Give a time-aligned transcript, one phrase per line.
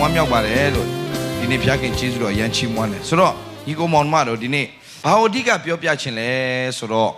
[0.00, 0.88] ဝမ်းမြောက်ပါတယ်လို့
[1.38, 3.34] ဒီနေ့ဘုရားခင်ကျေးဇူးတော်အရန်ချီးမွမ်းတယ်ဆိုတော့
[3.66, 4.66] ညီကိုမောင်မတို့ဒီနေ့
[5.04, 6.30] ဘာအဓိကပြောပြချင်လဲ
[6.78, 7.12] ဆိုတော့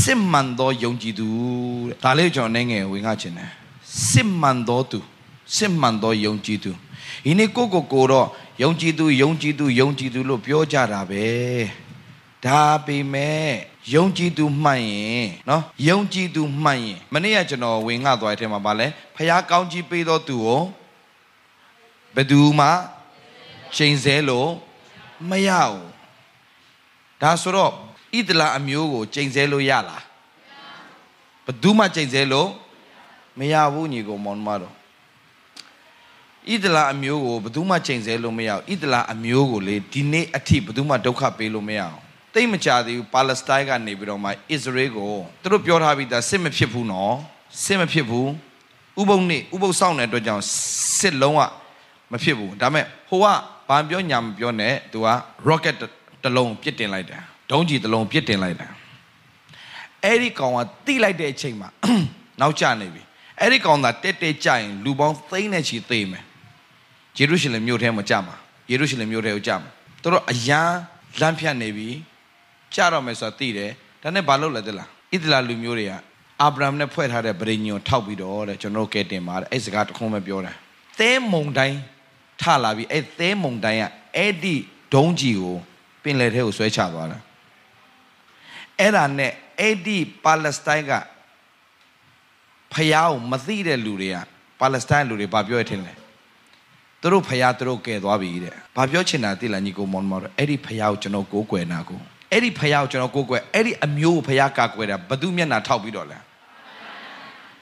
[0.00, 1.26] စစ်မှန်သောယုံကြည်သူ
[1.88, 3.50] တဲ့ဒါလေးကျွန်တော်နိုင်ငယ်ဝင်ငါချင်တယ်
[4.10, 4.98] စစ်မှန်သောသူ
[5.56, 6.70] စစ်မှန်သောယုံကြည်သူ
[7.24, 8.26] ဒီနေ့ကိုကိုကိုတော့
[8.62, 11.24] ယုံကြည်သူယုံကြည်သူယုံကြည်သူလို့ပြောကြတာပဲ
[12.46, 13.48] ဒါပေမဲ့
[13.94, 20.60] ယုံကြည်သူမှန်ရင်နော်ယုံကြည်သူမှန်ရင်မနေ့ကကျွန်တော်ဝင်ငှသွားတဲ့ထဲမှာဗာလဲဖះကောင်းကြီးပေးတော်သူကို
[22.14, 22.66] ဘယ်သူမှ
[23.76, 24.50] ချိန်ဆလို့
[25.30, 25.86] မရဘူး
[27.20, 27.72] ဒါဆိုတော့
[28.18, 30.04] ဣဒလာအမျိုးကိုချိန်ဆလို့ရလား
[31.44, 32.48] ဘယ်သူမှချိန်ဆလို့
[33.38, 34.74] မရဘူးညီကောင်မောင်မတော်
[36.50, 47.14] ဣဒလာအမျိုးကိုဘယ်သူမှချိန်ဆလို့မရဘူးဣဒလာအမျိုးကိုလေဒီနေ့အထိဘယ်သူမှဒုက္ခပေးလို့မရအောင် တိတ်မကြသေးဘူးပါလက်စတိုင်းကနေပြီးတော့မှအစ္စရေးကိုသူတို့ပြောထားပြီးသားစစ်မဖြစ်ဘူးနော်
[47.64, 48.28] စစ်မဖြစ်ဘူး
[49.00, 50.44] ဥပုံနေဥပုပ်ဆောင်တဲ့အတွက်ကြောင့်
[50.98, 51.40] စစ်လုံးဝ
[52.12, 53.26] မဖြစ်ဘူးဒါပေမဲ့ဟိုက
[53.68, 55.08] ဘာပြောညာမပြောနဲ့သူက
[55.48, 55.76] rocket
[56.22, 58.70] တစ်လုံးပစ်တင်လိုက်တယ်ဒုံးကြီးတစ်လုံးပစ်တင်လိုက်တယ်
[60.04, 61.68] အဲ့ဒီကောင်ကတိလိုက်တဲ့အချိန်မှာ
[62.40, 63.02] နောက်ကျနေပြီ
[63.40, 66.24] အဲ့ဒီကောင်သာတက်တက်ကြရင်လူပေါင်းသိန်းနဲ့ချီသေမယ်
[67.18, 68.34] ယေရုရှလင်မြို့ထဲမှာကြာမှာ
[68.70, 69.70] ယေရုရှလင်မြို့ထဲကိုကြာမှာ
[70.02, 70.72] သူတို့အရန်
[71.20, 71.88] လမ်းဖြတ်နေပြီ
[72.74, 73.70] ကြတော့မယ်ဆိုတာသိတယ်
[74.02, 75.92] ဒါနဲ့ဘာလုပ်လဲသိလားဣသလာလူမျိုးတွေက
[76.42, 80.54] အာဗြဟံနဲ့ဖွဲ့ထားတဲ့ဗြိညုံထောက်ပြီးတော့တဲ့ကျွန်တော်ကဲတင်ပါတယ်အဲ့စကားတစ်ခုမှပြောတယ်
[81.00, 81.78] သဲမုံတိုင်း
[82.42, 83.84] ထလာပြီးအဲ့သဲမုံတိုင်းက
[84.16, 84.54] အဲ့ဒီ
[84.94, 85.56] ဒုံးကြီးကို
[86.02, 87.22] ပင်လယ်ထဲကိုဆွဲချသွားတယ်
[88.80, 90.92] အဲ့ဒါနဲ့အဲ့ဒီပါလက်စတိုင်းက
[92.74, 94.16] ဖျားကိုမသိတဲ့လူတွေက
[94.60, 95.92] ပါလက်စတိုင်းလူတွေဘာပြောရထင်လဲ
[97.00, 102.00] သူတို့ဖျားသူတို့ကဲသွားပြီတဲ့ဘာပြောချင်တာသိလားညီကိုမောင်မောင်အဲ့ဒီဖျားကိုကျွန်တော်ကိုးကွယ်နာကို
[102.32, 106.18] အဲ့ဒီဖះကိုကျွန်တော်ကိုးကွယ်အဲ့ဒီအမျိုးကိုဖះကာကွယ်တာဘသူမျက်နှာထောက်ပြီးတော့လဲ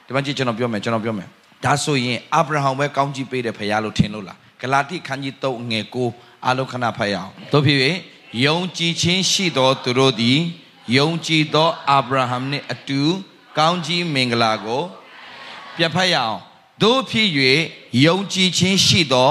[0.06, 1.29] ဒီမှာကြည့်ကျွန်တော်ပြောမယ်ကျွန်တော်ပြောမယ်
[1.65, 7.78] ဒါဆိုရင်အာဗြဟံပဲကောင်းကြီးပေးတဲ့ဖះလို့ထင်လို့လားဂလာတိခန်းကြီး3ငယ်9အာလုခဏဖတ်ရအောင်တို့ဖြစ်၍
[8.45, 10.39] ယုံကြည်ခြင်းရှိသောသူတို့သည်
[10.97, 13.01] ယုံကြည်သောအာဗြဟံနှင့်အတူ
[13.59, 14.83] ကောင်းကြီးမင်္ဂလာကို
[15.77, 16.39] ပြဖတ်ရအောင်
[16.83, 17.28] တို့ဖြစ်၍
[18.07, 19.31] ယုံကြည်ခြင်းရှိသော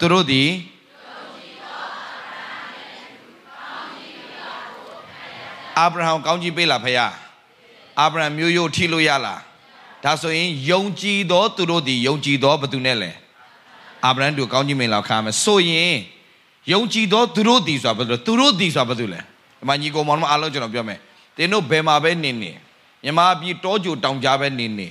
[0.00, 0.48] သူတို့သည်
[5.78, 6.98] အာဗြဟံကောင်းကြီးပေးလားဖခင်
[8.00, 9.40] အာဗြဟံမျိုးရိုးထိလို့ရလား
[10.04, 13.10] ဒါဆိုရင်ယုံကြည်သောသူတို့သည်ယုံကြည်သောဘသူနဲ့လဲ
[14.04, 15.96] အာဗြဟံတို့ကောင်းကြီးမင်္ဂလာခါမယ်ဆိုရင်
[16.72, 20.98] ယုံကြည်သောသူတို့သည်ဆိုတာဘယ်လိုသူတို့သည်ဆိုတာဘယ်လိုလဲဒီမှာညီကောင်မောင်မအားလုံးကျွန်တော်ပြောမယ်
[21.36, 22.50] တင်းတို့ဘယ်မှာပဲနေနေ
[23.04, 24.88] မြမပြည်တောကြိုတောင်ကြားပဲနေနေ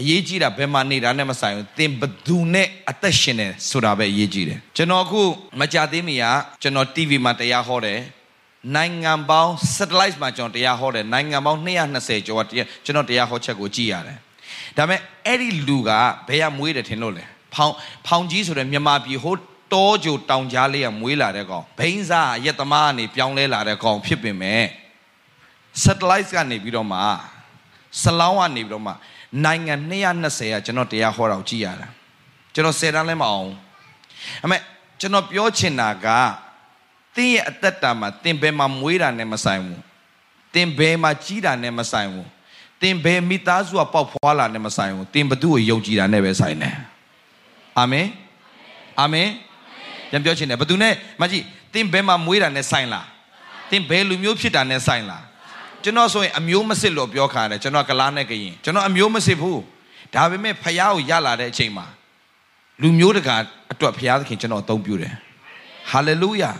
[0.00, 5.20] အရေးကြီးတာဘယ်မှာနေတာနဲ့မဆိုင်ဘူးသင်ဘသူနဲ့အသက်ရှင်နေဆိုတာပဲအရေးကြီးတယ်ကျွန်တော်အခု
[5.60, 6.24] မကြသေးမီက
[6.62, 7.98] ကျွန်တော် TV မှာတရားဟောတယ်
[8.76, 14.18] နိုင်ငံပေါင်း satellite မှာကျွန်တော်တရားဟောတယ်နိုင်ငံပေါင်း220ကျော်တရားကျွန်တော်တရားဟောချက်ကိုကြည့်ရတယ်
[14.76, 15.90] ဒါပေမဲ့အဲ့ဒီလူက
[16.28, 17.72] ဘယ်ကမွေးတယ်ထင်လို့လဲဖောင်
[18.06, 19.34] ဖောင်ကြီးဆိုတဲ့မြန်မာပြည်ဟို
[19.74, 24.64] တောကြိုတောင်ကြားလေးကမွေးလာတဲ့ကောင်ဘိန်းစားရက်သမားကနေပြောင်းလဲလာတဲ့ကောင်ဖြစ်ပင်မဲ့
[25.82, 26.98] satellite ကနေပြီးတော့မှ
[28.02, 28.92] စလောင်းကနေပြီးတော့မှ
[29.44, 29.74] နိုင်ငံ
[30.18, 31.88] 220ကကျွန်တော်တရားဟောတာကိုကြည့်ရတာ
[32.54, 33.50] ကျွန်တော်10တန်းလဲမအောင်
[34.44, 34.56] အမေ
[35.00, 36.08] ကျွန်တော်ပြောချင်တာက
[37.16, 39.80] တင်းရဲ့အသက်တာမှာတင်းဘယ်မှာမွေးတာနဲ့မဆိုင်ဘူး
[40.54, 42.28] တင်းဘယ်မှာကြီးတာနဲ့မဆိုင်ဘူး
[42.82, 46.74] တင်းဘယ်မိသားစုကပေါက်ဖွာလာနဲ့မဆိုင်ဘူးတင်းဘသူ့ကိုယုံကြည်တာနဲ့ပဲဆိုင်တယ်
[47.78, 48.06] အာမင်
[49.00, 49.28] အာမင်
[50.10, 51.44] ပြန်ပြောချင်တယ်ဘသူနဲ့မကြည့်
[51.74, 53.06] တင်းဘယ်မှာမွေးတာနဲ့ဆိုင်လား
[53.70, 55.24] တင်းဘယ်လူမျိုးဖြစ်တာနဲ့ဆိုင်လား
[55.82, 59.60] ကျွန်တော်ဆိုရင်အမျိုးမစစ်လို့ပြောခါတယ်ကျွန်တော်ကလားနဲ့ကရင်ကျွန်တော်အမျိုးမစစ်ဘူး
[60.14, 61.86] ဒါပေမဲ့ဖះကိုရလာတဲ့အချိန်မှာ
[62.82, 63.36] လူမျိုးတကာ
[63.72, 65.14] အတွက်ဖះသခင်ကျွန်တော်အသုံးပြုတယ်
[65.90, 66.50] ဟာလေလုယာ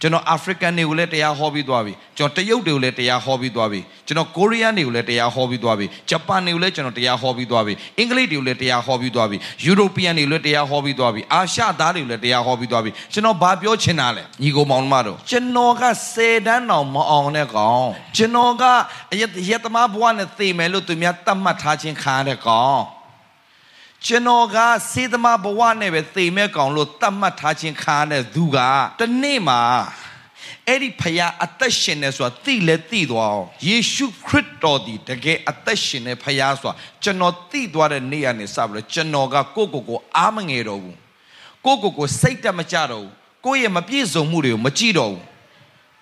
[0.00, 18.64] ကျွန်တော်အာဖရိကန်တွေကိုလည်းတရားဟောပြီးသွားပြီကျွန်တော်တရုတ်တွေကိုလည်းတရားဟောပြီးသွားပြီကျွန်တော်ကိုရီးယားတွေကိုလည်းတရားဟောပြီးသွားပြီဂျပန်တွေကိုလည်းကျွန်တော်တရားဟောပြီးသွားပြီအင်္ဂလိပ်တွေကိုလည်းတရားဟောပြီးသွားပြီယူရိုပီယန်တွေကိုလည်းတရားဟောပြီးသွားပြီအာရှသားတွေကိုလည်းတရားဟောပြီးသွားပြီကျွန်တော်ဘာပြောချင်တာလဲညီကိုမောင်မတို့ကျွန်တော်က10တန်းတောင်မအောင်တဲ့ကောင်ကျွန်တော်က
[19.12, 19.16] အ
[19.50, 22.80] ယက်သမားဘဝနဲ့သေမယ်လို့သူများတတ်မှတ်ထားခြင်းခံရတဲ့ကောင်
[24.06, 24.58] ကျွန်တော်က
[24.92, 28.58] စေသမားဘဝနဲ့ပဲသေမဲ့ကောင်လို့တတ်မှတ်ထားခြင်းခါတဲ့သူက
[29.00, 29.60] တနေ့မှာ
[30.68, 40.98] အဲ့ဒီဖယားအသက်ရှင်နေဆိုတာသိလဲသိသွားအောင်ယေရှုခရစ်တော်ဒီတကယ်အသက်ရှင်နေဖယားဆိုတာကျွန်တော်သိသွားတဲ့နေ့ကနေစပြီးတော့ကျွန်တော်ကကိုကိုကိုအားမငယ်တော့ဘူး
[41.64, 43.12] ကိုကိုကိုစိတ်တက်မကြတော့ဘူး
[43.46, 45.22] ကိုယ့်ရဲ့မပြည့်စုံမှုတွေကိုမကြည့်တော့ဘူး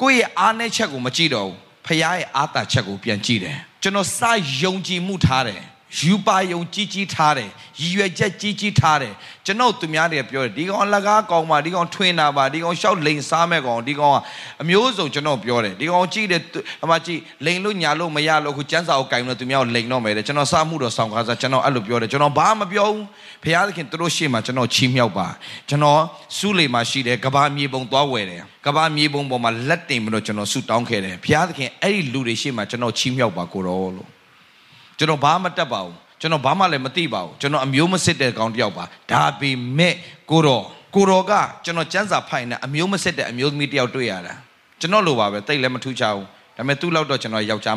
[0.03, 1.57] ကိုယ့်ရဲ့အားနည်းချက်ကိုမကြည့်တော့ဘူး
[1.87, 4.21] ဖယားရဲ့အားတာချက်ကိုပြန်ကြည့်တယ်ကျွန်တော်စ
[4.63, 5.63] ယုံကြည်မှုထားတယ်
[5.99, 7.51] ယူပါယုံကြီးကြီးထားတယ်
[7.81, 9.15] ရည်ရွယ်ချက်ကြီးကြီးထားတယ်
[9.47, 14.17] ကျွန်တော်သူများတွေပြောတယ်ဒီကောင်လကားကောင်ပါဒီကောင်ထွင်တာပါဒီကောင်ရှောက်လိန်စားမဲ့ကောင်ဒီကောင်က
[14.63, 16.43] အမျိုးစုံကျွန်တော်ပြောတယ်ဒီကောင်ကြည့်တယ်
[16.85, 23.07] အမကြည့်လိန်လို့ညာလို့မရလို့အခုကျန်းစာကိုကင်လို့သူများကိုလိန်တော့မယ်တဲ့ကျွန်တော်စားမှုတော့ဆောင်ကားစားကျွန်တော်အဲ့လိုပြောတယ်ကျွန်တော်ဘာမှမပြောဘူး
[23.43, 25.27] ဖခင်သခင်သူတို့ရှေ့မှာကျွန်တော်ချီးမြှောက်ပါ
[25.69, 26.01] ကျွန်တော်
[26.37, 34.22] စုလေမှာရှိတယ်ကဘာမြေပုံသွားဝယ်တယ်ကဘာမြေပုံပေါ်မှာလက်တင်ပြီးတော့ကျွန်တော်ဆူတောင်းခဲ့တယ်ဖခင်သခင်အဲ့ဒီလူတွေရှေ့မှာကျွန်တော်ချီးမြှောက်ပါကိုရောလို့
[34.99, 39.95] ကျွန်တော်ဘာမှတတ်ပါဘူးကျွန်တော်ဘာမှလည်းမသိပါဘူးကျွန်တော်အမျိုးမစစ်တဲ့ကောင်တယောက်ပါဒါပေမဲ့
[40.31, 41.33] ကိုတော်ကိုတော်က
[41.65, 44.35] ကျွန်တော်စံစာဖိုင်နဲ့အမျိုးမစစ်တဲ့အမျိုးသမီးတယောက်တွေ့ရတာ
[44.81, 47.77] ကျွန်တော်လိုပါပဲတိတ်လည်းမထူးခြားဘူးဒါပေမဲ့သူ့လောက်တော့ကျွန်တော်ယောက်ျား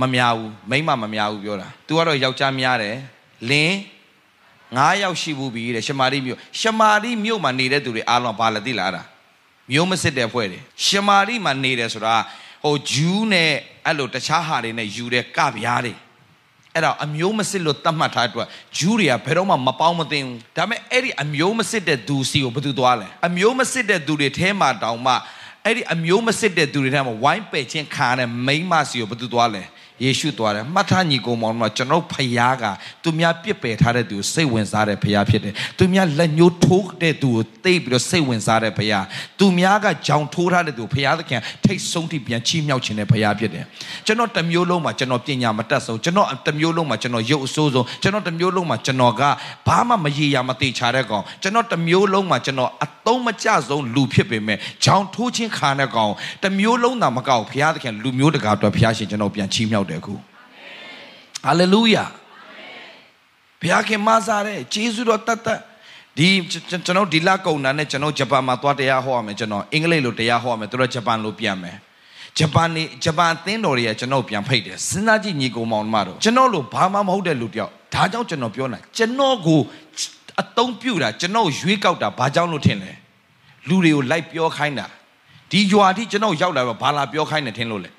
[0.00, 2.96] မများဘူးမိန်းမမများဘူးပြောတာသူကတော့ယောက်ျားများတယ်
[3.50, 3.74] လင်း
[4.78, 9.02] 9ယောက်ရှိဘူးပြီတဲ့ရှမာရိမြို့ရှမာရိမြို့မှာနေတဲ့သူတွေအားလုံးဘာလဲသိလားအဲ့ဒါ
[9.70, 12.16] မျိုးမစစ်တဲ့ဖွဲ့တွေရှမာရိမှာနေတယ်ဆိုတာ
[12.64, 13.52] ဟိုဂျူးနဲ့
[13.86, 15.94] အဲ့လိုတခြားဟာတွေနဲ့ယူတဲ့ကဗျားတွေ
[16.74, 18.48] အဲ့တော့အမျိုးမစစ်လို့တတ်မှတ်ထားတဲ့အတွက်
[18.78, 25.14] ဂျူးတွေကဘယ်တော့မှမပေါင်းမသိဘူးဒါပေမဲ့အဲ့ဒီအမျိုးမစစ်တဲ့သူစီကိုဘယ်သူသွားလဲအမျိုးမစစ်တဲ့သူတွေထဲမှာတောင်မှ
[25.64, 29.62] အဲ့ဒီအမျိုးမစစ်တဲ့သူတွေထဲမှာဝိုင်းပယ်ခြင်းခံရတဲ့မိန်းမစီကိုဘယ်သူသွားလဲ
[30.04, 32.64] ယေရှုသွားတယ်မှတ်ထားညီကောင်မောင်တို့ကျွန်တော်ဖယားက
[33.02, 39.04] သူများပြစ်ပယ်ထားတဲ့သူကိုစိတ်ဝင်စားတဲ့ဖယားဖြစ်တယ်သူများလက်ညှိုးထိုးတဲ့သူကိုသိပြီးတော့စိတ်ဝင်စားတဲ့ဖယား
[39.38, 43.64] သူများကကြောင်ထိုးထားတဲ့သူဖယားသခင်ထိတ်ဆုံးထိပြန်ချီးမြှောက်ခြင်းတဲ့ဖယားဖြစ်တယ်
[44.06, 49.22] ကျွန်တော်တမျိုးလုံးမှာကျွန်တော်ပညာမတတ်ဆုံးကျွန်တော်တမျိုးလုံးမှာကျွန်တော်ရုပ်အဆိုးဆုံးကျွန်တော်တမျိုးလုံးမှာကျွန်တော်က
[49.66, 56.12] ဘာမှမရေရာမသေးချတဲ့ကောင်ကျွန်တော်တမျိုးလုံးမှာကျွန်တော်အသုံးမကျဆုံးလူဖြစ်ပေမဲ့ကြောင်ထိုးခြင်းခါတဲ့ကောင်
[56.44, 60.14] တမျိုးလုံးသာမကောက်ဖယားသခင်လူမျိုးတကာတော့ဖယားရှင်ကျွန်တော်ပြန်ချီးမြှောက်တယ်အခု
[61.44, 62.04] ဟာလေလုယာ
[63.60, 65.60] ဘုရားခင်မစားတဲ့ဂျေဇုတော်တတ်တတ်
[66.18, 66.28] ဒီ
[66.70, 71.76] ကျွန်တော်ဒီလကုန်တာနဲ့ကျွန်တော်ဂျပန်မှာသွားတရားဟောရမယ်ကျွန်တော်အင်္ဂလိပ်လိုတရားဟောရမယ်သူတို့ဂျပန်လိုပြန်မယ်
[72.38, 79.60] ဂျပန်နေဂျပန်အသင်းတော်တွေကကျွန်တော်ပြန်ဖိတ်တယ်စဉ်းစားကြည့်ညီကောင်မောင်မတို့ကျွန်တော်လိုဘာမှမဟုတ်တဲ့လူတယောက်ဒါကြောင့်ကျွန်တော်ပြောနေတာကျွန်တော်ကို
[80.40, 82.92] အတုံးပြူတာကျွန်တော်ရွေးကောက်တာဘာကြောင့်လို့ထင်လဲ
[83.68, 84.86] လူတွေကိုလိုက်ပြောခိုင်းတာ
[85.50, 87.90] ဒီရွာတိကျွန်တော်ရောက်လာတော့ဘာလာပြောခိုင်းနေထင်လို့လဲ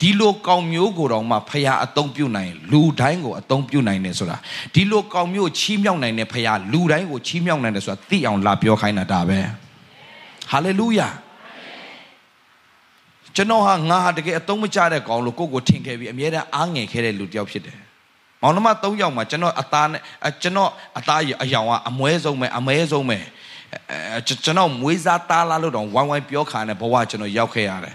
[0.00, 4.36] ဒီလိုကောင်မျိုးကိုတော့မှဖရာအတုံးပြုတ်နိုင်လူတိုင်းကိုအတုံးပြုတ်နိုင်တယ်ဆိုတာ
[4.74, 9.38] ဒီလိုကောင်မျိုးချီးမြှောက်နိုင်တဲ့ဖရာလူတိုင်းကိုချီးမြှောက်နိုင်တယ်ဆိုတာသိအောင်လာပြောခိုင်းတာဒါပဲ
[10.50, 11.08] ဟာလေလုယာ
[13.36, 17.78] ကျွန်တော်ဟာငါဟာတကယ်အတုံးမကျတဲ့ကောင်လို့ကိုကိုထင်ခဲ့ပြီးအမြဲတမ်းအားငယ်ခဲ့တဲ့လူတစ်ယောက်ဖြစ်တယ်
[18.42, 20.00] မောင်နှမ၃ယောက်မှာကျွန်တော်အသားနဲ့
[20.42, 23.18] ကျွန်တော်အသားအယောင်ကအမွဲဆုံးပဲအမဲဆုံးပဲ
[24.26, 27.94] ကျွန်တော်မွေးစားသားလားလို့တော့ဝိုင်းဝိုင်းပြောခါနဲ့ဘဝကျွန်တော်ရောက်ခဲ့ရတယ်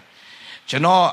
[0.70, 1.04] ကျွန်တော်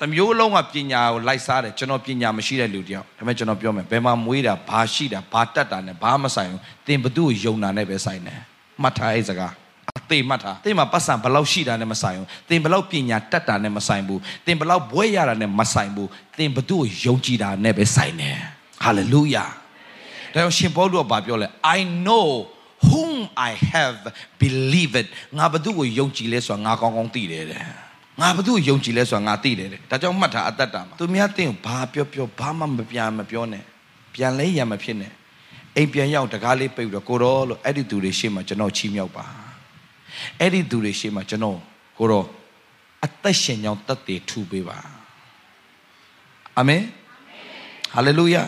[0.00, 8.38] တမျိုးလုံးကပညာကိုလိုက်စားတယ်ကျွန်တော်ပညာမရှိတဲ့လူတယောက်ဒါပေမဲ့ကျွန်တော်ပြောမယ်ဘယ်မှာမွေးတာဘာရှိတာဘာတတ်တာနဲ့ဘာမဆိုင်ဘူးသင်ဘသူ့ကိုယုံတာနဲ့ပဲဆိုင်တယ်
[8.82, 9.52] မှတ်ထားအဲ့စကား
[9.98, 16.08] အသေးမှတ်ထားသင်မှာပတ်စံဘလောက်ရှိတာနဲ့မဆိုင်ဘူးသင်ဘလောက်ပညာတတ်တာနဲ့မဆိုင်ဘူးသင်ဘလောက်ဘွဲရတာနဲ့မဆိုင်ဘူး
[16.38, 18.36] သင်ဘသူ့ကိုယုံကြည်တာနဲ့ပဲဆိုင်တယ်
[18.82, 19.44] ဟာလေလုယာ
[20.32, 21.46] ဒါကြောင့်ရှင်ပေါလုကပြောလဲ
[21.76, 22.26] I know
[22.88, 23.12] whom
[23.48, 24.00] I have
[24.42, 25.06] believed
[25.38, 27.87] ငါဘသူ့ကိုယုံကြည်လဲဆိုတာငါကောင်းကောင်းသိတယ်တဲ့
[28.20, 33.64] ငါဘသူ့ယုံကြည်လဲဆိုတာငါသိတယ်တဲ့ဒါကြောင့်မှတ်ထားအသက်တာမှာသူများတင်းဘာပြောပြောဘာမှမပြန်မပြောနဲ့
[34.14, 35.12] ပြန်လဲရံမဖြစ်နဲ့
[35.76, 39.26] အိမ်ပြန်ရောက်တကားလေးပိတ်ပြီးတော့ကိုရောလို့အဲ့ဒီသူတွေရှေ့မှာကျွန်တော်ချီးမြှောက်ပါ
[40.40, 41.58] အဲ့ဒီသူတွေရှေ့မှာကျွန်တော်
[41.98, 42.24] ကိုရော
[43.04, 44.78] အသက်ရှင်ကြောင်းတတ်တည်ထူပေးပါ
[46.58, 46.82] အာမင်
[47.94, 48.42] ဟာလေလုယာ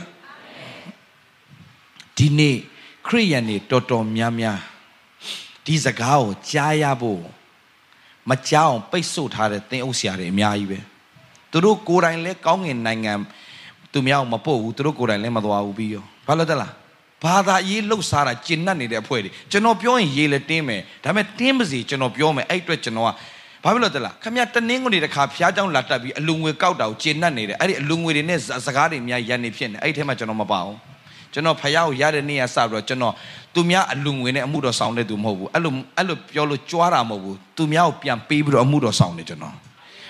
[2.16, 2.56] ဒီနေ့
[3.06, 4.58] ခရိယန်တွေတော်တော်များများ
[5.64, 7.22] ဒီစကားကိုကြားရဖို့
[8.29, 10.79] မကြောက်ပိတ်ဆို့ထားတဲ့သင်အုပ်ဆရာတွေအများကြီးပဲ
[11.51, 13.13] သူတို့ကိုယ်တိုင်လဲကောင်းငင်နိုင်ငံ
[13.93, 16.73] သူများမပို့ဘူးသူတို့ကိုယ်တိုင်လဲမသွားဘူးပြီးရောဘာလို့တလား
[17.23, 23.09] ဘာသာရေးလှုပ်ရှားတာကျင့်တတ်နေတဲ့အဖွဲ့တွေကျွန်တော်ပြောရင်ရေးလဲတင်းမယ်ဒါပေမဲ့တင်းပါစီကျွန်တော်ပြောမယ်အဲ့အတွက်ကျွန်တော်က
[23.63, 30.77] ဘာဖြစ်လို့တလားခမရတနင်းကိုနေတခါဖျားเจ้าလာတက်ပြီးအလူငွေကောက်တာကိုကျင့်တတ်နေတယ်အဲ့ဒီအလူငွေတွေနဲ့စကားတွေအများရန်နေဖြစ်နေအဲ့ဒီထဲမှာကျွန်တော်မပါအောင်
[31.32, 33.14] ကျွန်တော်ဖယားကိုရတဲ့နေ့ကစပြီးတော့ကျွန်တော်
[33.54, 39.54] သူများအလူငွေနဲ့အမှုတော်ဆောင်တဲ့သူမဟုတ်ဘူးအဲ့လိုအဲ့လိုပြောလို့ကြွားတာမဟုတ်ဘူးသူများကိုပြန်ပေးပြီးတော့အမှုတော်ဆောင်တယ်ကျွန်တော်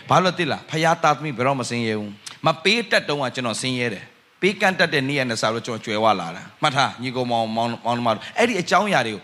[0.08, 2.10] ဘာလို့တိလားဖယားသားသမီးဘယ်တော့မစင်းရဲဘူး
[2.46, 4.04] မပေးတတ်တုံးကကျွန်တော်စင်းရဲတယ်
[4.40, 9.22] ပေးကန့်တတ်တဲ့နေ့ရက်နဲ့စပြီးတော့ကျွန်တော်ကျွဲဝလာတာမှတ်ထားညီကောင်မောင်မောင်မောင်တို့အဲ့ဒီအကြောင်းအရာတွေကို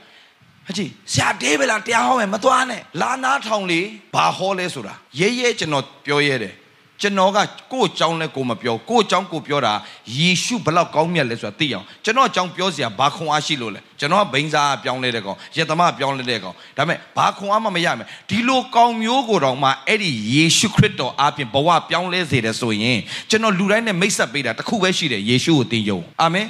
[0.67, 3.81] ဟကြည့်ဆရာဒေးဗလာတရားဟောမယ်မသွားနဲ့လာနာထောင်လေ
[4.15, 6.55] ဘာဟောလဲဆိုတာရဲရဲကျွန်တော်ပြောရဲတယ်
[7.01, 7.39] ကျွန်တော်က
[7.73, 9.75] ကိုယ့်အကြောင်းလဲကိုမပြောကိုယ့်အကြောင်းကိုပြောတာ
[10.17, 22.99] ယေရှုဘလောက်ကောင်းမြတ်လဲဆိုတာသိအောင်ကျွန်တော်အကြောင်းပြောစရာဘာခွန်အားရှိလို့လဲကျွန်တော်ကဘိန်းစားပြောင်းလဲတဲ့ကောင်ရသမပြောင်းလဲတဲ့ကောင်ဒါပေမဲ့ဘာခွန်အားမှမရမယ်ဒီလိုကောင်းမျိုးကိုတော့မှအဲ့ဒီယေရှုခရစ်တော်အပြင်ဘဝပြောင်းလဲစေတယ်ဆိုရင်
[23.31, 26.49] ကျွန်တော်လူတိုင်းနဲ့မိတ်ဆက်ပေးတာတခုပဲရှိတယ်ယေရှုကိုသိယုံအာမင်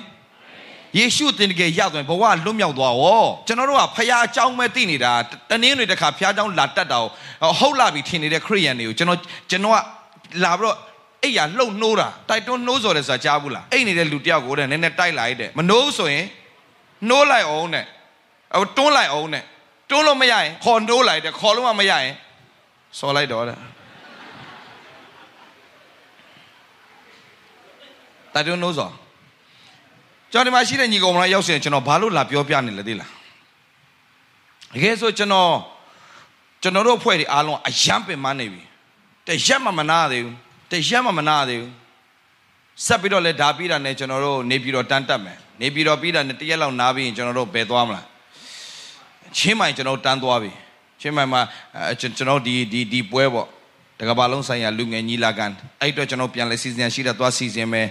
[0.98, 3.04] ယေရှုတင်တကယ်ရသွားရင်ဘဝလွတ်မြောက်သွားဩ
[3.46, 5.12] ကျွန်တော်တို့ကဖခင်အကြောင်းပဲသိနေတာ
[5.50, 6.98] တနည်းတွေတခါဖခင်အကြောင်းလာတတ်တာ
[7.58, 9.78] ဟုတ်လာပြီထင်နေတဲ့ခရိယန်တွေကိုကျွန်တော်ကျွန်တော်က
[10.44, 10.76] လာပြီးတော့
[11.24, 16.26] အိယာလှုပ်နှိုးတာတိုက်တွန်းနှိုးစော်တယ်ဆိုတာကြားဘူးလားအိတ်နေတဲ့လူတယောက်ကိုတဲ့နည်းနည်းတိုက်လိုက်တဲ့မနှိုးဆိုရင်
[17.08, 17.84] နှိုးလိုက်အောင်တဲ့
[18.54, 19.42] ဟိုတွန်းလိုက်အောင်တဲ့
[19.90, 22.14] တွန်းလို့မရရင်ခေါ်နှိုးလိုက်တဲ့ခေါ်လို့မရရင်
[22.98, 23.58] စော်လိုက်တော့တဲ့
[28.34, 28.92] တိုက်တွန်းနှိုးစော်
[30.32, 33.10] ကျွန်တော်ဒီမှာရှိတဲ့ညီကောင်မလားရောက်စင်ကျွန်တော်ဘာလို့လာပြောပြနေလဲသိလား
[34.74, 35.50] တကယ်ဆိုကျွန်တော်
[36.62, 38.62] ကျွန်တော်တို့အဖွဲ့တွေအားလုံးအယံပင်မနေပြီ
[39.28, 40.36] တရက်မှမနာသေးဘူး
[40.70, 41.72] တရက်မှမနာသေးဘူး
[42.86, 48.06] ဆက်ပြီးတော့လဲဓာပြီးတာနဲ့ကျွန်တော်တို့နေပြီးတော့တန်းတက်မယ်နေပြီးတော့ပြီးတာနဲ့တရက်လောက်နားပြီးရင်ကျွန်တော်တို့ဘယ်သွားမလား
[49.36, 50.50] ချင်းမိုင်ကျွန်တော်တန်းသွားပြီ
[51.00, 51.40] ချင်းမိုင်မှာ
[52.00, 53.48] ကျွန်တော်ဒီဒီဒီပွဲပေါ့
[53.98, 55.46] တကဘာလုံးဆိုင်ရာလူငယ်ညီလာခံ
[55.80, 57.88] အဲ့အတွက်ကျွန်တော်ပြန်လဲစီစဉ်ရှိတာသွားစီစဉ်မယ်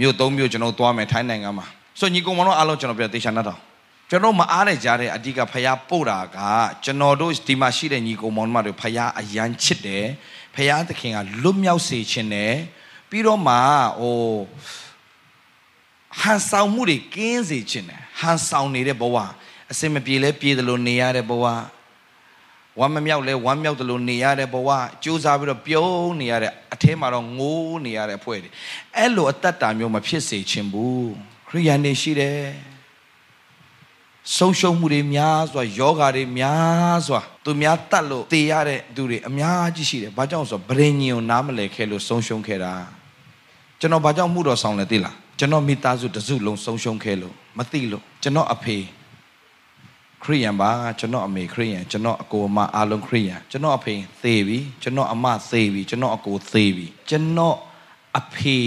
[0.00, 1.66] မြို့သုံးမြို့ကျွန်တော်သွားမယ်ထိုင်းနိုင်ငံမှာ
[2.00, 3.58] ဆိုညီကောင်မတို့အားလုံးကျွန်တော်ပြန်တေချာနှတ်တော့
[4.10, 6.38] ကျွန်တော်မအားတဲ့ကြားတဲ့အဓိကဖယားပို့တာက
[6.84, 10.06] ကျွန်တော်တို့ဒီမှာရှိတဲ့ညီကောင်မောင်မတို့ဖယားအရန်ချစ်တယ်
[10.54, 12.54] ဖယားသခင်ကလွတ်မြောက်စေခြင်းတယ်
[13.10, 13.56] ပြီးတော့မှ
[14.00, 14.18] ဟို
[16.20, 19.16] ဟန်ဆောင်မှုတွေကင်းစေခြင်းတယ်ဟန်ဆောင်နေတဲ့ဘဝ
[19.70, 21.44] အစင်မပြေလဲပြေတယ်လို့နေရတဲ့ဘဝ
[22.78, 24.68] ဝမ်းမမြောက်လဲဝမ်းမြောက်တယ်လို့နေရတဲ့ဘဝ
[25.04, 28.50] ကြိုးစားပြီးတော့ပြုံးနေရတဲ့အထဲမှာတော့ငိုးနေရတဲ့အဖွဲ့တွေ
[28.96, 31.12] အဲ့လိုအသက်တာမျိုးမဖြစ်စေချင်ဘူး
[31.48, 32.42] ခရိယန်တွေရှိတယ်
[34.36, 42.72] ဆုံးရှုံးမှုတွေများစွာယောဂါတွေများစွာသူများတတ်လို့တေရတဲ့သူတွေအများကြီးရှိတယ်။ဘာကြောင့်ဆိုဗရင်ညင်ကိုနားမလဲခဲလို့ဆုံးရှုံးခဲ့တာ။
[43.80, 48.76] ကျွန်တော်ဘာကြောင့်မှုတော်ဆောင်လဲသိလား။ကျွန်တော်မိသားစုတစုလုံးဆုံးရှုံးခဲ့လို့မသိလို့ကျွန်တော်အဖေ
[50.22, 57.56] ခရိယန်ပါကျွန်တော်အမေခရိယန်ကျွန်တော်အကိုအမအားလုံးခရိယန်ကျွန်တော်အဖေသေပြီကျွန်တော်အမသေပြီကျွန်တော်အကိုသေပြီကျွန်တော်
[58.18, 58.58] အဖေ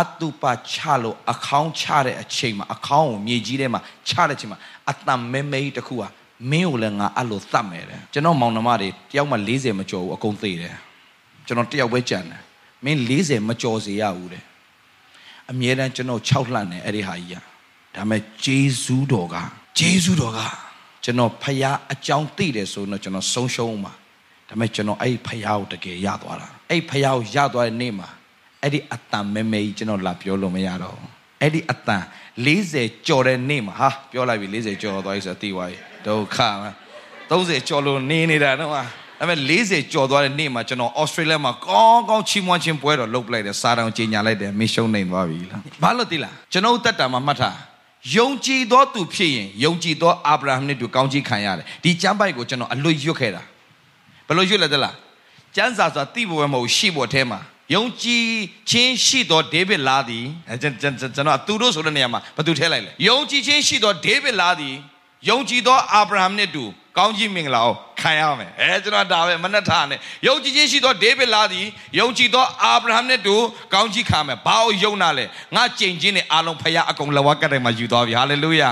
[0.00, 4.58] အတုပချလို့အခေါင်းချတဲ့အချိန်မှာအခေါင်းကိုမြေကြီးထဲမှာချတဲ့အချိန်မှာ
[4.90, 6.02] အတန်မဲမဲတခုက
[6.50, 10.76] မင်းကိုလည်းငါအဲ့လိုသတ်မယ်တဲ့ကျွန်တော်မောင်နှမတွေတယောက်မှ40မကျော်ဘူးအကုန်သေတယ်
[11.46, 12.40] ကျွန်တော်တယောက်ပဲကြံတယ်
[12.84, 14.42] မင်း40မကျော်စေရဘူးတဲ့
[15.50, 17.44] အမြဲတမ်းကျွန်တော်6လှန့်တယ်အဲ့ဒီဟာကြီးอ่ะ
[17.94, 19.36] ဒါပေမဲ့ဂျေဇူးတော်က
[19.78, 20.40] ဂျေဇူးတော်က
[21.04, 23.92] ကျွန်တော်ဖျားအကြောင်းသိတယ်ဆိုတော့ကျွန်တော်ဆုံးရှုံးမှာ
[24.48, 28.08] ဒါပေမဲ့ကျွန်တော်အဲ့ဖျားကိုတကယ်ရသွားတာအဲ့ဖျားကိုရသွားတဲ့နေ့မှာ
[28.64, 30.98] အဲ့ဒီအတန်မဲမဲကြီးကျွန်တော်လာပြောလို့မရတော့
[31.40, 32.02] အဲ့ဒီအတန်
[32.46, 36.38] 40ကျော်တဲ့နေ့မှာဟာပြောလိုက်ပြီ40ကျော်သွားပြီဆိုတော့သိသွားပြီဒုက္ခ
[37.30, 38.82] 30ကျော်လို့နေနေတာတော့ဒါ
[39.18, 47.56] ပေမဲ့40ကျော်သွားတဲ့နေ့မှာကျွန်တော်ဩစတြေးလျမှာကောင်းကောင်းချီးမွမ်းခြင်းပွဲတော်လုပ်ပလိုက်တယ်စားတောင်ကြီးညာလိုက်တယ်မင်းရှုံးနေသွားပြီလားဘာလို့သိလားကျွန်တော်တက်တာမှာမှတ်ထား
[48.16, 53.42] ယုံကြည်သောသူဖြစ်ရင်ယုံကြည်သောအာဗြဟံနဲ့တူကောင်းချီးခံရတယ်ဒီကျမ်းပိုက်ကိုကျွန်တော်အလွတ်ရွတ်ခဲ့တာ
[54.26, 54.94] ဘယ်လိုရွတ်လဲသလား
[55.56, 57.40] ကျမ်းစာဆိုတာတိဘဝမဟုတ်ရှိဖို့အဲထဲမှာ
[57.72, 58.26] ယုံကြည်
[58.70, 64.74] ခြင်းရှိသောဒေးဗစ်လာသည်အဲကျွန်တော်သူတို့ဆိုတဲ့နေရာမှာဘာသူထဲလိုက်လဲယုံကြည်ခြင်းရှိသောဒေးဗစ်လာသည်
[65.28, 66.64] ယုံကြည်သောအာဗြဟံနှင့်တူ
[66.98, 71.66] ကောင်းကြီးမင်္ဂလာကိုခံရမယ်အဲကျွန်တော်ဒါပဲမနှက်ထားနဲ့ယုံကြည်ခြင်းရှိသောဒေးဗစ်လာသည်
[71.98, 73.36] ယုံကြည်သောအာဗြဟံနှင့်တူ
[73.74, 75.24] ကောင်းကြီးခံမယ်ဘာလို့ယုံနာလဲ
[75.56, 78.68] ငါကြင်ချင်းနဲ့အားလုံးဖခင်အကုန်လဝကတဲ့မှာယူသွားပြီဟာလေလုယာ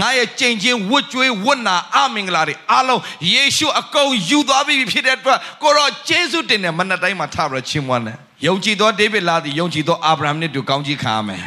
[0.00, 3.00] ငါရဲ့ကြင်ချင်းဝတ်ကြွေးဝတ်နာအမင်္ဂလာတွေအားလုံး
[3.32, 11.44] ယေရှုအကုန်ယူသွားပြီဖြစ်တဲ့အတွက်ကိုတော့ယေရှုတင်တဲ့မနှက်တိုင်းမှာထားပြီးချီးမွမ်းတယ် ယုံကြည်သောဒေးဗစ်လာသည်ယုံကြည်သောအာဗြဟံနှင့်တူကောင်းကြီးခံရမယ်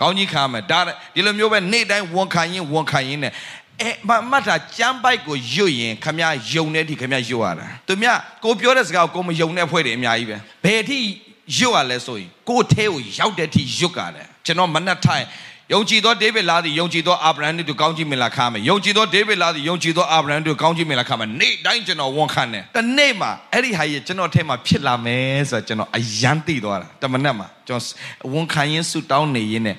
[0.00, 0.78] ကောင်းကြီးခံရမယ်ဒါ
[1.14, 3.32] ဒီလိုမျိုးပဲနေ့တိုင်းဝန်ခံရင်ဝန်ခံရင်နဲ့
[3.80, 3.90] အဲ
[4.30, 6.18] မတ်တာကြမ်းပိုက်ကိုယွတ်ရင်ခမ
[6.52, 8.08] ယုံတဲ့ဒီခမယွတ်ရတာသူမြ
[8.44, 10.98] ကိုပြောတဲ့စကားကိုကိုမယုံတဲ့ဖွဲ့တွေအများကြီးပဲဘယ်အထိ
[11.56, 15.24] ယွတ်ရလဲဆိုရင်ကိုအဲကိုရောက်တဲ့အထိယွတ်ကြတယ်ကျွန်တော်မနှက်ထိုင်
[15.72, 29.76] ယုံကြည်သောဒေးဗစ်လာသည်ယုံကြည်သောအာဗြဟံတို့ကောင်းကြီးမင်္ဂလာခါမယ်ယုံကြည်သောဒေးဗစ်လာသည်ယုံကြည်သောအာဗြဟံတို့ကောင်းကြီးမင်္ဂလာခါမယ်နေ့တိုင်းကျွန်တော်ဝန်ခံတယ်တနေ့မှာအဲ့ဒီဟာကြီးကျွန်တော်ထဲမှာဖြစ်လာမယ်ဆိုတော့ကျွန်တော်အယမ်းသိသွားတာတမနက်မှာကျွန်တော်ဝန်ခံရင်းဆူတောင်းနေရင်းနဲ့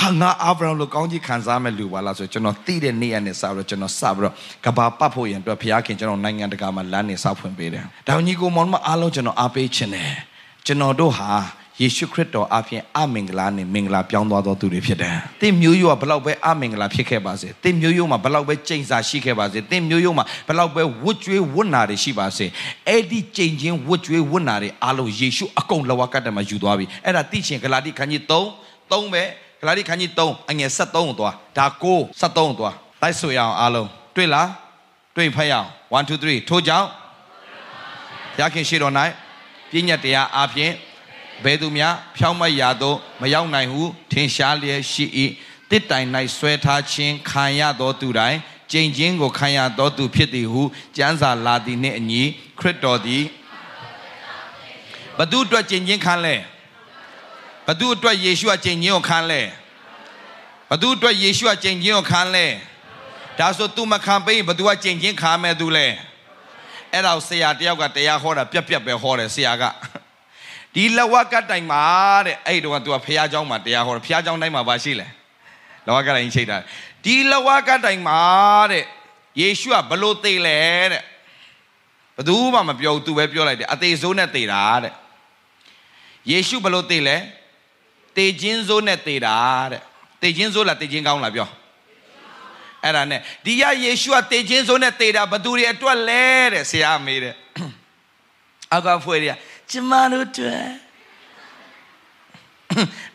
[0.00, 4.34] ဟာငါအာဗြဟံလိုကောင်းကြီးခံစားမဲ့လူပါလားဆိုကျွန်တော်သိတဲ့နေ့ရက်နဲ့စပြီးတော့ကျွန်တော်စပြီးတော့
[4.64, 10.12] ကဘာပတ်ဖို့ရင်အတွက်ဘုရားခင်ကျွန်တော်နိုင်ငံတကာမှာလမ်းနေစဖွင့်ပေးတယ်။ဒါညီကိုမောင်မအားလုံးကျွန်တော်အားပေးခြင်းတယ်။
[10.66, 11.30] ကျွန်တော်တို့ဟာ
[11.82, 22.46] ယေရှုခရစ်တော်အပြင်အမင်္ဂလာနဲ့မင်္ဂလာပြောင်းသွားသောသူတွေဖြစ်တယ်။သင်မျိုးရိုးကဘလောက်ပဲအမင်္ဂလာဖြစ်ခဲ့ပါစေ။သင်မျိုးရိုးမှာဘလောက်ပဲကြိမ်စာရှိခဲ့ပါစေ။သင်မျိုးရိုးမှာဘလောက်ပဲဝတ်ကြွေးဝတ်နာတွေရှိပါစေ။
[22.88, 29.22] အဲ့ဒီကြိမ်ချင်းဝတ်ကြွေးဝတ်နာတွေအားလုံးယေရှုအကုန်လဝကတ်တမှာယူသွားပြီ။အဲ့ဒါသိချင်ဂလာတိခန်းကြီး3 3ပဲ
[29.60, 34.48] ဂလာတိခန်းကြီး3အငယ်73ကိုသွားဒါကို73ကိုသွားလိုက်ဆိုရအောင်အားလုံးတွေ့လား
[35.16, 36.86] တွေ့ဖတ်ရအောင်1 2 3ထို့ကြောင့်
[38.40, 38.94] ရခင်ရှိတော်၌
[39.70, 40.72] ပြည့်ညတ်တရားအပြင်
[41.44, 45.06] ဘယ်သူများဖြောင်းမတ်ရာသို့မရောက်နိုင်ဟုထင်ရှားလျက်ရှိ၏
[45.70, 48.38] တစ်တိုင်၌ဆွဲထားခြင်းခံရသောသူတိုင်း
[48.70, 50.62] ကျင့်ခြင်းကိုခံရသောသူဖြစ်သည်ဟု
[50.96, 52.22] ကျမ်းစာလာသည်နှင့်အညီ
[52.58, 53.24] ခရစ်တော်သည်
[55.18, 56.34] ဘသူအတွက်ကျင့်ခြင်းခံလဲ
[57.66, 59.40] ဘသူအတွက်ယေရှုအကျင့်ခြင်းကိုခံလဲ
[60.70, 62.46] ဘသူအတွက်ယေရှုအကျင့်ခြင်းကိုခံလဲ
[63.38, 65.86] ဒါဆို तू မခံပေးဘသူကကျင့်ခြင်းခံမဲ့သူလဲ
[66.92, 69.64] အဲ့ဒါဆရာတယောက်ကတရားဟောတာပြက်ပြက်ပဲဟောတယ်ဆရာက
[70.77, 71.83] ဒီ ဒီလဝကတိုင်မှာ
[72.25, 75.07] တဲ့အဲ့တော့က तू ကဖះเจ้าမှာတရားဟောတယ်ဖះเจ้าတိုင်းမှာပါရှိလဲ
[75.85, 76.57] လဝကတိုင်ချိန်တာ
[77.03, 78.21] ဒီလဝကတိုင်မှာ
[78.71, 78.83] တဲ့
[79.41, 80.59] ယေရှုကဘလို့သိလဲ
[80.91, 81.01] တဲ့
[82.17, 84.93] ဘသူမှမပြောဘူး तू ပဲပြောလိုက်တယ်အသေးစိုးနဲ့သိတာတဲ့
[86.31, 87.17] ယေရှုဘလို့သိလဲ
[88.17, 89.37] တေခြင်းစိုးနဲ့သိတာ
[89.71, 89.81] တဲ့
[90.21, 91.47] တေခြင်းစိုးလားတေခြင်းကောင်းလားပြော
[92.83, 97.35] အဲ့ဒါနဲ့ဒီရယေရှုကတေခြင်းစိုးနဲ့သေတာဘသူတွေအတွက်လဲတဲ့ဆရာမေးတဲ့
[98.71, 99.56] အောက်ကဖွေရကျ
[99.90, 100.62] မတို့တွေ့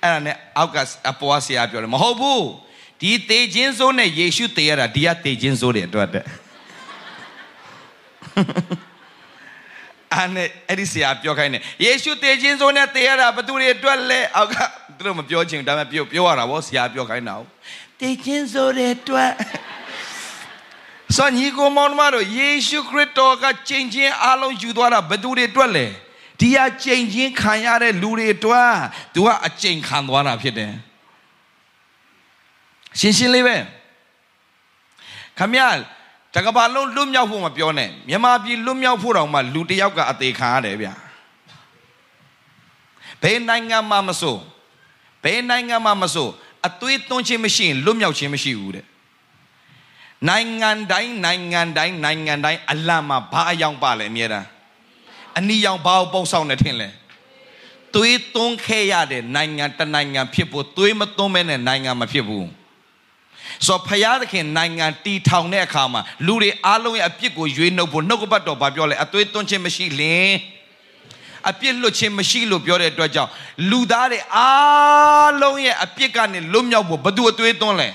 [0.02, 0.78] အဲ့ဒါနဲ့အောက်က
[1.12, 2.46] အပေါ်ဆရာပြောတယ်မဟုတ်ဘူး
[3.02, 6.26] ဒီတေခြင်းစိုးနဲ့ယေရှုသေရတာဒီကတေခြင်းစိုးတွေအတွက်တဲ့
[10.14, 14.56] အဲ့နဲ့အဲ့ဒီဆရာပြောခိုင်းတယ်ယေရှုတေခြင်းစိုးနဲ့သေရတာဘသူတွေအတွက်လဲအောက်က
[14.98, 17.50] သူတို့မပြောချင်ဒါပေမဲ့ပြောပြောရတာဗောဆရာပြောခိုင်းတာဟုတ်
[18.00, 19.32] တေခြင်းစိုးတွေအတွက်
[21.18, 25.86] ဆိုညီကိုမောင်မတို့ယေရှုခရစ်တော်ကချိန်ချင်းအားလုံးယူသွားတာဘသူတွေအတွက်လဲ
[26.40, 28.74] ဒီဟာချိန်ချင်းခံရတဲ့လူတွေအတွက်
[29.14, 30.74] သူကအချိန်ခံသွားတာဖြစ်တယ်
[33.00, 33.56] ရှင်းရှင်းလေးပဲ
[35.38, 35.64] ခမရ
[36.34, 40.90] တကဘာလုံးလွတ်မြောက်ဖို့မပြောနဲ့မြန်မာပြည်လွတ်မြောက်ဖို့တောင်မှလူတယောက်ကအသေးခံရတယ်ဗျ
[43.22, 44.38] ဘယ်နိုင်ငံမှာမဆို
[45.24, 46.28] ဘယ်နိုင်ငံမှာမဆို
[46.68, 48.86] အသွေးသွင်းခြင်းမရှိရင်လွတ်မြောက်ခြင်းမရှိဘူးတဲ့
[50.30, 54.48] နိုင်ငံတိုင်းနိုင်ငံတိုင်းနိုင်ငံတိုင်းအလံမှာဘာအယောင်ပါလဲအမြဲတမ်း
[55.38, 56.90] အနီရောင်ဘာကိုပုံဆောင်နေထင်လဲ
[57.96, 62.48] သွေးသွင်းခဲ့ရတဲ့နိုင်ငံတနိုင်ငံဖြစ်ဖို့သွေးမသွင်းမဲနဲ့နိုင်ငံမဖြစ်ဘူး
[63.68, 70.34] ဆိုဖယားသခင်နိုင်ငံတီထောင်တဲ့အခါမှာလူတွေအားလုံးရဲ့အပြစ်ကိုရွေးနှုတ်ဖို့နှုတ်ကပတ်တော်ဘာပြောလဲအသွေးသွင်းခြင်းမရှိလင်
[71.50, 73.32] အပြစ်လွတ်ခြင်းမရှိလို့ပြောတဲ့အတွက်ကြောင့်
[73.70, 77.90] လူသားတွေအားလုံးရဲ့အပြစ်ကနေလွတ်မြောက်ဖို့ဘသူအသွေးသွင်းလဲ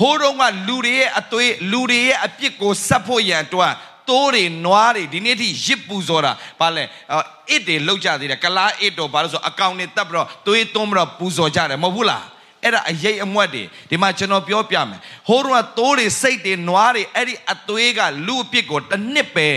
[0.00, 3.72] ဟိုးတော့ကလူတွေရဲ့အသွေးလူတွေရဲ့အပြစ်ကိုဆက်ဖို့ရန်အတွက်
[4.10, 6.84] တိုးတွေနွားတွေဒီနေ့ထိရစ်ပူစော်တာဘာလဲ
[7.50, 12.24] အစ်တွေလောက်ကြသေးတယ်ကလားအစ်တော့ဘာလို့ဆိုအကောင်တွေတက်ပြီးတော့သွေးသွင်းပြီးတော့ပူစော်ကြတယ်မဟုတ်ဘူးလား
[12.62, 19.48] အဲ့ဒါအရေးအမွက်တွေဒီမှာကျွန်တော်ပြောပြမယ်ဟိုးတော့တိုးတွေစိတ်တွေနွားတွေအဲ့ဒီအသွေးကလူအပြစ်ကိုတစ်နှစ်ပဲ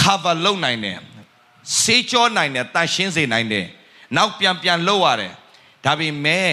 [0.00, 0.98] cover လုပ်နိုင်တယ်
[1.80, 3.66] စေးကြောနိုင်တယ်တန်ရှင်းစေနိုင်တယ်
[4.16, 5.32] နောက်ပြန်ပြန်လှုပ်ရတယ်
[5.84, 6.50] ဒါပေမဲ့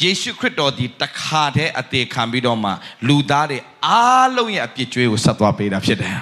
[0.00, 2.70] ယေရှုခရစ်တော်ဒီတခါတည်းအသေးခံပြီးတော့မှ
[3.08, 6.16] လူသားတွေအားလုံးရဲ့အပြစ်ကြွေးကိုဆက်သွားပေးတာဖြစ်တယ်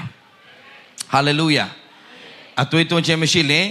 [1.12, 1.66] ဟာလေလုယာ
[2.62, 3.66] အသွေးသွင်းခြင်းမရှိရင်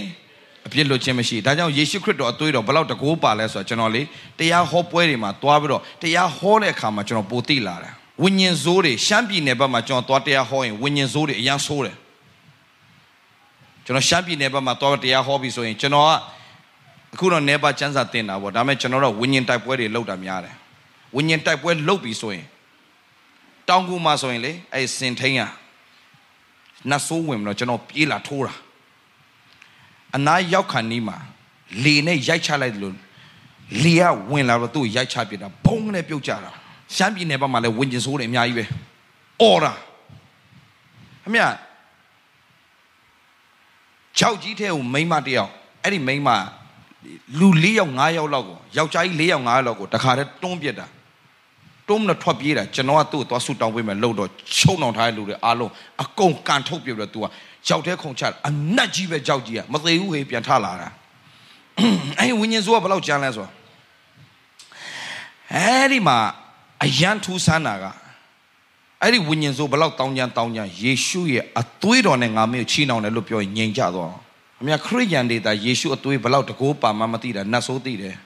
[0.66, 4.02] အပြစ်လွတ်ခြင်းမရှိဒါကြောင့်ယေရှုခရစ်တော်အသွေးတော်ဘယ်လောက်တကိုးပါလဲဆိုတော့ကျွန်တော်လေ
[4.38, 11.96] တရားဟောပွဲတွေမှာသွားပြီးတော့တရားဟောတဲ့အခါမှာကျွန်တော်ပိုသိလာတယ်ဝိညာဉ်ဆိုးတွေရှမ်းပြည်နယ်ဘက်မှာကျွန်တော်သွားတရားဟောရင်ဝိညာဉ်ဆိုးတွေအရန်ဆိုးတယ်
[13.84, 16.12] ကျွန်တော်ရှမ်းပြည်နယ်ဘက်မှာသွားတရားဟောပြီးဆိုရင်ကျွန်တော်က
[17.13, 20.55] အခုတော့နေပါချမ်းစာတင်တာပေါ့ဒါပေမဲ့ကျွန်တော်တို့ဝิญဉ်တိုက်ပွဲတွေလုပ်တာများတယ်
[21.15, 22.45] ဝิญဉ်တိုက်ပွဲလုပ်ပြီးဆိုရင်
[23.69, 25.41] တောင်ကူမှာဆိုရင်လေအဲ့စင်ထိန်က
[26.89, 28.53] နတ်ဆိုးဝင်မလို့ကျွန်တော်ပြေးလာထိုးတာ
[30.15, 31.17] အနားရောက်ခါနီးမှာ
[31.83, 32.95] လေနဲ့ရိုက်ချလိုက်လို့
[33.83, 36.51] လေကဝင်လာတော့သူ့ရိုက်ချပြတာဘုံနဲ့ပြုတ်ကြတာ
[36.95, 38.65] ရှမ်းပြည်နယ်ဘက်မှာလည်းဝิญဉ်ဆိုးတွေအများကြီးပဲ
[39.41, 39.73] အော်တာ
[41.27, 41.39] အမြ
[44.19, 45.51] ကြောက်ကြီးထဲကိုမိမတယောက်
[45.83, 46.29] အဲ့ဒီမိမ
[47.39, 50.87] လူ၄ယောက်၅ယောက်လောက်ကိုယောက်ျားကြီး၄ယောက်၅ယောက်လောက်ကိုတခါတည်းတွန်းပြစ်တာ
[51.87, 55.71] တွန်းမလို့ထွက်ပြေးတာကျွန်တော်ကသူ့ကိုသွားဆူတောင်းပေးမယ်လို့တော့ချုံအောင်ထားတဲ့လူတွေအားလုံး
[56.03, 57.25] အကုန်ကန်ထုတ်ပြပြီးတော့ तू က
[57.67, 60.89] ကြောက်တဲ့ခုံချအနက်ကြီးပဲကြောက်ကြီးကမသေးဘူးဟေးပြန်ထလာတာ
[62.19, 63.47] အဲ့ဝิญဉ်စိုးကဘယ်လောက်ကြမ်းလဲဆို
[65.53, 66.17] အဲ့ဒီမှာ
[66.83, 67.85] အယံထူးဆန်းတာက
[69.01, 74.13] အဲ့ဒီဝิญဉ်စိုးဘယ်လောက်တောင်းကြမ်းတောင်းကြမ်းယေရှုရဲ့အသွေးတော်နဲ့ငါမေကိုချီနှောင်တယ်လို့ပြောရင်ငြိမ်ကြသွား
[74.62, 78.16] အမြခရစ်ယာန်တွေဒါယေရှုအသွေးဘလောက်တကိုးပါမှမသိတာနတ်ဆိုးသိတယ်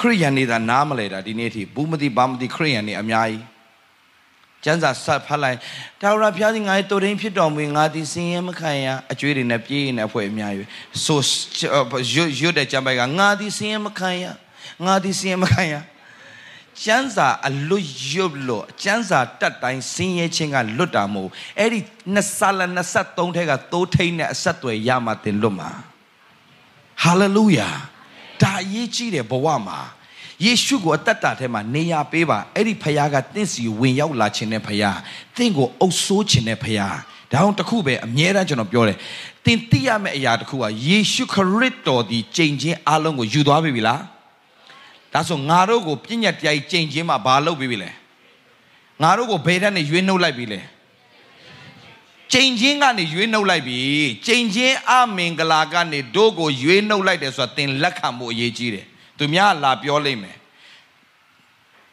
[0.00, 3.44] ခရစ်ယာန်တွေဒါနားမလဲတာဒီနေ့အထိဘူးမသိဘာမသိခရစ်ယာန်တွေအများကြီး
[4.64, 5.58] ကျမ်းစာဆက်ဖတ်လိုက်
[6.00, 10.68] တာဝရဘုရားရှင်ငါရဲ့တိုရင်းဖြစ်တော်မူငါသည်စင်ရဲမခံရအကျွေးတွေနဲ့ပြေးနေအဖွဲ့အများကြီး
[11.04, 11.20] ဆို
[12.40, 14.24] ရွတ်တဲ့ကျမ်းပိုက်ကငါသည်စင်ရဲမခံရ
[14.84, 15.74] ငါသည်စင်ရဲမခံရ
[16.84, 21.80] ကျမ်းစာအလွတ်ရွတ်လို့ကျမ်းစာတက်တိုင်းဆင်းရဲခြင်းကလွတ်တာမဟုတ်အဲ့ဒီ
[22.14, 22.60] နှစ်ဆလ
[22.98, 25.70] 23ထဲကသိုးထိန်နဲ့အဆက်တွေရမှတင်လွတ်မှာ
[27.02, 27.68] ဟာလေလုယာ
[28.42, 29.78] ဒါအရေးကြီးတယ်ဘဝမှာ
[30.44, 34.96] ယေရှုကိုအသက်တာထဲမှာနေရာပေးပါအဲ့ဒီဖခင်ကတင့်စီဝင်ရောက်လာခြင်းနဲ့ဖခင်
[35.36, 36.92] တင့်ကိုအုပ်ဆိုးခြင်းနဲ့ဖခင်
[37.32, 38.96] ဒါအောင်တခုပဲအမြဲတမ်းကျွန်တော်ပြောတယ်
[39.44, 44.00] တင်သိရမယ့်အရာတခုကယေရှုခရစ်တော်ဒီကြိမ်ချင်းအလုံးကိုယူသွားပြီလား
[45.12, 47.90] ဒါဆိုငါတို့ကိုပြည့်ညတ်တရားကြီးကြိမ်ချင်းမှာဘာလုပ်ပြီးပြီလဲ
[49.02, 50.60] ငါတို့ကိုဘယ်ထက်နဲ့ရွေးနှုတ်လိုက်ပြီလဲ
[52.32, 53.78] ကြိမ်ချင်းကနေရွေးနှုတ်လိုက်ပြီ
[54.26, 58.86] ကြိမ်ချင်းအမင်္ဂလာကနေတို့ကိုရွေးနှုတ်လိုက်တယ်ဆိုတာသင်လက်ခံဖို့အရေးကြီးတယ်
[59.18, 60.36] သူများလာပြောလိမ့်မယ်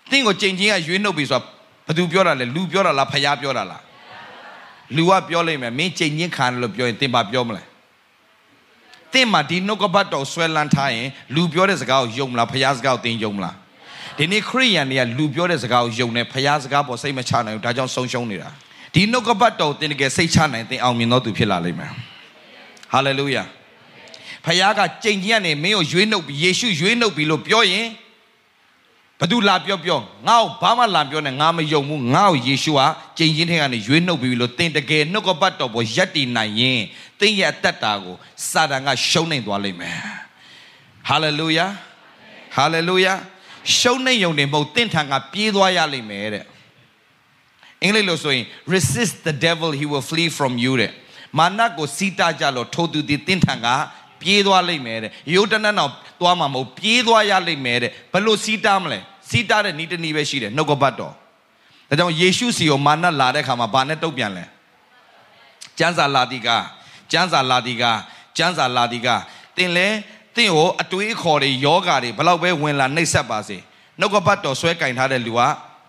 [0.09, 1.45] သင်ကိုကြိမ်ချင်းကရွေးနှုတ်ပြီဆိုတာ
[1.87, 3.83] ဘသူပြောတာလဲလူပြောတာလားဖယားပြောတာလား
[4.95, 7.63] လူကပြောလိုက်မယ်မင်းချိန်ချင်းခံတယ်လို့ပြောရင်သင်ဘာပြောမလဲ
[9.15, 13.55] သင်မှာဒီနှုတ်ကပတ်တော်ဆွဲလန်းထားရင်လူပြောတဲ့စကားကိုယုံမလားဖျားစကားကိုသင်ယုံမလား
[14.17, 18.49] ဒီနေ့ခရိယန်တွေကလူပြောတဲ့စကားကိုယုံနေဖျားစကားပေါ်စိတ်မချနိုင်ဘူးဒါကြောင့်ဆုံးရှုံးနေတာ
[18.93, 21.91] ဒီနှုတ်ကပတ်တော်သင်တကယ်စိတ်ချနိုင်သင်အောင်မြင်သောသူဖြစ်လာလိမ့်မယ်
[22.93, 23.43] ဟာလေလုယာ
[24.45, 27.87] ဖခင်ကကြိမ်ကြီးကနေမင်းကိုရွေးနှုတ်ပြီးယေရှုရွေးနှုတ်ပြီးလို့ပြောရင်
[29.19, 32.81] ဘသူလာပြောပြောငါ့ကိုဘာမှလာပြောနေငါမယုံဘူးငါ့ကိုယေရှုက
[33.17, 36.81] ကြိမ်ချင်းထဲကနေရွေးနှုတ်ပြီးလို့တင်တကယ်နှုတ်ကပတ်တော်ပေါ်ရက်တည်နိုင်ရင်
[37.19, 38.15] တင်းရဲ့အသက်တာကို
[38.49, 39.97] စာတန်ကရှုံးနေသွားလိမ့်မယ်
[41.07, 41.65] ဟာလေလုယာ
[42.55, 43.13] ဟာလေလုယာ
[43.77, 46.45] ရှုံးနေုံနေမဟုတ်တင့်ထံကပြေးသွားရလိမ့်မယ်တဲ့
[47.83, 50.91] အင်္ဂလိပ်လိုဆိုရင် resist the devil he will flee from you တဲ့
[51.37, 53.67] မာနကိုစီးတာကြလို့ထိုသူဒီတင့်ထံက
[54.21, 58.99] ပြေးသွားလိမ့်မယ်တဲ့ယုတ်တနတ်နောက်သွားမှာမဟုတ်ပြေးသွားရလိမ့်မယ်တဲ့ဘလို့စီးတာမလဲ
[59.29, 61.13] စီးတာတဲ့ဤတနည်းပဲရှိတယ်နှုတ်ကပတ်တော်
[61.89, 64.45] ဒါကြောင့်ယေရှုစီကိုမာနလာတဲ့ခါမှာဘာနဲ့တုတ်ပြန်လဲ
[65.77, 66.49] ကျမ်းစာလာတိက
[67.11, 67.83] ကျမ်းစာလာတိက
[68.37, 69.07] ကျမ်းစာလာတိက
[69.57, 69.87] သင်လဲ
[70.35, 73.57] သင်ကိုအတွေးခေါ်တွေယောဂါတွေဘလောက်ပဲဝင်လာနှိပ်စက်ပါစေ
[73.99, 75.41] နှုတ်ကပတ်တော်ဆွဲကင်ထားတဲ့လူက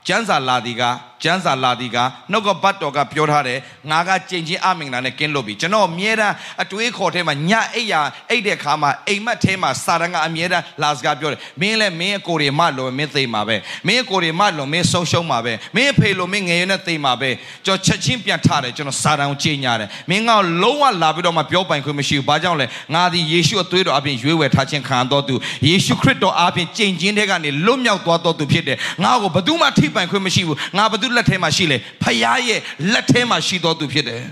[0.09, 0.83] ကျမ်းစာလာတိက
[1.23, 1.97] ကျမ်းစာလာတိက
[2.31, 3.59] နှုတ်ကပတ်တော်ကပြောထားတယ်
[3.91, 17.31] ငါကကြင်ချင်းအမင်္ဂလာနဲ့ကင်းလို့ပြီကျွန်တော်အမြဲတမ်းအတွေးခေါ်ထဲမှာညအိပ်ရာအိပ်တဲ့ခါမှာအိမ်မက်ထဲမှာစာရန်ကအမြဲတမ်းလာစကားပြောတယ်မင်းလည်းမင်းအကိုတွေမလို့မင်းသိမှာပဲမင်းအကိုတွေမလို့မင်းဆုံးရှုံးမှာပဲမင်းအဖေလို့မင်းငယ်ရနဲ့သိမှာပဲ
[17.67, 20.31] ကျွန်တော်ချက်ချင်းပြန်ထားတယ်ကျွန်တော်စာရန်ကိုကြေညာတယ်မင်းက
[20.63, 25.35] လုံးဝလာပြီးတော့မှပြောပိုင်ခွင့်မရှိဘူးဘာကြောင့်လဲငါဒီယေရှုအသွေးတော်အပြင်ရွေးဝယ်ထားခြင်းခံတော်သူ
[25.67, 32.61] ယေရှုခရစ်တော်အပြင်ကြင်ချင်းတဲ့ကနေလွတ်မြောက်သွားတော်သူဖြစ်တယ်ငါ့ကိုဘယ်သူမှထိပိုင်ခွင့်မရှိဘူးငါဘယ်သူလက်ထဲမှာရှိလဲဖယားရဲ့
[32.93, 34.23] လက်ထဲမှာရှိတော်သူဖြစ်တယ်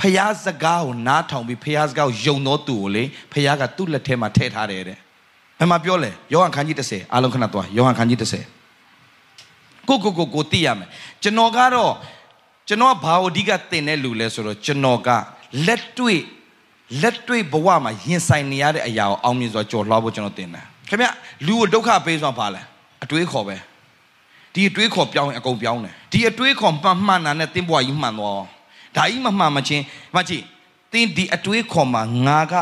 [0.00, 4.98] ဖယားစကားကိုနားထောင်ပြီးဖယားစကားကိုယုံတော်သူကိုလေဖယားကသူ့လက်ထဲမှာထည့်ထားတယ်တဲ့
[5.58, 10.88] ဘယ်မှာပြောလဲယောဟန်ခန်းကြီး30အားလုံးခဏသွားယောဟန်ခန်းကြီး30ကိုကိုကိုကိုသိရမယ်
[11.22, 11.92] ကျွန်တော်ကတော့
[12.68, 15.08] ကျွန်တော်ဘာအဓိကသင်တဲ့လူလဲဆိုတော့ကျွန်တော်က
[15.66, 16.20] လက်တွေ့
[17.02, 21.06] လက်တွေ့ဘဝမှာရင်ဆိုင်နေရတဲ့အရာကိုအောင်မြင်စွာကြော်လွှားဖို့ကျွန်တော်သင်တယ်ခင်ဗျ
[21.46, 22.60] လူကိုဒုက္ခပေးစွာပါလဲ
[23.04, 23.56] အတွေးခေါ်ပဲ
[24.58, 28.46] ဒီအတွေးခေါ်ပြောင်းရင်အကုန်ပြောင်းတယ်ဒီအတွေးခေါ်မှန်မှန်တာနဲ့တင်းဘွားကြီးမှန်သွားအောင်
[28.96, 30.42] ဒါကြီးမမှန်မချင်းမကြည့်
[30.92, 32.54] တင်းဒီအတွေးခေါ်မှာငါက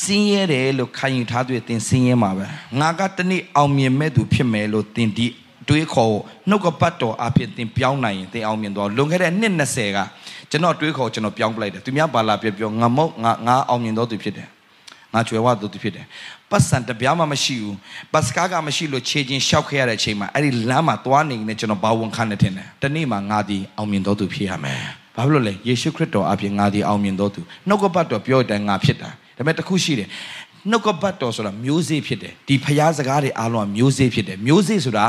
[0.00, 2.46] စင်းရဲတယ်လို့ခံယူထားတွေ့တင်းစင်းရဲမှာပဲ
[2.80, 5.26] ငါကတနေ့အောင်မြင်မဲ့သူဖြစ်မယ်လို့တင်းဒီ
[5.68, 6.10] တွေးခေါ်
[6.48, 9.98] နှုတ်ကပတ်တော်အဖြစ်တင်ပြောင်းနိုင်ရင်တင်အောင်မြင်တော့လွန်ခဲ့တဲ့နှစ်20က
[10.50, 14.48] ကျွန်တော်တွေးခေါ်ကျွန်တော်ပြောင်းပလိုက်တယ်သူများပါလာပြောပြောငါမဟုတ်ငါငါအောင်မြင်တော့သူဖြစ်တယ်
[15.14, 16.06] ငါကြွယ်ဝတော့သူဖြစ်တယ်
[16.50, 17.76] ပတ်စံတပြားမှမရှိဘူး
[18.12, 24.80] ပတ်စကားကမရှိလို့ခြေချင်းရှောက်ခဲ့ရတဲ့အချိန်မှာအဲ့ဒီလမ်းမှာသွားနေနေကျွန်တော်ဘာဝန်ခံနေတယ်တနေ့မှာငါဒီအောင်မြင်တော့သူဖြစ်ရမယ်
[25.16, 30.08] ဘာဖြစ်လို့လဲယေရှုခရစ်တော်အပြင်ငါဒီအောင်မြင်တော့သူနှုတ်ကပတ်တော်ပြောတဲ့ငါဖြစ်တာဒါပေမဲ့တခုရှိတယ်
[30.70, 35.06] နှုတ်ကပတ်တော်ဆိုတာမျိုးစေ့ဖြစ်တယ်ဒီဖျားစကားတွေအားလုံးကမျိုးစေ့ဖြစ်တယ်မျိုးစေ့ဆိုတာ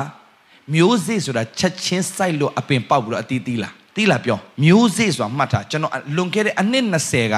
[0.75, 7.36] မျိုးစေ့ဆိုတာချက်ချင်းစိုက်လို့အပင်ပေါက်ပြီးတော့အတီးတီးလာတီးလာပြောမျိုးစေ့ဆိုတာမှတ်ထားကျွန်တော်လွန်ခဲ့တဲ့အနှစ်20က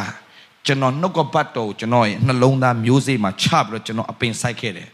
[0.65, 4.89] ကျွန်တော်နှုတ်ကပတ်တော်ကိုကျွန်တော်ရဲ့နှလုံးသားမျိုးစေ့မှာချပြီးတော့ကျွန်တော်အပင်စိုက်ခဲ့တယ်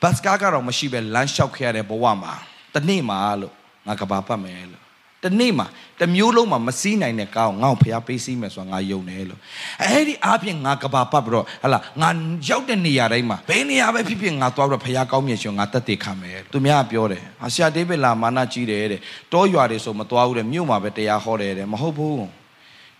[0.00, 2.34] ဘတ်စကားကတော့မရှိပဲလမ်းလျှောက်ခဲ့ရတဲ့ဘဝမှာ
[2.74, 3.54] တနေ့မှာလို့
[3.86, 4.82] ငါကဘာပတ်မယ်လို့
[5.24, 5.66] တနေ့မှာ
[6.00, 9.40] တမျိုးလုံးမှာမစည်းနိုင်တဲ့ကောင်းငါ့ကိုဖျားပေးစည်းမယ်ဆိုတာငါယုံတယ်လို့
[9.82, 12.10] အဲ့ဒီအားဖြင့်ငါကဘာပတ်ပြီးတော့ဟလာငါ
[12.48, 19.00] ရောက်တဲ့နေရာတိုင်းမှာဘယ်နေရာပဲဖြစ်ဖြစ်ငါသွားပြီးတော့ဖျားကောင်းမြတ်ရှင်ငါတက်တည်ခံမယ်သူများပြောတယ်ဟာဆရာဒေးဗစ်လာမာနကြီးတယ်တဲ့
[19.32, 22.24] တောရွာတွေဆိုမသွားဘူးတဲ့မြို့မှာပဲတရားဟောတယ်တဲ့မဟုတ်ဘူး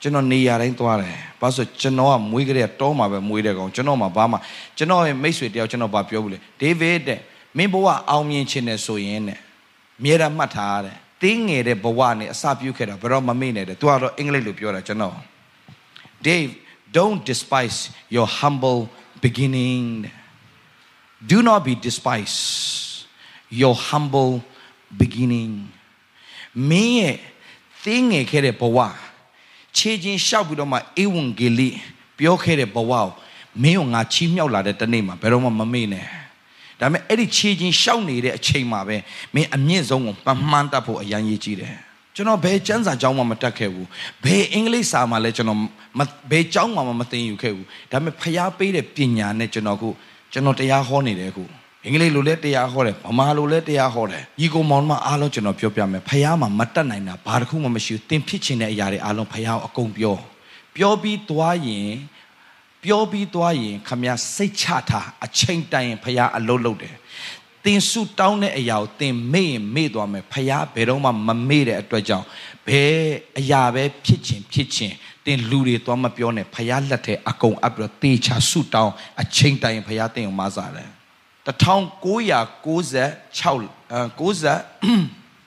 [0.04, 4.36] ကျွန်တော်နေရာတိုင်းသွားတယ်ဘာလို့ကျွန်တော်ကမွေးကြတဲ့တောမှာပဲမွေးတဲ့ကောင်ကျွန်တော်မှာဘာမှ
[4.76, 7.20] ကျွန်တော်ရဲ့မိတ်ဆွေတယောက်ကျွန်တော်ဘာပြောဘူးလေဒေးဗစ်တဲ့
[7.56, 9.38] မင်းဘဝအောင်မြင်ခြင်းနဲ့ဆိုရင်တဲ့
[10.04, 15.16] မြေတာမှတ်ထားတဲ့တင်းငယ်တဲ့ဘဝနဲ့အစပြုခဲ့တာဘယ်တော့မမေ့နဲ့တဲ့သူကတော့အင်္ဂလိပ်လိုပြောတာကျွန်တော်
[16.26, 16.50] Dave
[16.96, 17.78] don't despise
[18.16, 18.80] your humble
[19.24, 19.84] beginning
[21.30, 22.38] do not be despise
[23.60, 24.32] your humble
[25.00, 25.52] beginning
[26.70, 27.16] မင်းရဲ့
[27.84, 28.78] တင်းငယ်ခဲ့တဲ့ဘဝ
[29.78, 31.68] ခြေချင်းလျှောက်ပြီးတော့မှအေဝံဂေလိ
[32.18, 33.06] ပြောခဲ့တဲ့ဘဝကို
[33.62, 36.06] မင်းကငါချီးမြှောက်လာတဲ့တနေ့မှာဘယ်တော့မှမမေ့နဲ့
[36.80, 38.96] ဒါပေမဲ့အဲ့ဒီခြေချင်းရှောက်နေတဲ့အချိန်မှာပဲ
[39.34, 40.14] မင်းအမြင့်ဆုံးကို
[40.50, 41.74] မှန်တတ်ဖို့အရန်ရေးကြည့်တယ်
[42.14, 43.88] ကျွန်တော်ဘယ်ကျမ်းစာကျောင်းမှမတက်ခဲ့ဘူး
[44.24, 45.60] ဘယ်အင်္ဂလိပ်စာမှလည်းကျွန်တော်
[46.30, 49.88] ဘယ်ကျောင်းမှမသင်ယူခဲ့ဘူးဒါပေမဲ့ဖျားပေးတဲ့ပညာနဲ့ကျွန်တော်ခု
[50.32, 51.44] ကျွန်တော်တရားဟောနေတယ်ခု
[51.86, 60.16] အင်္ဂလိပ်လိုလည်းတရားဟောတယ်ဗမာလိုလည်းတရားဟောတယ်ညီကောင်မောင်မအားလုံးကျွန်တော်ပြောပြမယ်ဖះမှာမတတ်နိုင်တာဘာတစ်ခုမှမရှိဘူးသင်ဖြစ်ချင်တဲ့အရာတွေအားလုံးဖះကိုအကုန်ပြော
[60.76, 61.90] ပြောပြီးသွားရင်
[62.84, 66.94] ပြောပြီးသွားရင်ခမရစိတ်ချထားအချိန်တိုင်ရင်ဖះအလုံးလုံးတယ်
[67.64, 72.26] သင်ဆုတောင်းတဲ့အရာကိုသင်မေ့ရင်မေ့သွားမယ်ဖះဘယ်တော့မှမမေ့တဲ့အတွက်ကြောင့်
[72.66, 72.98] ဘယ်
[73.38, 74.92] အရာပဲဖြစ်ချင်ဖြစ်ချင်
[75.26, 78.92] တင်လူတွေသွားမပြောနဲ့ဖះလက်ထဲအကုန်အပ်ပြီးတော့တေချာဆုတောင်း
[79.22, 80.93] အချိန်တိုင်ဖះတင်ကိုမစားတယ်
[81.45, 81.49] 1996
[82.65, 83.69] 90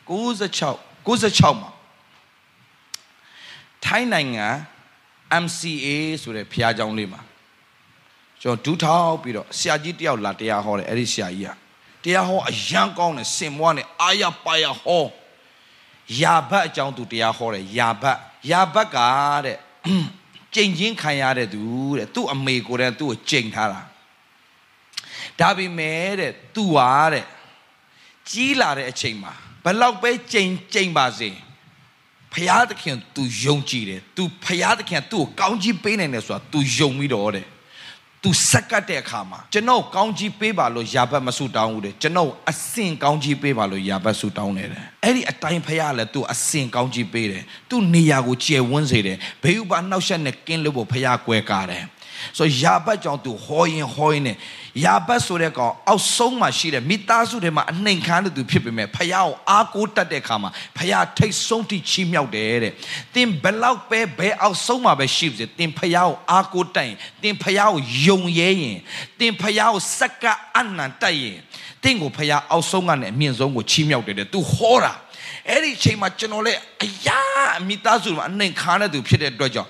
[0.09, 1.71] 96 96မှာ
[3.85, 4.49] ထိုင်းနိုင်ငံ
[5.45, 5.89] MCA
[6.23, 7.21] ဆိုတဲ့ဖျားเจ้าလေးမှာ
[8.43, 15.05] ကျွန်တော်ဒူးထောက်ပြီးတော့ဆရာကြီးတယောက်လာတရားဟောတယ်အဲ့ဒီဆရာကြီးကတရားဟောအယံကောင်းတယ်စင်မွားနဲ့အာရပါရဟော
[16.21, 18.19] ယာဘတ်အကြောင်းသူတရားဟောတယ်ယာဘတ်
[18.51, 18.99] ယာဘတ်က
[19.45, 19.57] တဲ့
[20.55, 21.61] ကြိမ်ချင်းခံရတဲ့သူ
[21.99, 23.81] တဲ့သူ့အမေကိုယ်တိုင်သူ့ကိုကြိမ်ထားတာ
[25.41, 27.25] ဒါပေမဲ့တဲ့သူဟာတဲ့
[28.31, 29.33] ကြီးလာတဲ့အချိန်မှာ
[29.65, 31.31] ဘလောက်ပဲကြိမ်ကြိမ်ပါစေ
[32.33, 37.47] ဖယားသခင် तू ယုံကြည်တယ် तू ဖယားသခင် तू ကိုကောင်းကြီးပေးနိုင်တယ်ဆိုတာ तू ယုံပြီးတော့တဲ့
[38.23, 51.85] သူစက်ကတ်တဲ့အခါမှာကျွန်တော်ကောင်းကြီးပေးပါလို့ယာဘတ်မဆူတောင်းဘူးတဲ့ကျွန်တော်အစင်ကောင်းကြီးပေးပါလို့ယာဘတ်ဆူတောင်းတယ်တဲ့အဲ့ဒီအတိုင်းဖရားလည်းသူအစင်ကောင်းကြီးပေးတယ်သူနေရာကိုကျယ်ဝန်းစေတယ်ဘေးဥပါနှောက်ရက်နဲ့ကင်းလို့ဖို့ဖရားကွဲကားတယ်
[52.38, 54.38] ဆိုယာဘတ်ကြောင့်သူဟောရင်ဟောရင်နဲ့
[54.84, 62.74] ယာဘတ်ဆိုတဲ့ကောင်အောက်ဆုံးမှာရှိတဲ့မိသားစုထဲမှာအနှိမ်ခမ်းတဲ့သူဖြစ်ပေမဲ့ဖယားကိုအားကိုးတတ်တဲ့အခါမှာဖယားထိတ်ဆုံးထိချီးမြှောက်တယ်တဲ့။
[63.16, 68.80] သင်ဘလောက်ပဲဘယ်အောက်ဆုံးမှာပဲရှိပါစေသင်ဖယားကိုအားကိုးတတ်ရင်သင်ဖယားကိုယုံရဲရင်
[69.20, 70.26] သင်ဖယားကိုစက္က
[70.58, 71.38] အနန္တတ်ရင်
[71.84, 74.94] သင်ကိုဖယားအောက်ဆုံးကနေအမြင့်ဆုံးကိုချီးမြှောက်တယ်တဲ့။ तू ဟောတာ
[75.50, 77.22] အဲ့ဒီအချိန်မှာကျွန်တော်လည်းအရာ
[77.68, 79.70] မိသားစုမှာအနှိမ်ခါတဲ့သူဖြစ်တဲ့အတွက်ကြောင့်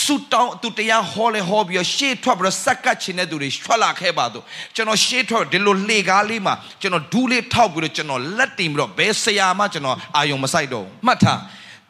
[0.00, 11.40] ဆူတောင်းသူတရားဟောလဲဟောပြီးရှေ့ထွက်ပြီးတော့စက်ကတ်ချင်တဲ့သူတွေထွက်လာခဲ့ပါတော့ကျွန်တော်ရှေ့ထွက်ဒီလိုလေကားလေးမှာကျွန်တော်ဒူးလေးထောက်ပြီးတော့ကျွန်တော်လက်တင်ပြီးတော့ဘယ်ဆရာမှကျွန်တော်အာယုံမဆိုင်တော့မှတ်ထား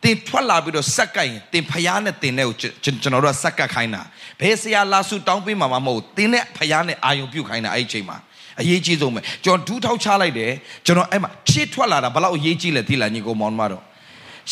[0.05, 4.03] တင်ထွက်လာပြီးတော့စက်ကတ်ရင်တင်ဖျားနဲ့တင်တဲ့ကိုကျွန်တော်တို့ကစက်ကတ်ခိုင်းတာ
[4.41, 8.17] ဘယ်ဆရာလာဆူတောင်းပေးမှာမဟုတ်တင်တဲ့ဖျားနဲ့အာယုံပြုတ်ခိုင်းတာအဲ့ဒီအချိန်မှာ
[8.61, 10.53] အရေးကြီးဆုံးပဲကျွန်တော်ဒူးထောက်ချလိုက်တယ်
[10.87, 13.83] ကျွန်တော်အဲ့မှာရှေ့ထွက်လာတာဘလောက်အရေးကြီးလဲသိလားညီကိုမောင်မတော်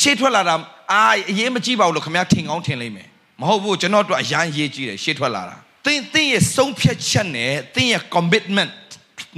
[0.00, 0.54] ရှေ့ထွက်လာတာ
[0.92, 3.10] အာအရေးမကြီးပါဘူးလို့ခင်ဗျားထင်ကောင်းထင်လိမ့်မယ်
[3.40, 8.72] မဟုတ်ဘူးကျွန်တော်တို့အရန်ရေးကြည့်တယ်ရှေ့ထွက်လာတာသင်သင်ရဲ့ဆုံးဖြတ်ချက်နဲ့သင်ရဲ့ commitment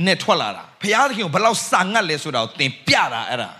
[0.07, 3.51] နဲ့ထွက်လာတာဖခင်ကိုဘယ်လောက်စာငတ်လဲဆိုတာကိုသင်ပြတာအဲ့ဒါ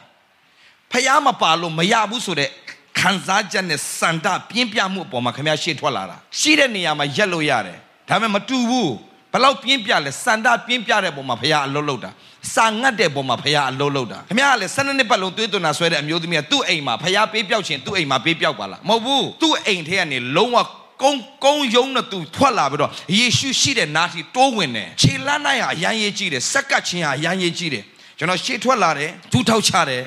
[0.93, 2.51] ဖခင်မပါလို့မရဘူးဆိုတဲ့
[2.99, 7.79] ခံစားချက်နဲ့စန္ဒပြင်းပြမှုအပေါ်မှာခင်ဗျာရှေ့ထွက်လာတာရှိတဲ့နေရာမှာရက်လို့ရတယ်
[8.09, 8.93] ဒါပေမဲ့မတူဘူး
[9.33, 12.11] ဘလောက်ပြင်းပြလဲစန္ဒပြင်းပြတဲ့ပုံမှာဖခင်အလုပ်လုပ်တာ
[12.55, 20.59] စာငတ်တဲ့ပုံမှာဖခင်အလုပ်လုပ်တာခင်ဗျားကလည်း၁၂နှစ်ပတ်လုံးသွေးသွန်းတာဆွဲတဲ့အမျိုးသမီးကသူ့အိမ်မှာဖခင်ပေးပြောက်ခြင်းသူ့အိမ်မှာပေးပြောက်ပါလားမဟုတ်ဘူးသူ့အိမ်ထဲကနေလုံးဝ
[21.03, 27.85] ကုန်းကုန်းယုံနဲ့သူထွက်လာပြီးတော့ယေရှုရှိတဲ့နာတီတိုးဝင်တယ်ခြေလန်းနိုင်ဟာအရန်ရေးကြည့်တယ်စက်ကတ်ခြင်းဟာအရန်ရေးကြည့်တယ်
[28.19, 30.03] ကျွန်တော်ရှေ့ထွက်လာတယ်သူ့ထောက်ချတယ်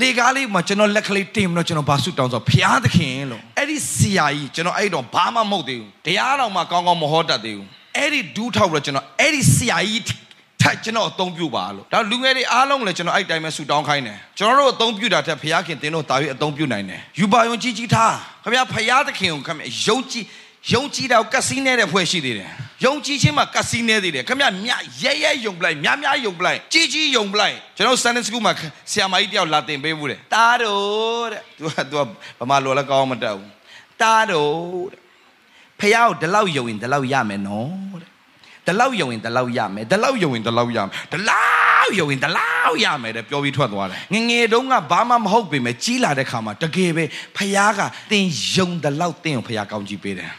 [0.00, 10.02] လေကားလေးမှာကျွန်တော်လက်ကလေးတင်ပြီးတော့ကျွန်တော်ဘာဆုတောင်းဆိုဖျားသခင်လို့အဲ့ဒီဆရာကြီးကျွန်တော်အဲ့တော့ဘာမှမဟုတ်သေးဘူးတရားတော်မှာကောင်းကောင်းမဟောတတ်သေးဘူးအဲ့ဒီဒူးထောက်ပြီးတော့ကျွန်တော်အဲ့ဒီဆရာကြီး
[10.68, 20.24] ထက်ကျွန်တော်အသုံးပြုပါလို့ဒါလူငယ်တွေအားလုံးလည်းကျွန်တော်အဲ့တိုင်းပဲဆူတောင်းခိုင်းတယ်ကျွန်တော်တို့အသုံးပြုတာထက်ဘုရားခင်သင်တို့တာ၍အသုံးပြုနိုင်တယ်ယူပါယုံကြီးကြီးထားခင်ဗျာဘုရားသခင်ကိုခင်ဗျာယုံကြည်
[20.74, 22.48] ယုံကြည်တာကစီးနေတဲ့ဖွဲ့ရှိသေးတယ်
[22.84, 24.70] ယုံကြည်ခြင်းမှာကစီးနေသေးတယ်ခင်ဗျာမြ
[25.02, 28.52] ရဲရဲယုံပလိုက်များများယုံပလိုက်ကြီးကြီးယုံပလိုက်ကျွန်တော် Sunday School မှာ
[28.90, 32.02] ဆရာမကြီးတယောက်လာတင်ပေးဘူးတဲ့တားတော့တဲ့သူကသူက
[32.40, 33.50] ဗမာလိုလည်းကောင်းမတက်ဘူး
[34.02, 35.00] တားတော့တဲ့
[35.80, 38.17] ဖះကိုဒီလောက်ယုံရင်ဒီလောက်ရမယ်နော်တဲ့
[38.68, 47.04] ဒီလောက်ယုံရင်ဒီလောက်ရမယ်ဒီလောက်ယုံရင်ဒီလောက်ရမယ်ဒီလောက်ယုံရင်ဒီလောက်ရမယ်တဲ့ပြောပြီးထွက်သွားတယ်ငငယ်တုန်းကဘာမှမဟုတ်ပေမဲ့ကြီးလာတဲ့ခါမှာတကယ်ပဲ
[47.36, 50.30] ဖះကသင်ယုံဒီလောက်သင်ကိုဖះကောင်းကြီးပေးတယ်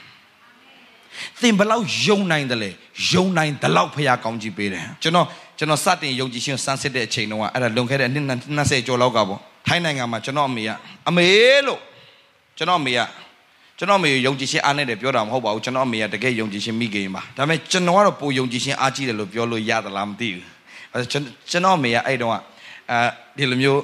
[1.42, 2.70] သင်ဘလောက်ယုံနိုင်တယ်လဲ
[3.12, 8.26] ယုံနိုင်ဒီလောက်ဖះကောင်းကြီးပေးတယ်ကျွန်တော်ကျွန်တော်စတင်ယုံကြည်ခြင်းစမ်းစစ်တဲ့အချိန်တုန်းကအဲ့ဒါလွန်ခဲ့တဲ့နှစ်
[8.58, 10.70] 20ကျော်လောက်ကပေါ့ထိုင်းနိုင်ငံမှာကျွန်တော်အမေက
[11.10, 11.28] အမေ
[11.66, 11.80] လို့
[12.58, 13.00] ကျွန်တော်အမေက
[13.80, 20.46] ကျွန်တော်မေယုံကြည်ခြင်းအားနဲ့တယ်ပြောတာမဟုတ်ပါဘူးကျွန်တော်မေကတကယ်ယုံကြည်ခြင်းမိခင်ပါဒါပေမဲ့ကျွန်တော်ကတော့ပိုယုံကြည်ခြင်းအားကြီးတယ်လို့ပြောလို့ရသလားမသိဘူး
[20.94, 22.36] အဲကျွန်တော်မေကအဲ့တုန်းက
[22.92, 23.00] အဲ
[23.38, 23.82] ဒီလိုမျိုး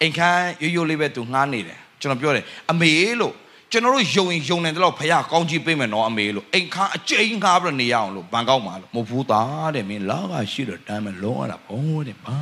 [0.00, 3.34] အိမ်ခမ်းရိုးရိုးလေးပဲသူငှားနေတယ်ကျွန်တော်ပြောတယ်အမေလို့
[3.72, 12.38] ကျွန်တော်တို့ယုံရင်ယုံနေတယ်လို့ဖခင်ကောင်းကြီးပေးမယ်နော်အမေလို့အိမ်ခမ်းအကျိန်ငှားပြီးနေရအောင်လို့ဘန်ကောက်မှာလို့မဟုတ်ဘူးသားတဲ့မင်းလာကရှိတော့တမ်းမလုံးရတာဘုံတဲ့ဘာ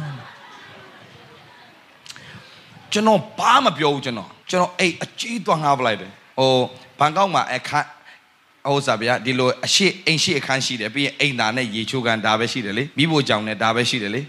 [2.92, 6.52] ကျွန်တော်ဘာမပြောဘူးကျွန်တော်ကျွန်တော်အိတ်အကြီးသွားငှားပလိုက်တယ် ဟို
[6.98, 7.88] ဘန်ကောက်မှာအခန်း
[8.66, 14.22] ဟိုစားဗျာဒီလိုအရှိအိမ်ရှိအခန်းရှိတယ်ပြီးရင်အိမ်သားနဲ့ရေချိုးကန်ဒါပဲရှိတယ်လေမိဖို့ကြောင်နဲ့ဒါပဲရှိတယ်လေ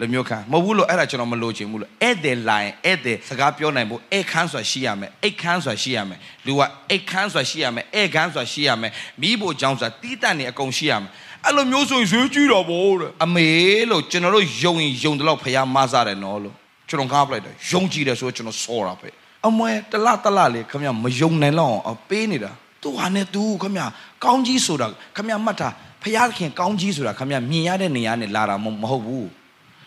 [0.00, 11.10] လိုမျိုးခန်းမဟုတ်ဘူးလို့အဲ့ဒါကျွန်တော်မလိုချင်ဘူးလို့ဧည့်သည်လိုင်းဧည့်သည်စကားပြောနိုင်ဖို့အိတ်ခန်းဆိုတာရှိရမယ်အိတ်ခန်းဆိုတာရှိရမယ်လူကအိတ်ခန်းဆိုတာရှိရမယ်ဧည့်ခန်းဆိုတာရှိရမယ်မိဖို့ကြောင်ဆိုတာတီးတန့်နေအကုန်ရှိရမယ်
[11.46, 13.48] အဲ့လိုမျိုးဆိုရင်ဈေးကြီးတော့ဗောတဲ့အမေ
[13.90, 16.54] လို့ကျွန်တော်တို့ယုံရင်ယုံတယ်လို့ဖះမဆတယ်နော်လို့
[16.88, 19.08] ကျွန်တော်ကားပလိုက်တယ်ယုံကြည်တယ်ဆိုတော့ကျွန်တော်စောတာပဲ
[19.46, 22.52] အမွဲတလတလလေးခမမယုံနိုင်လောက်အောင်ပေးနေတာ
[22.82, 23.78] သူဟာနဲ့သူခမ
[24.24, 25.68] ကောင်းကြီးဆိုတာခမမှတ်တာ
[26.02, 29.28] ဖယားခင်ကောင်းကြီးဆိုတာခမမြင်ရတဲ့နေရာနဲ့လာတာမဟုတ်ဘူး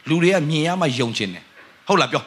[0.09, 1.43] လူတွေကမြင်ရမှယုံချင်တယ်
[1.87, 2.23] ဟုတ်လားပြော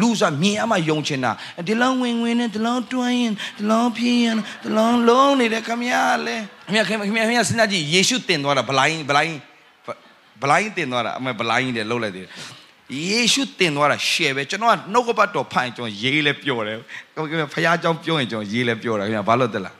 [0.00, 1.32] လူစားမြင်ရမှယုံချင်တာ
[1.66, 5.94] ဒီလောင်းဝင်ဝင်နဲ့ဒီလောင်းတွန်းရင်ဒီလောင်းဖြင်းရင်ဒီလောင်းလုံးနေတယ်ခမရ
[6.26, 9.36] လေခမရခမရခမရစဉ်းစားကြည့်ယေရှုတင်သွားတာဗလိုင်းဗလိုင်း
[10.42, 12.26] ဗလိုင်းတင်သွားတာအမေဗလိုင်းတယ်လှုပ်လိုက်တယ်
[12.96, 16.78] ယေရှုတင်သွားတာရှယ်ပဲကျွန်တော်ကနှုတ်ကပတ်တော်ဖိုင်ကျွန်တော်ရေးလဲပြောတယ်
[17.52, 19.74] ဖခင်ကြောင့်ပြောရင်ကျွန်တော်ရေးလဲပြောတာခင်ဗျာဘာလို့တက်လား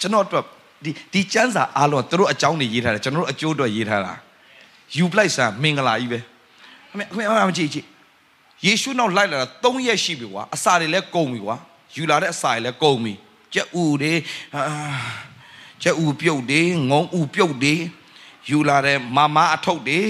[0.00, 0.44] ကျွန်တော်အတွက်
[0.84, 4.12] ဒီဒီစံစာအားလုံးသူတို့အကြောင်းတွေရေးထားတယ်ကျွန်တော်တို့အကျိုးအတွက်ရေးထားတာ
[4.96, 6.18] ယူပလိုက်စာမင်္ဂလာကြီးပဲ
[6.92, 7.86] အမေအမေအမကြည့်ကြည့်
[8.66, 11.56] ယေရှုနောက်လိုက်လာတာ3ရက်ရှိပြီကွာအစာတွေလည်းကုန်ပြီကွာ
[11.96, 13.12] ယူလာတဲ့အစာတွေလည်းကုန်ပြီ
[13.54, 14.12] ကြက်ဥတွေ
[15.82, 17.74] ကြက်ဥပြုတ်တွေငုံဥပြုတ်တွေ
[18.50, 20.00] ယူလာတဲ့မမအထုပ်တွေ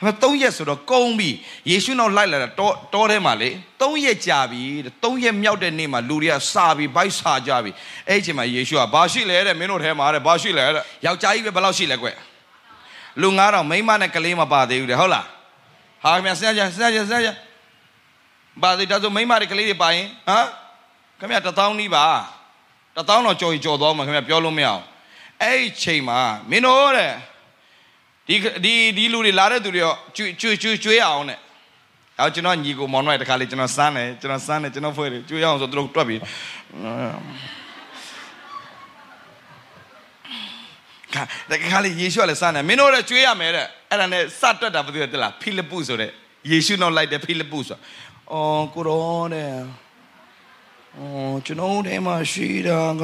[0.00, 1.30] အမေ3ရက်ဆိုတော့ကုန်ပြီ
[1.70, 4.62] ယေရှုနောက်လိုက်လာတာတောတောထဲမှာလေ3ရက်ကြာပြီ
[5.02, 7.70] 3ရက်မြောက်တဲ့နေ့မှာလူတွေကစာပြီဘိုက်စာကြပြီ
[8.08, 12.08] အဲ့ဒီအချိန်မှာယေရှုကဘာရှိလဲတဲ့မင်းတို့ထဲမှာတဲ့ဘာရှိလဲတဲ့ယောက်ျားကြီးပဲဘယ်လောက်ရှိလဲကွ
[13.20, 15.26] လူ9000မိန်းမနဲ့ကလေးမပါသေးဘူးတဲ့ဟုတ်လား
[16.02, 17.30] ဟာခင်ဗျစဉ်းစားကြစဉ်းစားကြစဉ်းစားကြ
[18.62, 20.46] ပါသေးဒါဆိုမိန်းမတွေကလေးတွေပါရင်ဟမ်
[21.18, 22.04] ခင်ဗျတသောင်းနီးပါ
[22.96, 24.82] တသောင်းတော့ကြော်ကြော်သွားမှာခင်ဗျပြောလို့မရအောင်
[25.42, 26.18] အဲ့ဒီချိန်မှာ
[26.50, 27.12] မင်းတို့တဲ့
[28.28, 31.38] ဒီဒီဒီလူတွေလာတဲ့သူတွေရောကျွကျွကျွကျွေးအောင်တဲ့
[32.18, 36.20] အော်ကျွန်တော်ညီကိုမောင်နှမတခါလေးကျွန်တော်စမ်းတယ်ကျွန်တော်စမ်းတယ်ကျွန်တော်ဖွဲ့တယ်ကျွေးအောင်ဆိုသူတို့တွက်ပြီး
[41.14, 46.10] ခါတခါလေးယေရှုကလည်းစမ်းတယ်မင်းတို့လည်းကျွေးရမယ်တဲ့အဲ့ဒါနဲ့စတွက်တာဘယ်သူလဲတလားဖိလိပ္ပုဆိုတဲ့
[46.50, 47.78] ယေရှုနောက်လိုက်တဲ့ဖိလိပ္ပုဆို
[48.32, 49.85] အော်ကိုရောတဲ့အော်
[51.46, 53.02] ကျွန်တော်ထဲမှာရှိတာက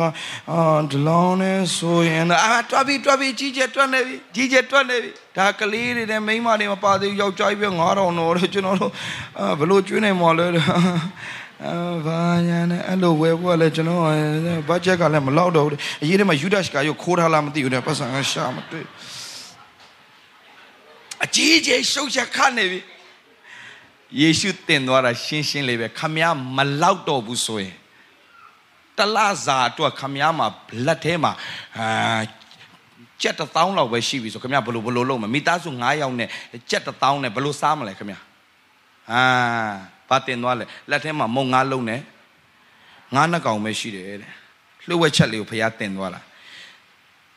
[0.50, 8.92] အာဒလောင်းနဲ့ဆိုရင်အာတွားပြီးတွားပြီးကြီးကျယ်တွက်နေပြီကြီးကျယ်တွက်နေပြီဒါကလေးတွေနဲ့မိန်းမတွေမပါသေးယောက်ျားကြီးပဲ9000တော့ကျွန်တော်တို့
[9.38, 10.46] အာဘလို့ကျွေးနိုင်မှာလဲ
[11.66, 11.74] အာ
[12.06, 14.02] ဘာညာနဲ့အဲ့လိုဝယ်ဖို့လည်းကျွန်တော်
[14.68, 18.84] ဘတ်ဂျက်ကလည်းမလောက်တော့ဘူးအရေးထဲမှာယူဒတ်ကရုပ်ခိုးထားလားမသိဘူးတဲ့ပတ်စံကရှာမတွေ့
[21.24, 22.80] အကြီးကြီးရှုပ်ချက်ခတ်နေပြီ
[24.20, 27.74] ယေရှုတင်သွားတာရှင်းရှင်းလေးပဲခမည်းမလောက်တော့ဘူးဆိုရင်
[28.98, 30.46] တလစာအတွက်ခမည်းမှာ
[30.86, 31.32] လက်ထဲမှာ
[31.78, 32.20] အာ
[33.22, 36.28] ကြက်တစ်သောင်းလောက်ပဲရှိပြီဆိုခမည်းဘလို့ဘလို့လုံးမမိသားစု9ယောက်နဲ့
[36.70, 38.20] ကြက်တစ်သောင်းနဲ့ဘလို့စားမလဲခမည်း
[39.10, 39.22] အာ
[40.08, 42.00] ဘာတင်သွားလဲလက်ထဲမှာမုံငါးလုံးနဲ့
[43.14, 44.32] ငါးနှကောင်ပဲရှိတယ်တဲ့
[44.86, 46.20] လှုပ်ဝက်ချက်လေးကိုဖရားတင်သွားတာ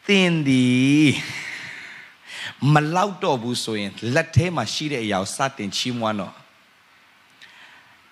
[0.08, 1.10] တင်သည်
[2.74, 6.34] မလောက်တော့ဘူးဆိုရင်လက်ထဲမှာရှိတဲ့အရာကိုစတင်ချီးမွမ်းတော့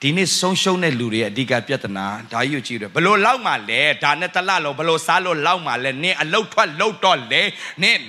[0.03, 7.41] ဒီနေ့ဆုံးရှုံးတဲ့လူတွေရဲ့အဓိကပြဿနာဒါကြီးကိုကြည့်တယ်ဘလို့လောက်မှလဲဒါနဲ့တလလို့ဘလို့စားလို့လောက်မှလဲနင်းအလုတ်ထွက်လုတ်တော့လေ
[7.81, 8.01] နင်း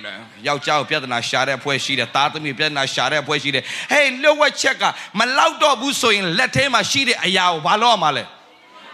[0.47, 4.83] ယောက်ျားကိုပြဿနာရှာတဲ့အဖွဲ့ရှိတယ်သားသမီးပြဿနာရှာတဲ့အဖွဲ့ရှိတယ်ဟေးလှုပ်ဝက်ချက်က
[5.19, 8.23] မလောက်တော့ဘူးဆိုရင်လက်ထဲမှာရှိတဲ့အရာကိုဘာလို့ရမှာလဲ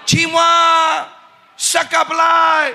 [0.10, 1.00] ချီးမွမ်း
[1.72, 2.70] စကပ်လိုက်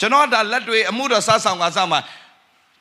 [0.00, 2.00] ကျွန်တော်ဒါလက်တွေအမှုတော်စားဆောင်ကစားမှာ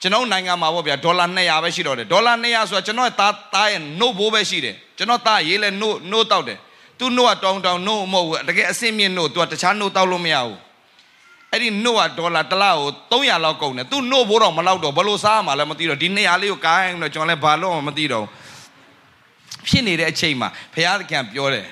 [0.01, 6.57] ကျွန်တော်နိုင်ငံမှာပေါ့ဗျာဒေါ်လာ200ပဲရှိတော့တယ်ဒေါ်လာ200ဆိုတာကျွန်တော်သားသားရဲ့ note ဘိုးပဲရှိတယ်ကျွန်တော်သားရေးလဲ note note တောက်တယ်
[6.99, 10.57] သူ note ကတောင်းတောင်း note မဟုတ်ဘူးတကယ်အစင်းမြင့် note သူကတခြား note တောက်လို့မရဘူး
[11.51, 18.25] အဲ့ဒီ note ကဒေါ်လာတစ်လားကို300လောက်ကုန်တယ်သူ note ဘိုးတော့မလောက်တော့ဘလို့စားမှလည်းမသိတော့ဒီ200လေးကိုကိုင်းတော့ကျွန်တော်လည်းဘာလို့မှမသိတော့
[19.67, 21.67] ဖြစ်နေတဲ့အချိန်မှာဘုရားသခင်ပြောတယ်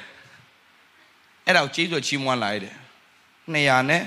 [1.46, 2.76] အဲ့ဒါကိုကျေးဇူးချီးမွမ်းလာရတယ်
[3.54, 4.04] 200နဲ့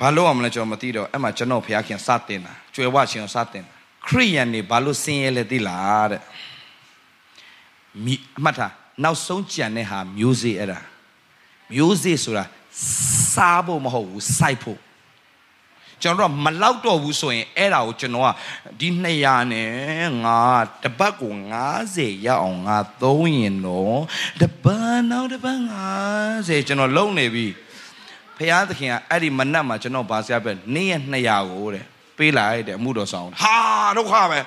[0.00, 3.72] ဘာလို့အောင်မလဲကျွန်တော်မသိတော့အဲ့မှာကျွန်တော်ဘုရားခင်စတင်တာကျွယ်ဝရှင်ကိုစတင်တာ
[4.06, 6.22] ခရိယန်နေဘာလို့ဆင်းရဲလဲသိလားတဲ့
[8.04, 8.72] မိအမှတ်ထား
[9.04, 10.80] နောက်ဆုံးကြံတဲ့ဟာမျိုးစေ့အဲ့ဒါ
[11.74, 12.44] မျိုးစေ့ဆိုတာ
[13.32, 14.80] စားဖို့မဟုတ်ဘူးစိုက်ဖို့
[16.02, 18.28] ကျွန်တော်ကမလောက်တော့ဘူးဆိုရင်အဲ့ဒါကိုကျွန်တော်က
[18.80, 18.88] ဒီ
[19.22, 20.40] 200နဲ့ငါ
[20.82, 21.32] တပတ်ကို
[21.78, 24.00] 90ရအောင်ငါသုံးရင်တော့
[24.40, 25.58] တပတ်နောက်တပတ်
[26.14, 27.46] 90ကျွန်တော်လုံနေပြီ
[28.36, 31.84] ဖះသခင်ကအဲ့ဒီမနက်မှာကျွန်တော်ဗာဆရာပဲနေ့ရက်200ကိုတဲ့
[32.18, 33.56] ပေးလိုက်တဲ့အမှုတော်ဆောင်ဟာ
[33.96, 34.40] ဒုက္ခပဲ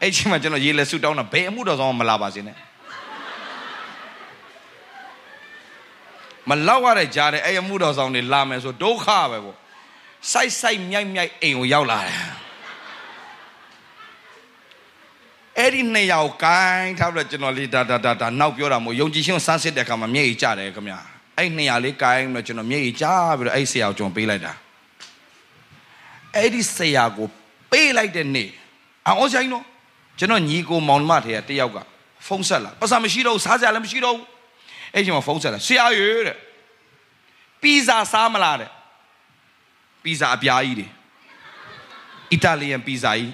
[0.00, 2.56] အဲ့ချိန်မှာကျွန်တော်ရေလဲဆူတောင်းတာဘယ်အမှုတော်ဆောင်မလာပါစေနဲ့
[6.50, 9.56] မလောက်ရတဲ့ကြားတဲ့အဲ့အမှုတော်ဆောင်တွေလာမယ်ဆိုဒုက္ခပဲပေါ့
[10.32, 12.18] စိုက်စိုက်မြိုက်မြိုက်အိမ်ကိုရောက်လာတယ်
[15.58, 20.98] အဲ့ဒီနှစ်ယောက်ကိုင်းထားပြီးတော့ကျွန်တော်လေးဒါဒါဒါဒါနောက်ပြောတာမို့ယုံကြည်ခြင်းစမ်းစစ်တဲ့အခါမှာမျက်ရည်ကျတယ်ခင်ဗျာ
[21.36, 23.06] အဲ့နှစ်ရာလေးကိုင်းပြီးတော့ကျွန်တော်မျက်ရည်ကျ
[23.38, 24.52] ပြီးတော့အဲ့ဆရာကိုကျွန်တော်ပေးလိုက်တာ
[26.36, 27.26] အဲ့ဒီဆရာကို
[27.70, 28.48] ပေးလိုက်တဲ့နေ့
[29.08, 29.64] အောင်ဆိုင်တော့
[30.18, 31.78] ကျွန်တော်ညီကိုမောင်မထေရတယောက်က
[32.26, 34.39] ဖုန်းဆက်လာပတ်စံမရှိတော့စားစရာလည်းမရှိတော့ဘူး
[34.94, 36.36] အဲ့ချိန်မှာဖုန်းဆက်လာဆရာရေတဲ့
[37.62, 38.70] ပီဇာစားမလားတဲ့
[40.02, 40.86] ပီဇာအပြားကြီးတွေ
[42.32, 43.32] အီတာလီယန်ပီဇာကြီး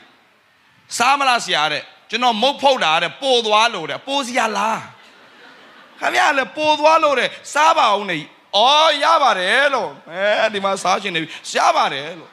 [0.98, 4.82] စားမလားဆရာတဲ့ကျွန်တော်မုတ်ဖုတ်တာတဲ့ပိုသွားလို့တဲ့ပိုးစရာလား
[6.00, 8.18] ခမရလည်းပိုသွားလို့တဲ့စားပါအောင်နေ
[8.56, 12.30] အော်ရပါတယ်လို့အဲဒီမှာစားရှင်နေပြီရပါတယ်လို့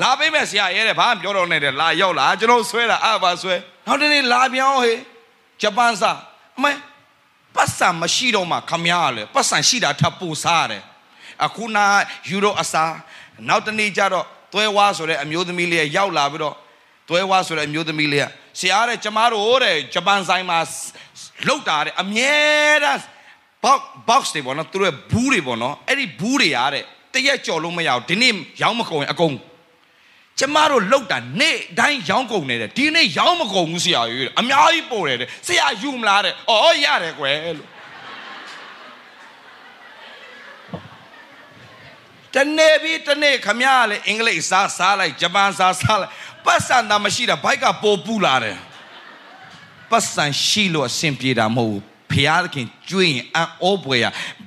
[0.00, 3.54] လာပေးမယ်ဆရာရဲတဲ့ဘာမှပြောတော့နဲ့တဲ့လာရောက်လာကျွန်တော်ဆွဲတာအပါဆွဲ
[3.86, 4.98] နောက်တနေ့လာပြောင်းဟေး
[5.60, 6.12] ဂျပန်စာ
[6.56, 6.70] အမေ
[7.56, 10.82] ပတ်စံမရှိတော့မှခမရလေပတ်စံရှိတာထပ်ပို့စားရတယ်
[11.44, 11.84] အခုနာ
[12.28, 12.84] ယူရိုအစာ
[13.48, 16.56] နောက်တနေ့ကျတော့သွဲဝါဆိုတဲ့အမျိုးသမီးလေးရောက်လာပြီးတော့
[17.08, 18.26] သွဲဝါဆိုတဲ့အမျိုးသမီးလေးက
[18.58, 20.58] ဆရာတဲ့ကျမတို့တဲ့ဂျပန်ဆိုင်မှာ
[21.48, 22.34] လောက်တာတဲ့အမြဲ
[22.84, 23.00] တမ်း
[23.64, 26.84] box box တွေပေါ့နော်သူတို့ရဲ့ဘူးတွေပေါ့နော်အဲ့ဒီဘူးတွေရတဲ့
[27.14, 28.32] တရက်ကြော်လို့မရဘူးဒီနေ့
[28.62, 29.34] ရောင်းမကုန်ရင်အကုန်
[30.38, 37.68] ကျမတို့လောက်တာနေ့တိုင်းရောင်းကုန်နေတယ်ဒီနေ့ရောင်းမကုန်ဘူးဆရာကြီးတဲ့အများကြီးပို့တယ်တဲ့ဆရာယူမလားတဲ့အော်ရတယ်ကွယ်လို့
[42.34, 46.12] တနေ့ပြီးတနေ့ခမရလေအင်္ဂလိပ်စားစားလိုက်ဂျပန်စားစားလိုက်
[46.44, 48.58] ပတ်စံတာမရှိတာဘိုက်ကပိုပူလာတယ်
[49.90, 54.04] ပတ်စံရှိလို့အဆင်ပြေတာမဟုတ်ဘူး ဖျားသခင်ကျွေးရင်အံ့ဩပွေရ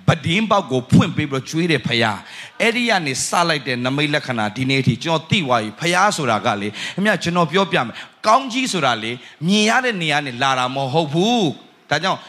[0.07, 2.20] ဗဒင်းပေါက်ကိုဖွင့်ပေးပြီးတော့ကျွေးတယ်ဖျား
[2.61, 7.95] အဲ့ဒီကနေစလိုက်တဲ့နမိတ်လက္ခဏာဒီနေ့အထိကျွန်တော်သိသွားပြီဖျားဆိုတာကလေအမြကျွန်တော်ပြောပြမယ်
[8.28, 9.11] ကောင်းကြီးဆိုတာလေ
[9.47, 11.47] မြင်ရတဲ့နေရာနဲ့လာတာမဟုတ်ဘူး
[11.89, 12.20] ဒါကြောင့်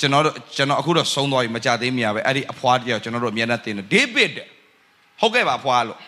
[0.00, 4.46] ကျွန်တော်တို့ကျွန်တော်အခုတော့ဆုံးသွားပြီမကြသေးမရပဲအဲ့ဒီအဖွားတယောက်ကျွန်တော်တို့အမြဲတမ်းတင်တယ်ဒေးဗစ်တဲ့
[5.20, 5.98] ဟုတ်ကဲ့ပါအဖွားလို့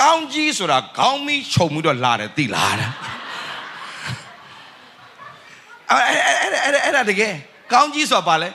[0.00, 2.90] ကောင်းကြီးဆိုတာခေါင်းမီးခြုံပြီးတော့လာတယ်သိလားတဲ့
[5.92, 7.34] အဲ့အဲ့အဲ့အဲ့အဲ့တကယ်
[7.72, 8.48] ကောင်းကြီးဆိုတာဘာလဲ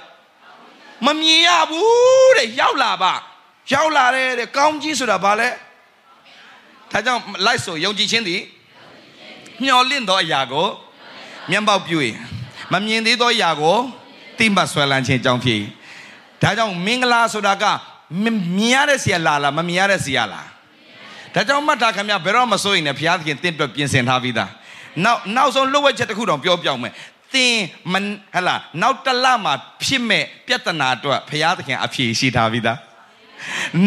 [1.05, 3.13] မမြင်ရဘူးတဲ့ရောက်လာပါ
[3.73, 5.49] ရောက်လာတယ်တဲ့ကောင်းကြီးဆိုတာဘာလဲ
[6.91, 8.41] ဒါကြောင့်လိုက်ဆိုယုံကြည်ခြင်းသည်
[9.63, 10.67] မျော်လင့်သောအရာကို
[11.51, 12.17] မျက်ပေါက်ပြုရင်
[12.71, 13.77] မမြင်သေးသောအရာကို
[14.37, 15.61] တိမတ်ဆွဲလန်းခြင်းကြောင့်ဖြစ်
[16.41, 17.65] ဒါကြောင့်မင်္ဂလာဆိုတာက
[18.23, 20.47] မြင်ရတဲ့စီရလာလားမမြင်ရတဲ့စီရလား
[21.33, 24.51] ဒါကြောင့်မှတ်တာခင်ဗျဘယ်တော့မစိုးရင်လည်းဘုရားသခင်တင့်အတွက်ပြင်ဆင်ထားပြီးသား
[25.03, 26.93] နောက်နောက်ဆုံးလွတ်ဝက်ချက်တစ်ခုတော့ပြောပြအောင်မယ်
[27.33, 27.55] သင်
[27.93, 27.95] မ
[28.33, 29.53] ဟလာနောက်တလမှာ
[29.83, 32.79] ဖြစ်မဲ့ပြဿနာအတွက်ဘုရားသခင်အဖြေရှိထားပြီးသား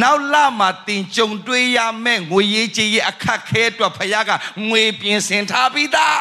[0.03, 4.31] နောက်လမှာတင်ကြုံတွေ့ရမဲ့ငွေရေးကြေးရေးအခက်ခဲအတွက်ဘုရားက
[4.69, 6.21] ငွေပြင်ဆင်ထားပြီးသား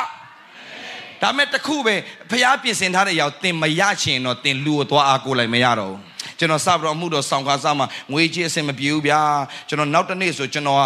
[1.21, 1.95] ဒါမဲ့တခုပဲ
[2.29, 5.99] ဘုရားပြင်ဆင်ထားတဲ့ရောက်တင်မရချင်တော့တင်လူကိုသွားအားကိုးလိုက်မရတော့ဘူး
[6.37, 9.21] ကျွန်တော်စပြီးတော့အမှုတော်ဆောင်ခါစားမှာငွေကြေးအဆင်မပြေဘူးဗျာ
[9.67, 10.83] ကျွန်တော်နောက်တစ်နေ့ဆိုကျွန်တော်က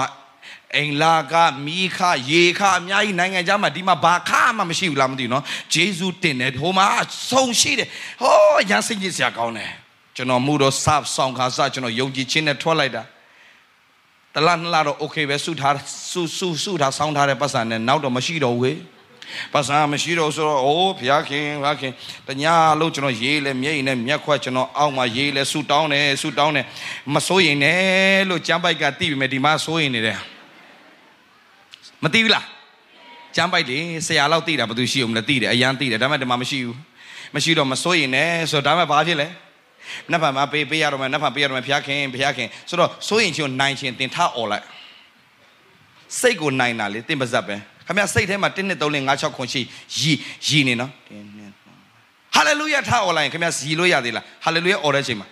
[0.77, 1.33] အိမ်လာက
[1.65, 1.99] မိခ
[2.31, 5.43] ရေခအများကြီးနိုင်ငံခြားမှာဒီမှာဘာခမှမရှိဘူးလားမသိဘူးနော်
[5.73, 6.85] ဂျေဇုတင်တယ်ဟိုမှာ
[7.29, 7.87] ဆုံရှိတယ်
[8.21, 8.35] ဟော
[8.69, 9.69] ရန်စိတ်ကြီးစရာကောင်းတယ်
[10.15, 13.03] ကျွန်တော်မှုတော့စဆောင်ခါစကျွန်တော်ယုံကြည်ခြင်းနဲ့ထွက်လိုက်တာ
[14.33, 15.75] တလားနှစ်လားတော့ okay ပဲစုထား
[16.11, 18.79] စုစုစုထားဆောင်းထားတဲ့ပတ်စံနဲ့နောက်တော့မရှိတော့ဘူး
[19.53, 21.91] ပတ်စံမရှိတော့ဆိုတော့အိုးဘုရားခင်ဘုရားခင်
[22.27, 26.65] တညာလို့ကျွန်တော်ရေးလဲမျက်ရည်နဲ့မျက်ခွက်ကျွန်တော်အောက်မှာရေးလဲစုတောင်းတယ်စုတောင်းတယ်
[27.13, 30.19] မစိုးရင်နဲ့လို့ကျမ်းပိုက်ကတိပြီမယ်ဒီမှာစိုးရင်နေတယ်
[32.03, 32.45] မသိဘူးလား
[33.35, 36.77] ကျမ်းပိုက်လေဆရာလောက်သိတာဘာလို့ရှိအောင်လဲသိတယ်အရန်သိတယ်ဒါမှမဟုတ်ဒီမှာမရှိဘူး
[37.35, 39.27] မရှိတော့မစိုးရင်လည်းဆိုတော့ဒါမှဘာဖြစ်လဲ
[40.11, 44.65] နတ်ဖန်မှာပေးပေးရတော့မယ်နတ်ဖန်ပေးရတော့မယ်ဘုရားခင်ဘုရားခင်ဆိုတော့စိုးရင်ချင်းနိုင်ချင်းတင်ထအော်လိုက်
[46.19, 47.55] စိတ်ကိုနိုင်တာလေတင်ပါဇက်ပဲ
[47.87, 49.61] ခမရစိတ်ထဲမှာ1 2 3 4 5 6 7ရှိ
[49.97, 50.11] ရီ
[50.47, 50.91] ရီနေနော်
[52.35, 55.27] ဟာလေလုယာထအော်လိုက်ခမရရီလို့ရသေးလားဟာလေလုယာအော်တဲ့အချိန်မှာ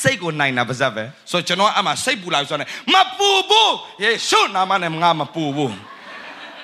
[0.00, 5.74] စိတ်ကိုနိုင်တာပါဇက်ပဲဆိုတော့ကျွန်တော်အမှစိတ်ပူလာဆိုတော့မပူဘူးယေရှုနာမနဲ့ငါမပူဘူး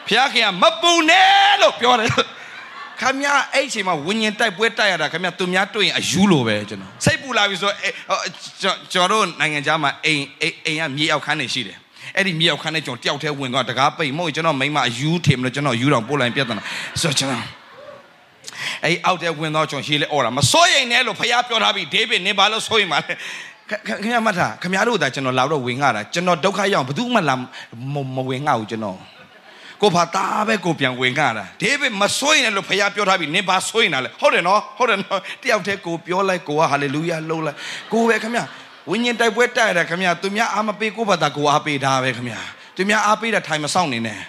[0.08, 2.10] ဖျားခင်ကမပူနဲ့လို့ပြောတယ်
[3.00, 8.20] ခမရအဲ့ချိန်မှာဝิญဉ်တိုက်ပွဲတိုက်ရတာခမရသူများတွေ့ရင်အယူလိုပဲကျွန်တော်စိတ်ပူလာပြီဆိုတော့
[8.92, 10.24] ကျွန်တော်တို့နိုင်ငံသားမှာအိမ်
[10.66, 11.76] အိမ်ကမြေအောက်ခန်းနေရှိတယ်
[12.16, 16.62] အဲ့ဒီမြေအောက်ခန်းနဲ့ကျွန်တော်တယောက်တည်းဝင်သွားတကားပိတ်မဟုတ်ကျွန်တော်မိမအယူထင်မလို့ကျွန်တော်ယူတော်ပို့လိုက်ပြဿနာ
[17.00, 17.44] ဆိုတော့ကျွန်တော်
[18.84, 23.12] အဲ့အောက်တဲ့ဝင်တော့ကျွန်တော်ရှေးလဲអော်တာမစိုးရိမ်နဲ့လို့ဖခင်ပြောထားပြီဒေးဗစ်နင်ဘာလို့စိုးရိမ်ပါလဲ
[24.02, 27.34] ခင်ဗျားမှတ်တာခင်ဗျားတို့ကကျွန်တော်လာတော့ဝင်ငါတာကျွန်တော်ဒုက္ခရောက်ဘယ်သူမှလာ
[28.14, 28.98] မဝင်ငါဘူးကျွန်တော်
[29.82, 37.56] ကိုဖာတာပဲကိုပြန်ဝင်ကြတာဒေးဗစ်မဆွေးနဲ့လို့ဖခင်ပြောထားပြီနင်ဘာဆွေးနေလဲဟုတ်တယ်နော်ဟုတ်တယ်နော်တယောက်တည်းကိုပြောလိုက်ကိုကဟာလေလုယာလှုပ်လိုက်
[37.92, 38.40] ကိုပဲခင်ဗျ
[38.90, 42.36] ဝိညာဉ်တိုက်ပွဲတိုက်ရတာခင်ဗျသူများအားမပေးကိုဘာသာကိုအားပေးတာပဲခင်ဗျ
[42.76, 44.20] သူများအားပေးတာထိုင်မဆောင်နေနဲ့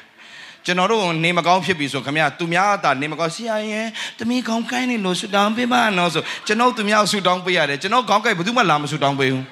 [0.66, 3.88] ကျွန်တော်တို့နေမကောင်းဖြစ်ပြီဆိုခင်ဗျသူများတာနေမကောင်းဆရာရင်
[4.20, 9.44] တမီကောင်းကိုင်းနေလို့ဆူတောင်းပေးပါနော်ဆိုကျွန်တော်သူများဆူတောင်းပေးရတယ်ကျွန်တော်ကောင်းကိုင်းဘယ်သူမှလာမဆူတောင်းပေးဘူး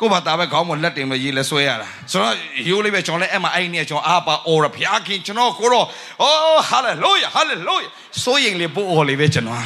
[0.00, 2.34] ကိုဘာသာပဲခေါင်းမလက်တင်မရေးလဲဆွဲရတာဆိုတော့
[2.68, 5.86] ရိုးလေးပဲကျွန်တော်လည်းအဲ့မှာအဲ့နေကျွန်တော်အားပါအော်ရဖျားခင်ကျွန်တော်ကိုတော့
[6.22, 7.86] အိုးဟာလေလုယာဟာလေလုယာ
[8.24, 9.62] ဆိုရင်လေပို့အော်လေးပဲကျွန်တော်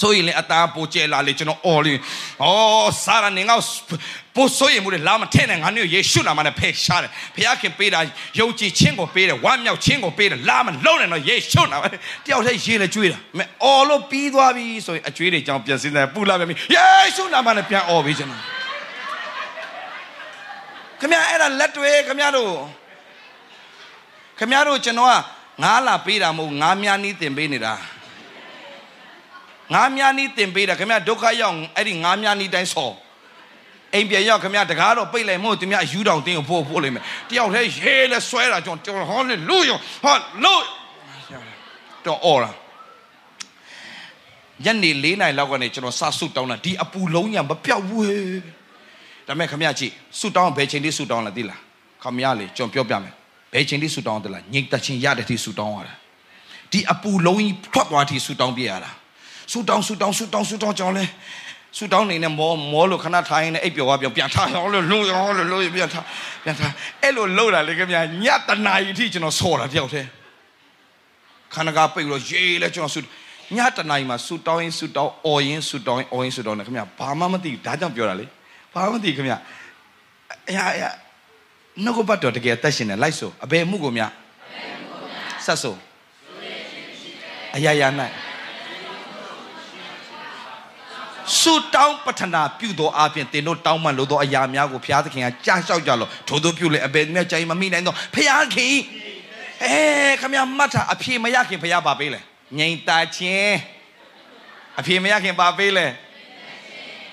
[0.00, 2.00] ဆိုရင်လေအသားပိုကျဲလာလေကျွန်တော်အော်လေးဩ
[3.04, 3.56] စာရနေငါ
[4.36, 8.00] ပိုဆိုရင်မူလေလာမထဲနဲ့ငါမျိုးယေရှုနာမနဲ့ဖဲရှားတယ်ဘုရားခင်ပေးတာ
[8.38, 11.84] ယုံကြည်ခြင်းကိုပေးတယ်ဝမ်းမြောက်ခြင်းကိုပေးတယ်လာမလုံးနဲ့တော့ယေရှုနာမ
[12.26, 16.86] တယောက်တည်းရေးလေကျွေးတာမဲအော်လို့ပြီးသွားပြီဆိုရင်အကျွေးတွေကြောင့်ပြန်စင်းတယ်ပူလာပြန်ပြီယေ
[17.16, 18.42] ရှုနာမနဲ့ပြန်အော်ပြီးကျွန်တော်
[21.00, 22.52] ခမရအဲ့ဒါလက်တွေခမရတို့
[24.38, 25.14] ခမရတို့ကျွန်တော်က
[25.62, 27.74] ငါးလာပေးတာမဟုတ်ငါးများနီးတင်ပေးနေတာ
[29.74, 32.94] ငါးများနီးတင်ပေးတာခမရဒုက္ခရောက်အဲ့ဒီငါးများနီးတိုင်းဆော်
[33.94, 40.12] အိမ်ပြန်ရောက်ခမရတကားတော့ပိတ်လိုက်မို့သူများယူတောင်တင်းကိုပို့ပို့လိုက်မယ်တယောက်တည်းရေးလဲဆွဲတာကျွန်တော်ဟောလေလူရောဟာ
[40.44, 40.62] လို့
[42.06, 42.54] တော့အော်လား
[44.64, 48.55] ညနေ၄နာရီလောက်ကနေကျွန်တော်စဆုတောင်းတာဒီအပူလုံးညာမပြောက်ဘူးဟဲ့
[49.26, 51.60] ဒါမဲ့ခမရကြည့်ဆူတောင်းဘယ်ချိန်တိဆူတောင်းလဲသိလား
[52.02, 53.14] ခမရလေကျွန်တော်ပြောပြမယ်
[53.52, 55.94] ဘယ်ချိန်တိဆူတောင်းတယ်လားညိတ်တချင်းရတဲ့တိဆူတောင်းရတာ
[56.72, 58.90] ဒီအပူလုံးကြီးထွက်သွားထိဆူတောင်းပြရတာ
[59.52, 61.04] ဆူတောင်းဆူတောင်းဆူတောင်းဆူတောင်းကြောင်းလဲ
[61.76, 66.04] ဆူတောင်းနေနဲ့မောမောလို့ခဏထားရင်လည်းအိပ်ပျော်သွားပြောပြန်ထားရောလို့လို့ရောလို့လို့ပြန်ထား
[66.44, 66.72] ပြန်ထား
[67.02, 70.08] အဲ့လိုလှုပ်တာလေခင်ဗျာညတနာရီထိကျွန်တော်ဆော်တာတယောက်တည်း
[71.54, 73.00] ခန္ဓာကပိတ်လို့ရေးလဲကျွန်တော်ဆူ
[73.56, 78.26] ညတနာရီမှာဆူတောင်းရင်ဆူတောင်းအော်ရင်ဆူတောင်းရင်အော်ရင်ဆူတောင်းတယ်ခင်ဗျာဘာမှမသိဘူးဒါကြောင့်ပြောတာလေ
[78.76, 79.38] ဘာမှမသိခင်ဗျာ
[80.48, 80.88] အရာအရာ
[81.84, 84.02] နှုတ်ကပတ်တော်တကယ်အသက်ရှင်တယ်လိုက်ဆိုအဘယ်မှုကိုမြ
[85.44, 85.74] ဆက်ဆို
[87.56, 87.88] အရာရာ၌
[91.40, 98.74] ဆုတောင်းပထနာပြုသောအပြင်တင်တို့တောင်းမှလို့သောအရာများကိုဘုရားသခင်ကကြားလျှောက်ကြလို့ထို့သောပြုလေအဘယ်မြတ်ကြိမ်မမိနိုင်တော့ဘုရားခင်
[99.64, 99.76] အဲ
[100.20, 102.20] ခမရမှတ်တာအဖြေမရခင်ဘုရားပါပေးလေ
[102.58, 103.58] ငြိမ်တာချင်း
[104.78, 105.86] အဖြေမရခင်ပါပေးလေ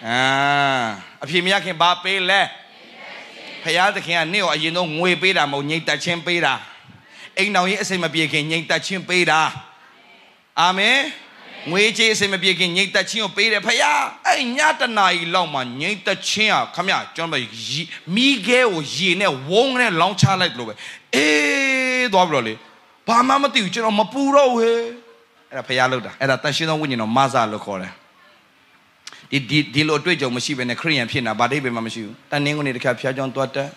[0.07, 2.41] အာ အဖြေမရခင်ပါပေးလေ
[3.63, 6.53] ဖရာသခင်ကနေ့ရောအရင်ဆုံးငွေပေးတာမဟုတ်ငြိမ်သက်ခြင်းပေးတာ
[7.37, 9.39] အိမ်တော်ကြီးအစိမ်မပြေခင်ငြိမ်သက်ခြင်းပေးတာ
[10.61, 10.97] အာမင်
[11.71, 13.91] ငွေကြေးအစိမ်မပြေခင်ငြိမ်သက်ခြင်းကိုပေးတယ်ဖရာ
[14.27, 17.41] အဲ့ညတနာကြီးလောက်မှငြိမ်သက်ခြင်းอ่ะခမရကျွန်တော်
[18.15, 20.73] မိခဲကိုရေနဲ့ဝုန်းနဲ့လောင်းချလိုက်လို့ပဲ
[21.15, 22.53] အေးသွားပြီလို့လေ
[23.07, 24.77] ဘာမှမသိဘူးကျွန်တော်မပူတော့ဘူးဟဲ့
[25.49, 27.93] အဲ့ဒါဖရာလောက်တာအဲ့ဒါတန်ရှင်းသောဝိညာဉ်တော်မဆာလို့ခေါ်တယ်
[29.33, 33.69] ဒီဒီဒီလိုအတွေ့အကြုံမရှိဘဲနဲ့ခရိယန်ဖြစ်နေတာဗာဒိတ်ပဲမှမရှိဘူးတန်နင်းကုန်နေတခါဖျားကြောင်းသွားတက်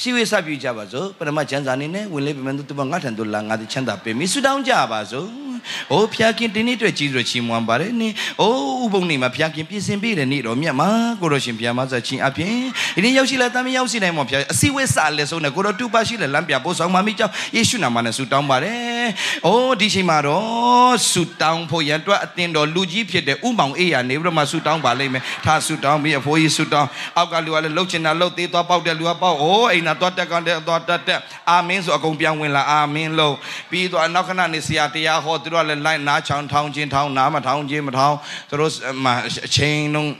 [0.00, 5.46] ရှိဝေးစပြကြပါစို့ပရမကျမ်းစာနေနဲ့ဝင်လေပြမန်သူတငါထံတို့လာငါဒီချမ်းသာပေးမိဆူတောင်းကြပါစို့။
[5.92, 10.88] အိုးဖျားခင်တင်းနေ့အတွက်ကြီးစွာချီးမွမ်းပါတယ်နင်။အိုးဥပုံနေမှာဖျားခင်ပြင်ဆင်ပေးတဲ့နေ့တော်မြတ်မှာ
[11.20, 12.56] ကိုတော်ရှင်ဖျားမဆာချင်းအပြင်
[12.94, 19.04] ဒီနေ့ရောက်ရှိလာတမ်းရောက်ရှိနိုင်မှာဖျားအစီဝဲစလက်ဆုံးနဲ့ကိုတော်တူပါရှိလဲလမ်းပြပို့ဆောင်မမိကြောင်းယေရှုနာမနဲ့ဆုတောင်းပါတယ်။
[19.46, 31.20] အိုးဒီချိန်မှာတော့ဆုတောင်းဖို့ရန်အတွက်အသင်တော်လူကြီးဖြစ်တဲ့ဥမောင်အေးရနေပြီးတော့မှဆုတောင်းပါလိမ့်မယ်။ထားဆုတောင်းပြီးအဖိုးကြီးဆုတောင်းအောက်ကလူကလည်းလှုပ်ချင်တာလှုပ်သေးသွားပေါက်တဲ့လူကပေါက်အိုးအိမ်နာသွားတက်ကောင်တဲ့သွားတက်တက်
[31.50, 33.34] အာမင်ဆိုအကုန်ပြန်ဝင်လာအာမင်လို့
[33.70, 38.16] ပြီးတော့နောက်ခဏနေဆရာတရားဟောသူတို့ကလည်းလိုက်နားချောင်းထောင်းချင်းထောင်းနားမထောင်းချင်းမထောင်း
[38.48, 38.72] သူတို့
[39.04, 39.10] မှ
[39.46, 40.10] အချိန်လုံး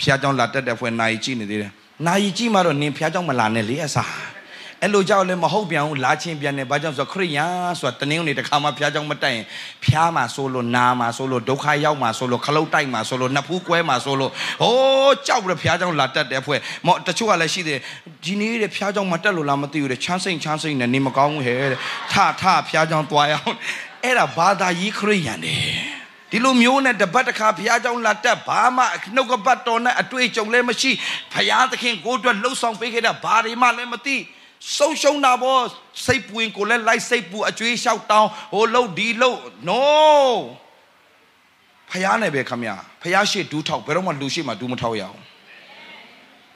[0.00, 1.72] ဖျားကြောင်းလာတက်တဲ့ဖွယ်နိုင်ကြည့်နေသေးတယ်
[2.06, 4.10] နိုင်ကြည့်မှတော့နင်ဖျားကြောင်းမလာနဲ့လေအစား
[4.82, 7.46] အဲ့လိုကြောက်လည်းမဟုတ်ပြန်ဘူးလာချင်းပြန်တယ်ဘာကြောင့်ဆိုခရိယာ
[7.78, 9.44] ဆိုတာတနင်္ဂနွေတစ်ခါမှဖျားကြောင်းမတက်ရင်
[9.84, 14.30] ဖျားမှာဆိုလို့နာမှာဆိုလို့ဒုက္ခရောက်မှာဆိုလို့ခလုတ်တိုက်မှာဆိုလို့နှစ်ဖူးကွဲမှာဆိုလို့
[14.62, 17.78] ဟိုးကြောက်ပြီးဖျားကြောင်းလာတက်တဲ့ဖွဲ့မော်တချို့ကလည်းရှိတယ်
[18.24, 21.78] ဒီနေ့တဲ့ဖျားကြောင်းမတက်လို့လားမသိဘူးတဲ့ချမ်းစိမ့်ချမ်းစိမ့်နဲ့နေမကောင်းဘူးဟဲ့တဲ့
[22.12, 23.56] ထထဖျားကြောင်းသွားရအောင်
[24.04, 25.60] အဲ့ဒါဘာသာကြီးခရိယန်တယ်
[26.30, 30.90] ဒီလိုမျိုးနဲ့တပတ်တစ်ခါဘုရားကြောင့်လာတက်ဘာမှနှုတ်ကပတ်တော်နဲ့အတွေ့အကြုံလည်းမရှိ
[31.32, 34.16] ဘုရားသခင်ကိုအတွက်လှုပ်ဆောင်ပေးခဲ့တာဘာတွေမှလည်းမသိ
[34.76, 35.60] ဆုံးရှုံးတာပေါ့
[36.04, 39.80] စိတ်ပူရင်ကိုလည်းလိုက်စိတ်ပူအကျွေးလျှောက်တောင်းဟိုလှုပ်ဒီလှုပ် no
[41.90, 42.70] ဖယားနဲ့ပဲခမရ
[43.02, 45.18] ဖယားရှိဒူးထောက်ဘယ်တော့မှလူရှိမှဒူးမထောက်ရအောင်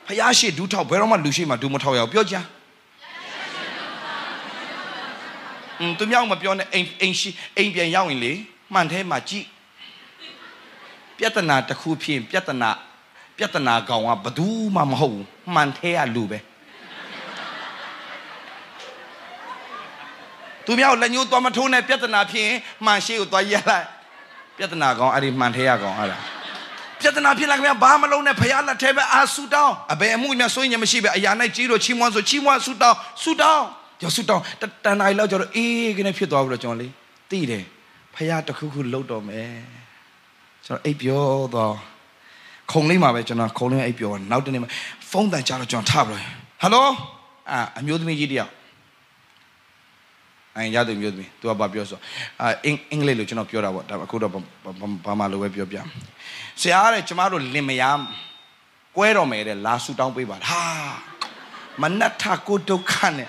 [0.06, 2.36] ဖယားရှိဒူးထောက်ဘယ်တော့မှလူရှိမှဒူးမထောက်ရအောင်ပြောကြ
[5.80, 8.32] อืมသူမြောက်မပြောနဲ့အိမ်အိမ်ရှိအိမ်ပြန်ရောက်ရင်လေ
[8.72, 9.46] မှန်သေးမှကြည့်
[11.18, 12.70] ပြဿနာတစ်ခုဖြစ်ပြဿနာ
[13.36, 14.46] ပြဿနာကောင်ကဘယ်သူ
[14.76, 16.38] မှမဟုတ်ဘူးမှန်သေးရလူပဲ
[20.66, 23.86] သူမြောက်လက်ညှိုးသွားမထိုးနဲ့ပြဿနာဖြစ်ရင်မှန်ရှိကိုသွားရက်လိုက်
[24.58, 26.18] ပြဿနာကောင်အဲ့ဒီမှန်သေးရကောင်အဲ့ဒါ
[27.00, 33.64] ပြဿနာဖြစ်လာခင်ဗျာဘာမလုံးနဲ့ဖရားလက်ထဲပဲအာဆူတောင်းအဘယ်အမှုများဆိုရင်မရှိပဲအရာ၌ကြီးတော့ချီးမွမ်းဆိုချီးမွမ်းဆူတောင်းဆူတောင်း
[34.00, 34.42] ကျော်ဆူတောင်း
[34.84, 36.88] တန်တိုင်းလောက်ကျတော့အေးကနေဖြစ်သွားပြီးတော့ကျွန်တော်လေ
[37.30, 37.64] သိတယ်
[38.14, 39.52] ဖရားတခုခုလှုပ်တော့မယ်
[40.66, 41.74] ကျွန်တော်အိပ်ပျော်တော့
[42.72, 44.70] ခုံလေးမှာပဲကျွန်တော်ခုံလေးအိပ်ပျော်နောက်တနေ့မှာ
[45.10, 46.86] ဖုန်းတန်ကြတော့ကျွန်တော်ထပြီးဟယ်လို
[47.50, 48.50] အာအမျိုးသမီးကြီးတယောက်
[50.56, 51.98] အဲရတဲ့မျိုးသမီး तू ကဘာပြောဆို
[52.40, 54.32] အာအင်အင်္ဂလိပ်လိုကျွန်တော်ပြောတာပေါ့ဒါအခုတော့
[55.06, 55.76] ဘာမှလိုပဲပြောပြ
[56.60, 57.98] ဆရာတဲ့ကျမတို့လင်မယား
[58.96, 60.62] ကွဲတော်မယ်တဲ့လာဆူတောင်းပေးပါဟာ
[61.82, 63.28] မနတ်ထကိုဒုက္ခနဲ့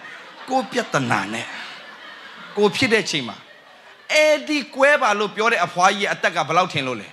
[0.50, 1.48] ကိုပြဿနာနဲ့
[2.58, 3.38] ကိုဖြစ်တဲ့ချိန်မှာ
[4.12, 7.08] အဲ့ဒီကွဲပါလို့ပြောတဲ့အဖွားကြီးအသက်ကဘယ်လောက်ထင်လို့လဲ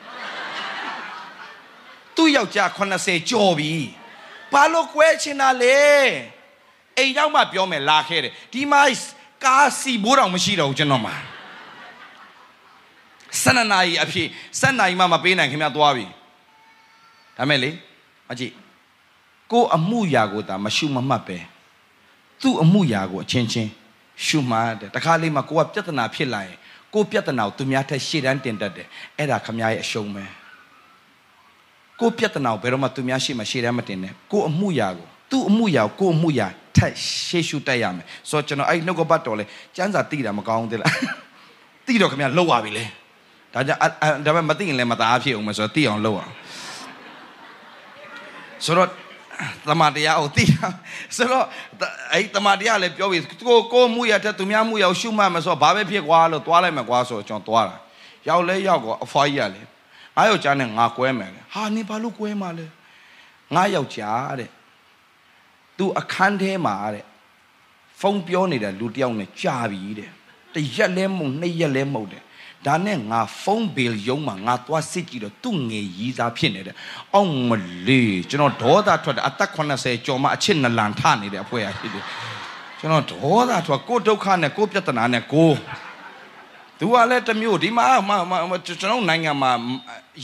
[0.00, 2.68] 80သူ့ယောက်ျား
[3.00, 3.72] 80ကျော်ပြီ
[4.52, 5.78] ဘာလို့ကွဲချင်တာလဲ
[6.98, 8.82] အိမ်ရောက်မှပြောမယ်လာခဲ့တယ်ဒီမှာ
[9.44, 11.14] ကားစီဘိုးတော်မရှိတော့ဘူးကျွန်တော်မှာ
[13.42, 14.28] ဆန္ဒနာကြီးအဖြစ်
[14.60, 16.06] စက်နာကြီးမှမပေးနိုင်ခင်ဗျာသွားပြီ
[17.36, 17.70] ဒါမဲ့လေ
[18.28, 18.52] မကြည့်
[19.52, 21.38] ကိုအမှုရာကိုဒါမရှုမမှတ်ပဲ
[22.42, 23.70] သူ့အမှုရာကိုအချင်းချင်း
[24.26, 26.56] ရှုမှတ်တယ်တခါလေးမှာကိုကပြဿနာဖြစ်လာရင်
[26.94, 28.86] ကိုပြဿနာကိုသူများထက်ရှေ့တန်းတင်တတ်တယ်
[29.18, 30.24] အဲ့ဒါခမရဲ့အရှုံးပဲ
[32.00, 36.92] ကိုပြဿနာကိုဘယ်တော့မှသူများရှေ့မှာရှေ့တန်းမတင်နဲ့ကိုအမှုရာကိုသူ့အမှုရာကိုကိုအမှုရာ ထက်
[37.26, 39.44] ရှေ့ရှုတက်ရမယ်ဆိုတော့ကျွန်တော်အဲ့နှုတ်ကပတ်တော်လဲ
[39.76, 40.92] စမ်းစာတိတာမကောင်းသေးလား
[41.86, 42.84] တိတော့ခင်ဗျလှုပ်ပါပြီလေ
[43.54, 43.80] ဒါကြောင့်
[44.24, 46.32] ဒါပေမဲ့မသိရင်လည်းမသားဖြစ်အောင်မယ်ဆိုတော့တိအောင်လှုပ်အောင်
[48.64, 48.88] ဆိုတော့
[49.68, 50.66] တမန်တရားကိုသိတာ
[51.16, 51.44] ဆိုတော့
[52.12, 57.76] အဲ့တမန်တရားလည်းပြောပြီးကိုကိုမှုရတဲ့သူများမှုရရှုမှတ်မဆိုဘာပဲဖြစ်ကွာလို့သွားလိုက်မယ်ကွာဆိုကျွန်တော်သွားတာ
[58.28, 59.62] ရောက်လဲရောက်ကောအဖွားကြီးရလေ
[60.16, 62.66] ငါယောက်ျားနဲ့ငါကွဲမယ်လေဟာနေဘာလို့ကွဲမှာလဲ
[63.54, 64.50] ငါယောက်ျားတဲ့
[65.78, 67.04] သူအခန်းထဲမှာတဲ့
[68.00, 70.10] ဖုန်းပြောနေတဲ့လူတယောက်နဲ့ကြာပြီတဲ့
[70.54, 72.22] တရက်လဲမုံနှစ်ရက်လဲမုံတယ်
[72.66, 76.76] ဒါနဲ့ငါဖုန်းဘီလ်ရုံးမှာငါသွားစစ်ကြည့်တော့သူ့ငယ်ရီးစားဖြစ်နေတယ်။
[77.14, 77.50] အောက်မ
[77.86, 82.04] လေးကျွန်တော်ဒေါသထွက်တယ်အသက်80ကျော်မှအချစ်နလန်ထနေတယ်အဖွဲ့ရရှိတယ်။
[82.78, 85.50] ကျွန်တော်ဒေါသထွက်ကိုဒုက္ခနဲ့ကိုပြဿနာနဲ့ကို
[86.78, 87.86] သူကလည်းတမျိုးဒီမှာ
[88.66, 89.52] ကျွန်တော်နိုင်ငံမှာ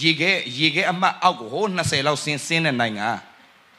[0.02, 3.08] ရေခဲရေခဲအမှတ်အောက်ကိုဟို20လောက်ဆင်းဆင်းတဲ့နိုင်ငံ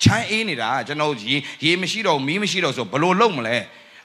[0.04, 1.36] ချမ်းအေးနေတာကျွန်တော်ရေ
[1.66, 3.58] ရေမရှိတော့မီးမရှိတော့ဆိုဘလို့လုံးမလဲ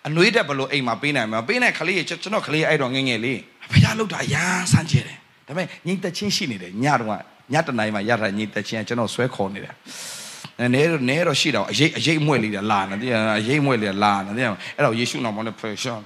[0.06, 3.40] အနှွေးတက်ဘလို့အိမ်မှာပေးနိုင်မှာပေးနိုင်ခလေးကျွန်တော်ခလေးအဲ့တော့ငငယ်လေး
[3.72, 7.20] ဖះလောက်တာအရန်ဆန်းကျင်တယ်ဒါပေမဲ့ညီသက်ချင်းရှိနေတယ်ညတော့
[7.52, 9.74] ညတနိုင်မှာရတာညီသက်ချင်းကျွန်တော်ဆွဲခေါ်နေတယ်
[10.74, 16.00] နဲတော့နဲတော့ရှိတော့အရေးအရေးမွဲ့လေးလာနေတယ်အရေးမွဲ့လေးလာနေတယ်အဲ့တော့ယေရှုနာမနဲ့ pressure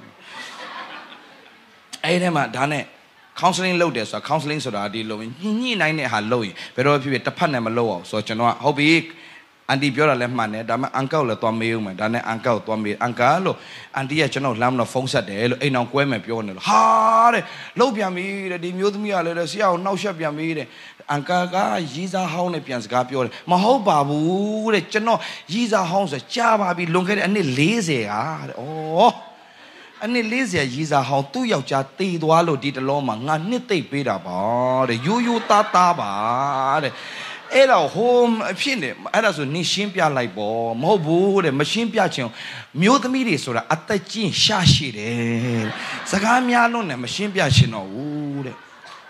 [2.05, 2.85] အဲ့ဒီမှာဒါနဲ့
[3.41, 8.91] counseling လုပ်တယ်ဆိုတာ counseling ဆိုတာဒီလိုညှိညှိနိုင်တဲ့ဟာလုပ်ရင်ဘယ်တော့ဖြစ်ဖြစ်တစ်ဖက်နဲ့မလုပ်အောင်ဆိုတော့ကျွန်တော်ကဟုတ်ပြီ
[9.73, 13.57] အန်တီပြောတာလည်းမှန်တယ်ဒါမှအန်ကောက်လည်းသွားမေးဦးမယ်ဒါနဲ့အန်ကောက်သွားမေးအန်ကာလို့
[13.97, 16.83] အန်တီကကျွန်တော်လမ်းမတော့ဖုန်းဆက်တယ်လို့အိမ်အောင်ကွဲမယ်ပြောနေလို့ဟာ
[17.35, 17.43] တဲ့
[17.79, 20.67] လှုပ်ပြန်ပြီတဲ့ဒီမျိုးသမီးကလည်းဆရာကိုနှောက်ယှက်ပြန်ပြီတဲ့
[21.11, 21.57] အန်ကာက
[21.95, 25.21] ရီးစားဟောင်းနဲ့ပြန်စကားပြောတယ်မဟုတ်ပါဘူးတဲ့ကျွန်တော်
[25.53, 29.33] ရီးစားဟောင်းဆိုကြားပါပြီလွန်ခဲ့တဲ့အနှစ်40ဟာတဲ့ဩ
[30.05, 34.39] အနှစ်40ရီးစားဟောင်းသူ့ယောက်ျားတေသွားလို့ဒီတလုံးမှာငါနှစ်သိပ်ပေးတာပါ
[34.89, 36.13] တဲ့ရိုးရိုးသားသားပါ
[36.83, 36.93] တဲ့
[37.55, 38.15] အဲ့တော့ဟို
[38.53, 42.27] အဖြစ်နေအဲ့ဒါဆိုနင်ရှင်းပြလိုက်ပေါ့မဟုတ်ဘူးတဲ့မရှင်းပြချင်
[42.81, 45.65] မျိုးသမီးတွေဆိုတာအသက်ကြီးရှာရှိတယ်
[46.11, 48.57] စကားများလို့နဲ့မရှင်းပြချင်တော့ဘူးတဲ့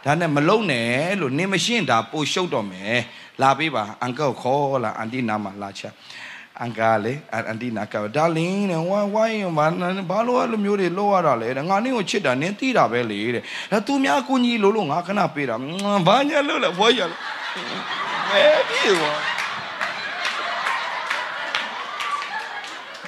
[0.04, 2.98] ဒါနဲ့မလုံနဲ့လို့နင်မရှင်းတာပိုရှုပ်တော့မယ်
[3.42, 5.82] လာပေးပါအန်ကောခေါ်လာအန်တီနာမလာချ
[6.60, 9.66] အန်ကာလေအန်တီနာကဒါလင်းနဲ့ဝိုင်းဝိုင်းဘာ
[10.10, 15.54] ဘာလို့အဲ့လိုမျိုးတွေလောက်ရတာလဲတဲ့ငါနင်းကိုချစ်တာနင်းသိတာပဲလေတဲ့ဒါသူများကိုကြီးလို့လို့ငါခဏပေးတာ
[16.06, 17.16] ဘာညာလို့လဲဘွားရလဲ
[18.32, 19.12] အဲပြေဝါ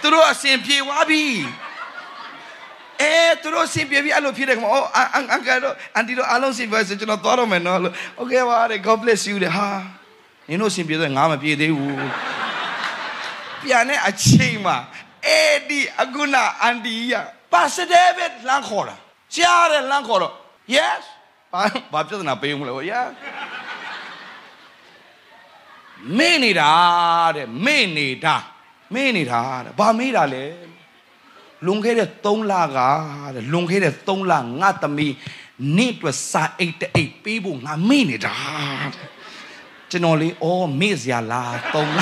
[0.00, 1.24] သူတို့အစဉ်ပြေဝါပြီ
[3.02, 9.68] အဲသူတို့စင်ပြပြီးအဲ့လိုဖြစ်တယ်ခမအော်အန်အန်ကတော့အန်တီတို့အားလုံးစင်ပြဆိုကျွန်တော်သွားတော့မယ်နော်လို့ Okay ပါတဲ့ God bless you တဲ့ဟာ
[10.48, 11.96] နင်တို့စင်ပြဆိုငါမပြေသေးဘူး
[13.62, 14.76] ပြန်တဲ့အချိန်မှာ
[15.26, 17.14] အဲ့ဒီအခုနာအန်တီက
[17.52, 18.94] ပါစတဲ့ပဲလမ်းခေါ်တာ
[19.36, 20.32] ကြားတယ်လမ်းခေါ်တော့
[20.76, 21.02] Yes
[21.52, 21.62] ဘာ
[21.92, 23.06] ဘာပြဿနာပေးမလဲ Yeah
[26.18, 26.70] မေ့နေတာ
[27.36, 28.36] တဲ့မေ့နေတာ
[28.94, 30.44] မေ့နေတာတဲ့ဘာမေ့တာလဲ
[31.66, 32.78] လွန်ခဲ့တဲ့3လက
[33.34, 35.14] တဲ့လွန်ခဲ့တဲ့3လငါသမီး
[35.76, 38.34] နေ့အတွက်စာအိတ်တအိတ်ပေးဖို့ငါမေ့နေတာ
[38.94, 39.08] တဲ့
[39.90, 42.00] ကျွန်တော်လေးအော်မေ့စရာလား3လ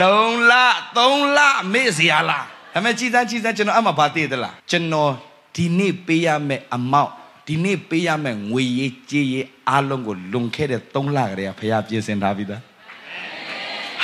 [0.00, 0.52] 3လ
[0.96, 1.38] 3လ
[1.72, 5.12] မေ့စရာလားဒါပေမဲ့ကြည်စမ်းကြည်စမ်းကျွန်တော်အမှဘာသိသလားကျွန်တော်
[5.54, 7.12] ဒီနေ့ပေးရမယ့်အမောက်
[7.48, 12.62] ဒီနေ့ပေးရမယ့်ငွေရေးကြေးရေးအားလုံးကိုလွန်ခဲ့တဲ့3လကတည်းကဖခင်ပြင်ဆင်ထားပြီးသား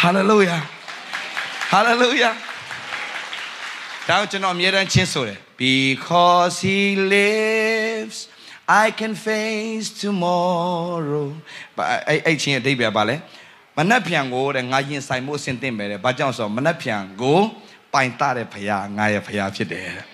[0.01, 0.57] ဟာလေလုယာ
[1.71, 2.31] ဟာလေလုယာ
[4.09, 6.79] ဒါကျွန်တော်အမြဲတမ်းချင်းဆိုတယ် because he
[7.15, 8.19] lives
[8.85, 11.29] I can face tomorrow
[12.09, 13.17] အဲ့အဲ့ချင်းအဓိပ္ပာယ်ပါလဲ
[13.77, 17.39] မနှက်ဖြံကိုတဲ့ငါရင်ဆိုင်မှုအဆင်သင့်ပဲတဲ့ဘာကြောင့်ဆိုတော့မနှက်ဖြံကို
[17.93, 20.05] ပိုင်တတဲ့ဖခင်ငါရဲ့ဖခင်ဖြစ်တယ်တဲ့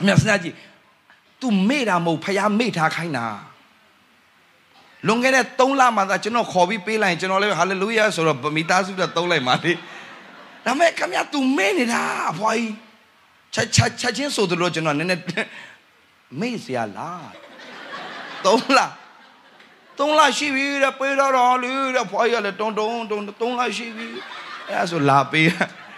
[0.00, 0.54] အမြတ်စနာကြီး။
[1.42, 3.26] तू မေ့တာမဟုတ်ဖះမေ့ထားခိုင်းတာ။
[5.06, 9.72] လွန်ခဲ့တဲ့3လမှသာကျွန်တော်ခေါ်ပြီးပေးလိုက်ရင်ကျွန်တော်လည်းဟာလေလုယာဆိုတော့မိသားစုတော့သုံးလိုက်ပါလေ။
[10.64, 12.72] ဒါမဲ့ခမရ तू မေ့နေတာအဖွားကြီး။
[13.54, 15.22] ချက်ချက်ချက်ချင်းဆိုသလိုကျွန်တော်နည်းနည်း
[16.40, 17.22] မေ့စရာလား။
[18.44, 18.80] 3လ
[19.98, 24.06] 3လရှိပြီတဲ့ပေးတော့တော်လေတဲ့ဖွားကြီးကလည်းတုံတုံတုံ3လရှိပြီ။
[24.68, 25.46] အဲ့ဒါဆိုလာပေး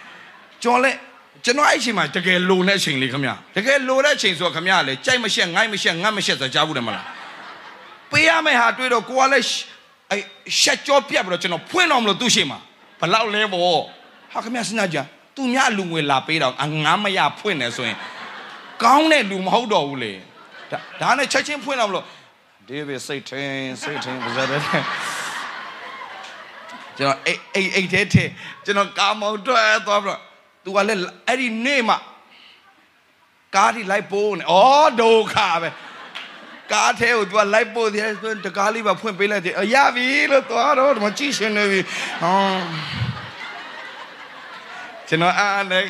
[0.63, 0.99] ။ကျွန်တော်လည်း
[1.45, 7.05] ကျွန်တော်အဲ့အချိန်မှာတကယ်လိုတဲ့အချိန်လေးခင်ဗျတကယ်လိုတဲ့အချိန်ဆိုတော့ခင်ဗျလေကြိုက်မရှက်ငိုက်မရှက်ငတ်မရှက်ဆိုကြားဘူးတယ်မလား
[8.11, 9.47] ပေးရမယ့်ဟာတွေ့တော့ကိုကလည်း
[10.11, 10.23] အဲ့
[10.61, 12.59] ရှက်ကြောပြတ်ပြီးတော့ကျွန်တော်ဖွင့်တော်မလို့သူ့ရှိမှာ
[13.01, 13.63] ဘလောက်လဲပေါ့
[14.33, 14.99] ဟာခင်ဗျစဉ်းစားကြ
[15.37, 16.53] သူများလူငွေလာပေးတော့
[16.85, 17.99] ငါမရဖွင့်တယ်ဆိုရင်
[18.83, 20.13] ကောင်းတဲ့လူမဟုတ်တော့ဘူးလေ
[20.71, 22.05] ဒါဒါနဲ့ချက်ချင်းဖွင့်တော့မလို့
[22.69, 24.61] ဒေးဗစ်စိတ်ထင်းစိတ်ထင်းပါဇာတဲ့
[26.99, 28.07] ကျွန်တော်အိတ်အိတ်အိတ်တဲ့
[28.65, 30.21] ကျွန်တော်ကာမောင်တွဲသွားပြီးတော့
[30.65, 31.97] သူကလည်းအဲ့ဒီနေ့မှ
[33.55, 34.55] ကားဒီလိုက်ပိုးနေဩ
[35.01, 35.69] ဒုက္ခပဲ
[36.73, 38.11] ကားထဲကိုသူကလိုက်ပို့တယ်
[38.45, 41.81] တကားလေးပါဖွင့်ပေးလိုက်တယ်ရပြီလို့သွားတော့မကြည့်ရှင်နေပြီ
[42.23, 42.37] ဟော
[45.09, 45.85] ကျွန်တော်အားနဲ့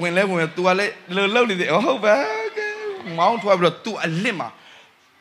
[0.00, 2.14] ဝင်လဲဝင်သူကလည်းလှလှုပ်နေတယ်ဟုတ်ပါ
[3.18, 4.48] မောင်းထွက်ပြီးတော့သူအလစ်မှာ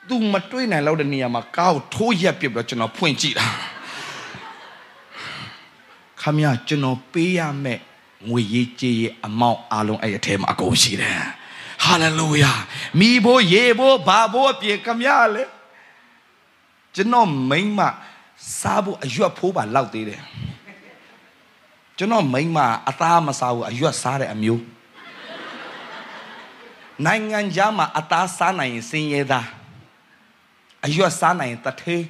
[0.10, 3.48] သူမတွေးနိုင်တော့တဲ့နေရာမှာကားကိုထိုးရက်ပြစ်ပြီးတော့ကျွန်တော်ဖွင့်ကြည့်တာ
[6.22, 7.80] ခခမရကျွန်တော်ပေးရမယ်
[8.30, 11.20] ငွေရေးကြေးရေးအမောင့်အားလုံးအဲ့အထဲမှာအကုန်ရှိတယ်
[11.84, 12.52] ဟာလေလုယာ
[13.00, 15.44] မိဖို့ရေဖို့ဘာဖို့အပြင်ခမရလေ
[16.96, 17.80] ကျွန်တော်မိမ့်မ
[18.60, 20.22] စားဖို့အရွက်ဖိုးပါလောက်သေးတယ်
[21.98, 22.60] ကျွန်တော်မိမ့်မ
[22.90, 24.64] အသားမစားဘူးအရွက်စားတဲ့အမျိုး
[27.06, 29.48] နိုင်ငံခြားမှာအသားစားနိုင်ရင်စင်ရဲသား
[30.86, 32.04] အရွက်စားနိုင်ရင်တထေး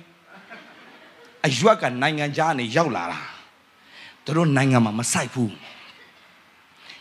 [1.48, 3.20] အရွက်ကနိုင်ငံခြားကနေရောက်လာတာ
[4.24, 5.54] သူတို့နိုင်ငံမှာမဆိုင်ဘူး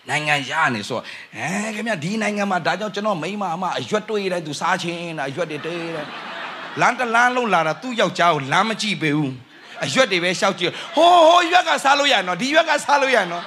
[0.08, 0.98] နိုင်ငံရနေဆို
[1.36, 6.06] အဲခင်ဗျဒီနိုင်ငံမှာဒါကြောင့်ကျွန်တော်မိမအမအရွက်တွေ့တယ်သူစားချင်းတာအရွက်တွေတေးတယ်
[6.80, 9.34] လမ်းတလမ်းလုံးလာတာသူ့ယောက်ျားကိုလမ်းမကြည့်ပေဘူး
[9.84, 13.44] အရွက်တွေပဲရှောက်ကြည့်ဟိုးဟိုးရွက်ကစားလို့ရနော်ဒီရွက်ကစားလို့ရနော်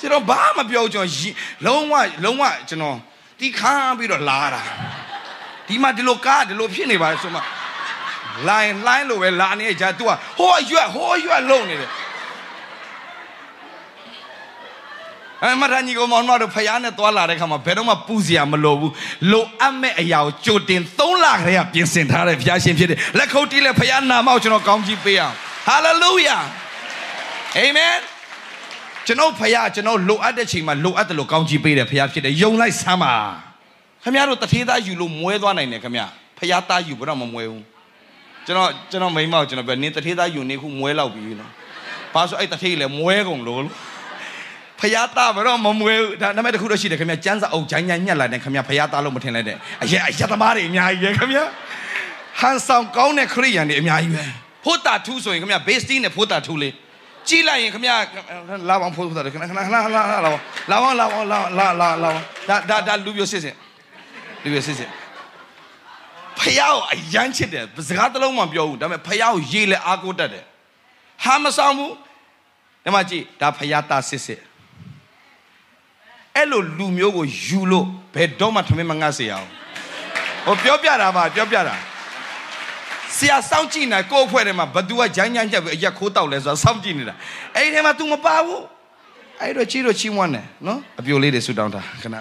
[0.00, 1.34] ကျွန်တော်ဘာမှပြောကျွန်တော်
[1.66, 2.98] လုံးဝလုံးဝကျွန်တော်
[3.38, 4.62] တီးခါပြီးတော့လာတာ
[5.66, 7.40] ဒီမှာဒီလိုကားဒီလိုဖြစ်နေပါဆိုမှ
[8.48, 11.90] လိုင်းလိုင်းလိုပဲလာနေကြ तू ကဟိုးရွက်ဟိုးရွက်လုံနေတယ်
[15.44, 18.92] အဲမရဏီကိုမောင်မတို့ဖယားနဲ့သွားလာတဲ့ခါမှာဘယ်တော့မှပူစရာမလိုဘူး
[19.32, 25.34] လိုအပ်မဲ့အရာကိုကြိုတင်၃လခရေကပြင်ဆင်ထားတဲ့ဘုရားရှင်ဖြစ်တယ်လက်ခုပ်တီးလက်ဖယားနာမောက်ကျွန်တော်ကောင်းကြီးပေးအောင်
[25.66, 26.38] ဟာလေလုယာ
[27.58, 27.94] အာမင်
[29.06, 33.14] ကျွန်တော်ဖယားကျွန်တော်လိုအပ်တဲ့ချိန်မှာလိုအပ်တယ်လို့ကောင်းကြီးပေးတယ်ဖယားဖြစ်တယ်ယုံလိုက်စမ်းပါ
[34.02, 36.06] ခင်ဗျားတို့တထေးသားယူလို့မွဲသွားနိုင်တယ်ခင်ဗျာ
[36.38, 37.64] ဖယားသားယူဘယ်တော့မှမွဲဘူး
[38.46, 41.50] ကျွန်တော်ကျွန်တော်မိမကိုကျွန်တော်ပြောနင်းတထေးသားယူနေခုမွဲလောက်ပြီနော်
[42.14, 43.60] ဘာလို့အဲ့တထေးလေမွဲကုန်လို့
[44.84, 51.44] ဖယားသားဘယ်တော့မမွေးဒါနာမည်တစ်ခုတော့ရှိတယ်ခင်ဗျာကျန်းစာအုပ်ဂျိုင်းညံညက်လာတယ်ခင်ဗျာဖယားသားလို့မထင်လိုက်တဲ့အရက်အရက်သမားတွေအများကြီးပဲခင်ဗျာ
[52.40, 54.24] ဟန်ဆောင်ကောင်းတဲ့ခရိယန်တွေအများကြီးပဲ
[54.64, 56.72] ဖို့တာထူးဆိုရင်ခင်ဗျာဘေးစတီးနဲ့ဖို့တာထူးလေး
[57.28, 57.96] ကြည့်လိုက်ရင်ခင်ဗျာ
[58.68, 60.18] လာပေါင်းဖို့တာခဏခဏခဏခဏလာလာလာ
[60.70, 62.10] လာပေါင်းလာပေါင်းလာလာလာလာ
[62.48, 63.56] ဒါဒါဒါလူပြစစ်စစ်
[64.42, 64.90] လူပြစစ်စစ်
[66.38, 70.44] ဖယားကိုအရန်ချစ်တယ်စကားတစ်လုံးမှပြောဘူးဒါပေမဲ့ဖယားကိုရေးလဲအားကိုးတတ်တယ်
[71.24, 71.92] ဟာမဆောင်ဘူး
[72.84, 74.40] ဒီမှာကြည့်ဒါဖယားသားစစ်စစ်
[76.36, 79.48] အဲ့လိုလူမျိုးကိုယူလို့ဘယ်တော့မှထမင်းမငတ်စေအောင်
[80.46, 81.76] ဟိုပြောပြတာပါပြောပြတာ
[83.16, 87.14] ဆရာစောင့်ကြည့်နေကိုယ့်အဖွဲ့ထဲမှာဘသူကဂျိုင်းဂျိုင်းချက်ပြီးအရက်ခိုးတောက်လဲဆိုတာစောင့်ကြည့်နေတာ
[87.56, 88.62] အဲ့ဒီထဲမှာ तू မပါဘူး
[89.40, 92.16] အဲ့တော့ချီတော့ချီးမွမ်းတယ်နော်အပြိုလေးတွေဆူတောင်းတာခဏ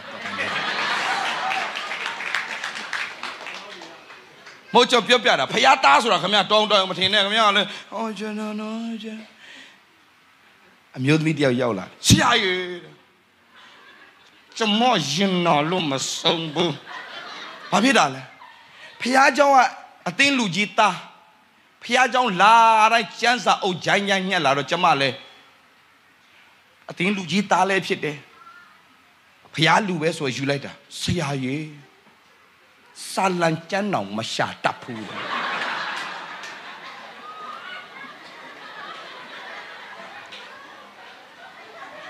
[4.73, 9.07] မို့ချပြောပြတာဖယားသားဆိုတာခမတောင်းတောင်းမထင်နဲ့ခမကလည်းဟောကျွန်တော်နော်ကျ
[10.97, 12.92] အမျိုးသမီးတယောက်ရောက်လာဆရာကြီး
[14.56, 16.74] ကျမရင်နာလို့မဆုံးဘူး
[17.70, 18.22] ဘာဖြစ်တာလဲ
[19.00, 19.56] ဖះเจ้าက
[20.08, 20.96] အသင်းလူကြီးသား
[21.82, 22.54] ဖះเจ้าလာ
[22.92, 25.16] တိုင်းကျန်းစာအုပ်ဂျိုင်းဂျိုင်းညက်လာတော့ကျမလည်း
[26.90, 28.18] အသင်းလူကြီးသားလည်းဖြစ်တယ်
[29.54, 31.66] ဖះလူပဲဆိုယူလိုက်တာဆရာကြီး
[33.10, 35.04] ဆာလန်ကျန်းအောင်မရှာတတ်ဘူး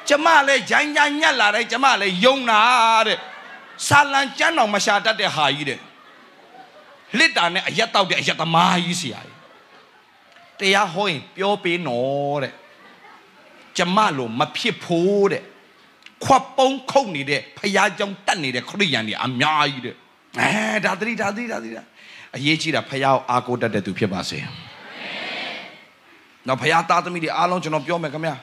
[0.10, 2.62] ကျမလည်းဂျိုင်းဂျိုင်းညက်လာတယ်ကျမလည်းယုံတာ
[3.08, 3.18] တဲ့
[3.88, 5.80] ဆာလံကျမ်းတော်မရှာတတ်တဲ့ဟာကြီးတဲ့
[7.18, 9.40] လစ်တာနဲ့အရက်တောက်တဲ့အရက်သမားကြီးဆရာကြီး
[10.60, 12.54] တရားဟောရင်ပြောပေးနော်တဲ့
[13.78, 15.44] ကျမလိုမဖြစ်ဖို့တဲ့
[16.24, 19.96] ခွက်ပုံးခုတ်နေတဲ့ဖယားကြောင့်တတ်နေတဲ့ခရိယန်တွေအများကြီးတဲ့
[20.40, 21.70] အဲဒါသတိဒါသတိဒါသတိ
[22.36, 24.40] အရေးကြီးတာဖယားကိုအားကိုးတတ်တဲ့သူဖြစ်ပါစေ။
[26.48, 28.36] နော်ဖယားသားသမီးတွေအားလုံးကျွန်တော်ပြောမယ်ခင်ဗျာ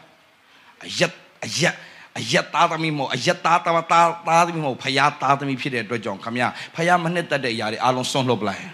[0.87, 1.13] အရက်
[1.47, 1.75] အရက်
[2.19, 6.45] အရက်သားသမီးမဟုတ်အရက်သားသားသားသားသမီးမဟုတ်ဖယားသားသမီးဖြစ်တဲ့အတွက်ကြောင့်ခမရ
[6.77, 8.65] ဖယားမနှစ်သက်တဲ့အရာတွေအားလုံးစွန့်လွတ်ပလိုက်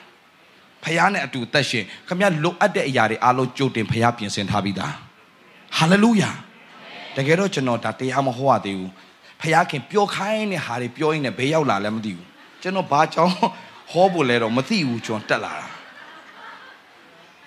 [0.85, 4.95] ဖယားနဲ့အတူသက်ရှင်ခမရလိုအပ်တဲ့အရာတွေအားလုံးကြိုတင်ဖယားပြင်ဆင်ထားပြီးသား
[5.79, 6.31] ဟာလေလုယာ
[7.17, 8.93] တကယ်တော့ကျွန်တော်ဒါတရားမဟောရသေးဘူး
[9.41, 12.27] ဖယားခင်ပြောခိုင်းတဲ့ဟာတွေပြောရင်းနဲ့ဘေးရောက်လာလည်းမသိဘူး
[12.62, 13.35] ကျွန်တော်ဘာကြောင့်
[13.93, 15.69] ဟောဖို့လဲတော့မသိဘူးကျွန်တော်တက်လာတာဒါ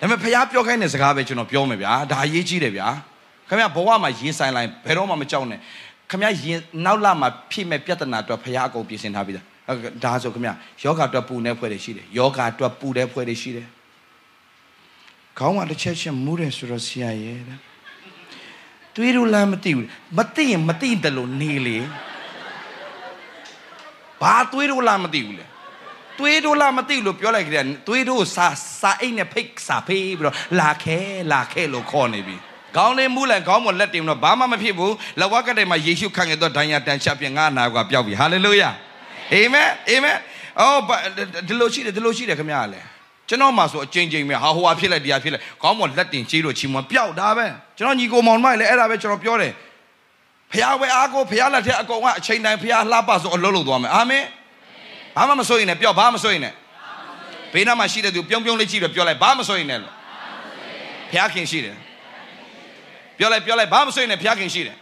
[0.00, 2.88] ပေမဲ့ဖယားပြောခိုင်းတဲ့စကားပဲကျွန်တော်ပြောမယ်ဗျာဒါအရေးကြီးတယ်ဗျာ
[3.50, 5.60] ခမရဘဝမှာရင်ဆိုင်လိုက်ဘယ်တော့မှမကြောက်နဲ့
[6.10, 9.46] ခမရရင်နောက်လာမှာဖြစ်မဲ့ပြဿနာအတွက်ဖရားအကုန်ပြင်ဆင်ထားပြီးသား
[10.04, 10.50] ဒါဆိုခမရ
[10.84, 13.68] ယောဂအတွက်ပူနေဖွဲ့တွေရှိတယ်ယောဂအတွက်ပူတဲ့ဖွဲ့တွေရှိတယ်
[15.38, 17.58] ခေါင်းကတစ်ချက်ချင်းမူးတယ်ဆိုတော့ဆရာရဲ့တဲ့
[18.96, 19.86] တွေးလို့လားမသိဘူး
[20.18, 21.78] မသိရင်မသိတယ်လို့နေလေ
[24.20, 25.46] ဘာတွေးလို့လားမသိဘူးလေ
[26.18, 28.46] တွေးလို့လားမသိလို့ပြောလိုက်ကြတယ်တွေးလို့စာ
[28.80, 30.98] စာအိတ်နဲ့ဖိတ်စာဖေးပြီးတော့လာခဲ
[31.32, 32.36] လာခဲလို့ခေါ်နေပြီ
[32.76, 38.70] ခေါင်းလေးမူးလိုက်ခေါင်းပေါ်လက်တင်တော့ဘာမှမဖြစ်ဘူးလက်ဝါးကတဲ့မှာယေရှုခံခဲ့တော့ဒဏ်ရာတန်ချပြင်ငါနာကပျောက်ပြီဟာလေလုယာ
[39.32, 40.16] အာမင်အာမင်
[40.60, 40.80] အော်
[41.48, 42.80] ဒီလိုရှိတယ်ဒီလိုရှိတယ်ခင်ဗျားလေ
[43.28, 47.46] ကျွန်တော်မှဆိုအချင်းချင်းပဲဟာဟိုဟာဖြစ်လိုက်တရားဖြစ်လိုက်ခေါင်းပေါ်လက်တင်ကြီးလို့ချီမွန်ပျောက်တာပဲ
[47.76, 49.52] ကျွန်တော်ညီကိုမောင်မိုက်လည်းအဲ့ဒါပဲကျွန်တော်ပြောတယ်
[50.52, 54.24] ဖះဝဲအားကိုဖះလက်ထက်အကုန်ကအချိန်တိုင်းဖះလှပဆိုအလုံးလုံးသွားမယ်အာမင်
[55.16, 56.56] ဘာမှမစိုးရင်လည်းပြောဘာမှမစိုးရင်လည်း
[57.52, 59.94] ဘေးနားမှာရှိတဲ့သူပြုံးပြုံးလေးကြည့်လို့ပြောလိုက်ဘာမှမစိုးရင်လည်းလို့
[61.10, 61.76] ဖះခင်ရှိတယ်
[63.20, 64.76] ပြောလိုက်ပြောလိုက်ဘာမစိုးရင်လည်းဖျားခင်ရှိတယ်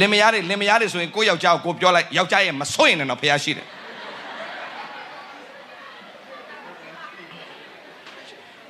[0.00, 3.66] လင်မယားတွေလင်မယားတွေဆိုရင်ကိုယောက်ျားကိုကိုပြောလိုက်ယောက်ျားရဲ့မစိုးရင်လည်းတော့ဖျားရှိတယ်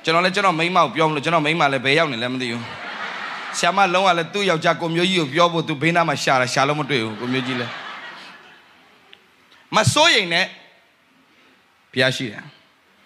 [0.03, 2.63] ကျွန်တော်လည်းကျွန်တော်မိန်းမကိုပြောမလို့ကျွန်တော်မိန်းမလည်းဘယ်ရောက်နေလဲမသိဘူး
[3.59, 7.71] ဆ iam မလုံးကလည်းသူ့ယောက်ျားကိုမျိုးကြီးကိုပြောဖို့သူဘေးနားမှာရှာတာရှာလို့မတွေ့ဘူးကိုမျိုးကြီးလည်း
[9.75, 10.47] မစိုးရင်လည်း
[11.93, 12.43] ဖျားရှိတယ်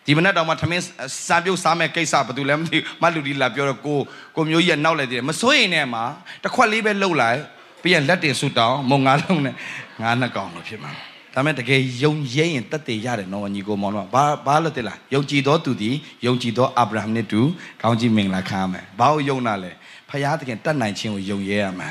[0.06, 0.84] ဒီမနေ့တော့မှထမင်း
[1.28, 4.00] စားပြုတ်စားမဲ့ကိစ္စဘာတူလဲမသိဘူးမလူဒီလာပြောတော့ကို
[4.36, 6.04] ကိုမျိုးကြီးကနောက်လိုက်သေးတယ်မစိုးရင်နဲ့မှာ
[6.44, 7.40] တစ်ခွက်လေးပဲလှုပ်လိုက်
[7.82, 9.56] ပြီးရင်လက်တင်ဆူတောင်းမုံငါလုံးနဲ့
[10.02, 10.92] ငါးနှစ်ကောင်လို့ဖြစ်မှာ
[11.34, 15.96] ဒါမဲ့တကယ်ယုံရဲရင်တတ်တည်ရတယ်နော်ညီကိုမောင်တို့ဘာဘာလို့တည်လားယုံကြည်သောသူသည်
[16.26, 17.42] ယုံကြည်သောအာဗြဟံနဲ့တူ
[17.82, 19.72] ကောင်းကြီးမင်္ဂလာခံရမယ်ဘာလို့ယုံတာလဲ
[20.10, 21.90] ဖခင်တကယ်တတ်နိုင်ခြင်းကိုယုံရဲရမှာ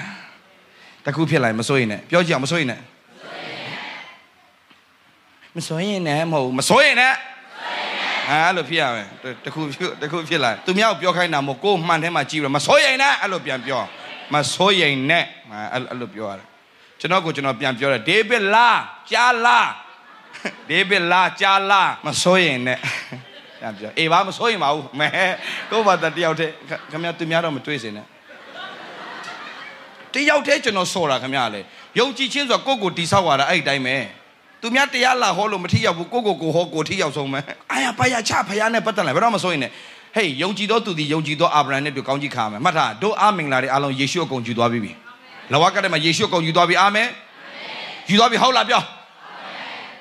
[1.04, 2.80] တခုဖြစ်လိုက်မစိုးရင်နဲ့ပြောကြည့်အောင်မစိုးရင်နဲ့
[5.56, 7.14] မစိုးရင်နဲ့မဟုတ်မစိုးရင်နဲ့
[8.30, 9.06] အဲ့လိုဖြစ်ရမယ်
[9.44, 9.60] တခု
[10.02, 13.82] တခုဖြစ်လာသူများကိုပြောခိုင်းတာမို့ကိုယ်မှန်ထဲမှာကြည့်ပြီးမစိုးရင်နဲ့အဲ့လိုပြန်ပြော
[14.34, 15.24] မစိုးရင်နဲ့
[15.72, 16.46] အဲ့လိုပြောရတယ်
[17.00, 18.68] ကျွန်တော်ကိုကျွန်တော်ပြန်ပြောတယ်ဒေးဗစ်လာ
[19.10, 19.58] ကြားလာ
[20.68, 22.78] ဒေးဗစ်လာကြားလာမစိုးရင်နဲ့
[23.60, 25.08] ပြန်ပြောအေးပါမစိုးရင်ပါဘူးမဲ
[25.70, 26.52] ကိုဘာတယောက်တည်း
[26.90, 28.06] ခင်ဗျာသူများတော့မတွေးစင်နဲ့
[30.14, 31.60] တယောက်တည်းကျွန်တော်စော်တာခင်ဗျာလေ
[31.98, 33.96] ယုံကြည်ခြင်းဆိုကိုကိုတိဆောက်ရတာအဲ့ဒီတိုင်းပဲ
[34.61, 39.71] သူများတရားလာဟောလို့မထီရောက်ဘူးကိုကိုကိုဟောကိုထီရောက်ဆုံးမယ်အာရပါရချဖယားနဲ့ပတ်သက်လာဘယ်တော့မစိုးရင်နဲ့
[40.15, 44.91] ဟေးယုံကြည်သောသူသည်ယုံကြည်သောအာဗြဟံနဲ့တူကောင်းကြီးခါမယ်မှတ်ထားတို့အာမင်္ဂလာတွေအားလုံးယေရှုအကုန်ယူသွားပြီ
[45.53, 47.07] လဝကတဲ့မှာယေရှုအကုန်ယူသွားပြီအာမင်
[48.09, 48.81] ယူသွားပြီဟုတ်လားပြော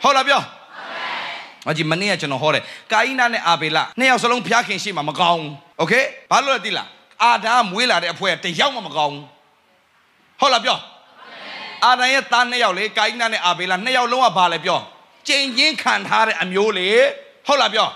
[0.02, 0.40] ဟုတ်လားပြော
[1.68, 5.92] အကြီးမနေ့ကကျွန်တော်ဟောတယ်ကာအိနာနဲ့အာဘေလနှစ်ယောက်စလုံးဖျားခင်ရှိမှမကောင်းဘူးโอเค
[6.30, 6.88] ဘာလို့လဲသိလား
[7.22, 9.24] အာဒါမွေးလာတဲ့အဖွဲတယောက်မှမကောင်းဘူး
[10.40, 10.76] ဟုတ်လားပြော
[11.85, 14.79] အာဒံရဲ့သားနှစ်ယောက်လေကာအိနာနဲ့အာဘေလနှစ်ယောက်လုံးကဘာလဲပြော
[15.27, 16.89] ကျင်ချင်းခံထားတဲ့အမျိုးလေ
[17.47, 17.87] ဟုတ်လားပြော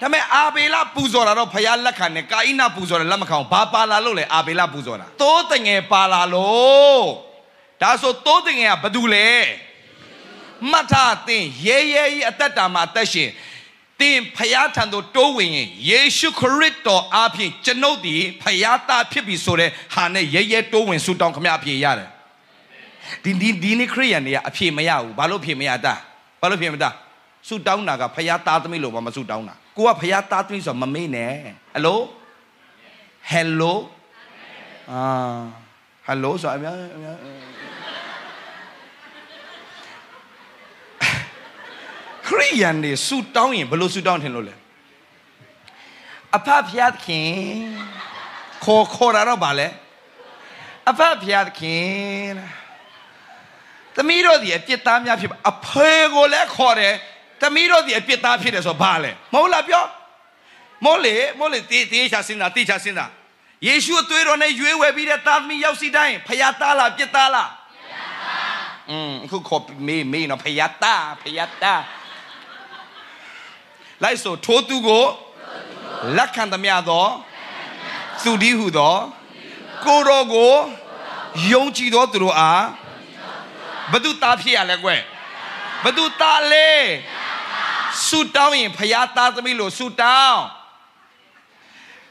[0.00, 7.04] ဒါပေမဲ့အာဘေလပူဇော်တာတော့ဖယားလက်ခံတယ်ကာအိနာပူဇော်တယ်လက်မခံဘူးဘာပါလာလို့လဲအာဘေလပူဇော်တာသိုးတငယ်ပါလာလို့
[7.82, 9.28] ဒါဆိုသိုးတငယ်ကဘာတူလဲ
[10.70, 13.30] မှတ်ထားသင်ရဲရဲကြီးအသက်တာမှာအသက်ရှင်
[14.00, 22.08] သင်ဖယားထံသို့တိုးဝင်ရင်ယေရှုခရစ်တော်အားဖြင့်ကျွန်ုပ်သည်ဖယားသားဖြစ်ပြီဆိုတဲ့ဟာနဲ့ရဲရဲတိုးဝင်ဆူတောင်းခမအပြေရတယ်
[23.24, 25.94] ဒီဒီဒီနေ့ခရိယန်တွေကအဖြေမရဘူးဘာလို့အဖြေမရတာ
[26.40, 26.90] ဘာလို့ဖြေမတာ
[27.48, 31.32] ဆူတောင်းတာကဖယားသားသမီးလို့ဘာမဆူတောင်းတာကိုကဖယားသားသမီးဆိုမမေ့နဲ့
[31.72, 32.00] ဟယ်လို
[33.30, 33.78] ဟယ်လို
[34.90, 35.02] အာ
[36.06, 37.16] ဟယ်လိုဆိုအများအများ
[42.26, 44.54] ခရိယန်တွေဆူတောင်းရင်ဘယ်လိုဆူတောင်းထင်လို့လဲ
[46.36, 47.30] အဖဖျားခင်
[48.64, 49.68] ခေါ်ခေါ်တာတော့ဗာလဲ
[50.90, 52.61] အဖဖျားခင်
[53.96, 56.94] သမီးတို့ဒီအပြစ်သားများဖြစ်ပါအဖေကိုလည်းခေါ်တယ်
[57.42, 59.84] သမီးတို့ဒီအပြစ်သားဖြစ်တယ်ဆိုဘာလဲမဟုတ်လားပြော
[60.84, 63.06] မို့လေမို့လေတေးတေးချစင်းတာတေးချစင်းတာ
[63.66, 71.82] ယေရှုအသွေးတော်နဲ့ရွေးဝယ်ပြီးတဲ့သားသမီးရောက်စီတိုင်းဖယားသားလားပြစ်သားလားပြစ်သားอืมအခုခေါ်မေးမေးနော်ဖယားသားဖယားသား
[74.02, 75.04] လိုက်ဆိုထိုးသူကို
[76.16, 77.06] လက်ခံသမျှသော
[78.24, 78.96] သူဒီဟုသော
[79.84, 80.54] ကိုတော်ကို
[81.52, 82.62] ယုံကြည်သောသူတို့အား
[83.92, 84.90] ဘသူသားဖြစ်ရလဲကွ
[85.84, 86.68] ဘသူသားလဲ
[88.06, 90.42] ဆူတောင်းရင်ဖယားသားသမီးလို့ဆူတောင်း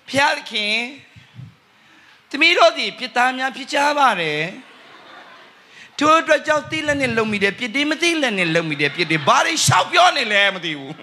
[0.09, 0.75] ဖျားခင်
[2.29, 4.41] သမီးတို့ဒီပြစ်သားများဖြစ်ကြပါတယ်
[5.97, 10.93] ထိုအတွက်ကြောင့်တိလက်နဲ့လုံမိတယ်ပြစ်တယ်မသိလက်နဲ့လုံမိတယ်ပြစ်တယ်ဘာတွေရှောက်ပြောနေလဲမသိဘူး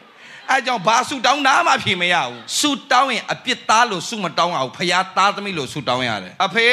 [0.50, 6.66] အဲကြောင့်ဘာဆူတောင်းတာမှဖြေမရဘူးဆူတောင်းရင်အပြစ်သားလို့ဆူမတောင်းအောင်ဖယားသားသမီးလို့ဆူတောင်းရတယ်အဖေ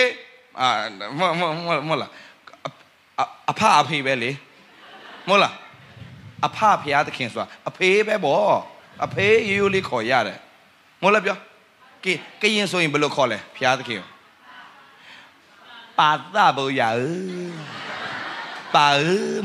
[0.62, 0.70] အာ
[1.20, 2.10] မမမမလား
[3.50, 4.32] အဖအဖေပဲလေ
[5.28, 5.54] မဟုတ်လား
[6.46, 8.58] အဖဖရားသခင်ဆိုတာအဖေပဲဗော
[9.06, 10.40] အဖေရိုးရိုးလေးခေါ်ရတယ်
[11.02, 11.38] မဟုတ်လားပြော
[12.04, 14.02] ကဲကရင်ဆိုရင်ဘယ်လိုခေါ်လဲဖရားသခင်
[15.98, 16.82] ပါသဘောရ
[18.74, 18.86] ပါ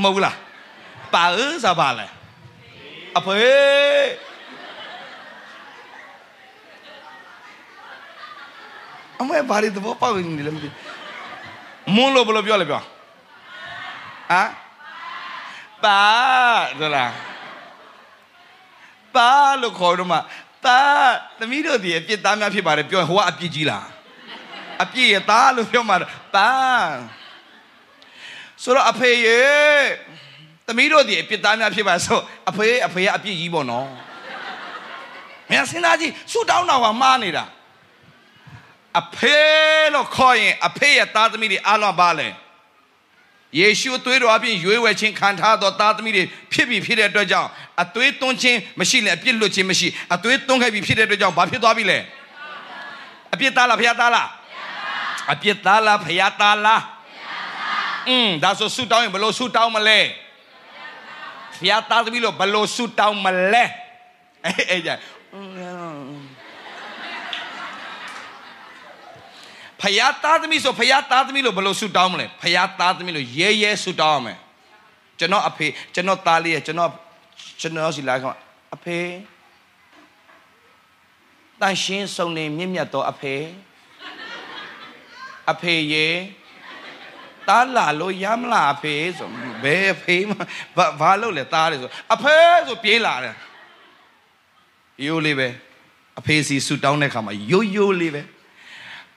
[0.02, 0.36] မဟုတ်လား
[1.14, 1.24] ပါ
[1.64, 2.06] စားပါလဲ
[3.18, 3.38] အဖေ
[9.20, 10.68] အမေဘာလို့တော့ပေါ့နေလဲမသိ
[11.94, 12.82] မွန်းလို့ဘယ်လိုပြောလဲပြော
[14.30, 14.50] ဟမ်
[15.84, 16.02] ပါ
[16.80, 17.12] ဆိုလား
[19.16, 20.18] ပါလို့ခေါ်တော့မှ
[20.64, 20.80] ပါ
[21.38, 23.86] သမီးတို့ဒီအပြစ်သားများဖြစ်ပါတယ်ပြောရင်ဟိုကအပြစ်ကြီးလား
[24.82, 25.96] အပြစ်ရသားလို့ပြောမှာ
[26.34, 26.50] ပါ
[28.62, 29.40] ဆိုတော့အဖေရေ
[30.66, 32.18] သမီးတို့ဒီအပြစ်သားများဖြစ်ပါဆို
[32.50, 33.88] အဖေအဖေကအပြစ်ကြီးပေါ့နော်
[35.50, 37.44] မင်းစဉ်းစားကြည့်ဆူတောင်းတော်ကမှားနေတာ
[39.00, 39.38] အဖေ
[39.94, 42.28] လို့ခေါ်ရင်အဖေရဲ့သားသမီးတွေအားလုံးပါလဲ
[43.58, 47.48] ယေရှုသွေးတော်အပြင်ရွေးဝယ်ခြင်းခံထားသောသားသမီးတွေဖြစ်ပြီဖြစ်တဲ့အတွက်ကြောင့်
[47.82, 51.98] အသွေးသွန်းခြင်းမရှိလဲအပြစ်လွတ်ခြင်းမရှိအသွေးသွန်းခဲ့ပြီဖြစ်တဲ့အတွက်ကြောင့်ဘာဖြစ်သွားပြီလဲ
[53.32, 54.28] အပြစ်သားလားဖခင်သားလား
[55.32, 56.82] အပြစ်သားလားဖယားသားလား
[58.08, 59.98] อืมဒါဆိုဆူတောင်းရင်ဘယ်လိုဆူတောင်းမလဲ
[61.58, 63.64] ဖယားသားသမီးလို့ဘယ်လိုဆူတောင်းမလဲ
[64.44, 64.90] အဲ့အဲ့ကြ
[69.82, 74.38] ဖယားသားသမီးဆိုဖယားသားသမီးလို့ဘယ်လိုဆူတောင်းမလဲဖယားသားသမီးလို့ရဲရဲဆူတောင်းရမယ်
[75.18, 76.90] ကျွန်တော်အဖေကျွန်တော်သားလေးရဲ့ကျွန်တော်
[77.60, 78.32] ကျွန်တော်စီလာခေါ
[78.74, 78.98] အဖေ
[81.60, 83.34] တန်ရှင်းဆုံးနေမြင့်မြတ်သောအဖေ
[85.52, 86.08] အဖေရေ
[87.48, 89.28] တားလာလို့ရမလားအဖေဆို
[89.62, 90.16] ဘယ်အဖေ
[90.76, 93.36] ဘာဘာလို့လဲတားတယ်ဆိုအဖေဆိုပြေးလာတယ်
[95.06, 95.48] ရိုးလေးပဲ
[96.18, 98.22] အဖေစီဆူတောင်းတဲ့ခါမှာရိုးရိုးလေးပဲ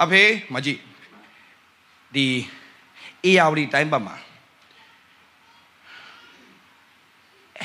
[0.03, 0.23] အဖေ
[0.55, 0.81] မကြည့်
[2.15, 2.27] ဒီ
[3.25, 4.17] အေယာဝတီတိုင်းပတ်မှာ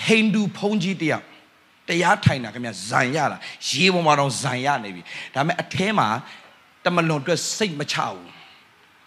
[0.05, 1.25] ဟိန္ဒူဘုန်းကြီးတယောက်
[1.89, 3.37] တရားထိုင်တာခင်ဗျဇံရတာ
[3.69, 5.01] ရေပေါ်မှာတော့ဇံရနေပြီ
[5.33, 6.07] ဒါပေမဲ့အထဲမှာ
[6.85, 8.27] တမလွန်အတွက်စိတ်မချဘူး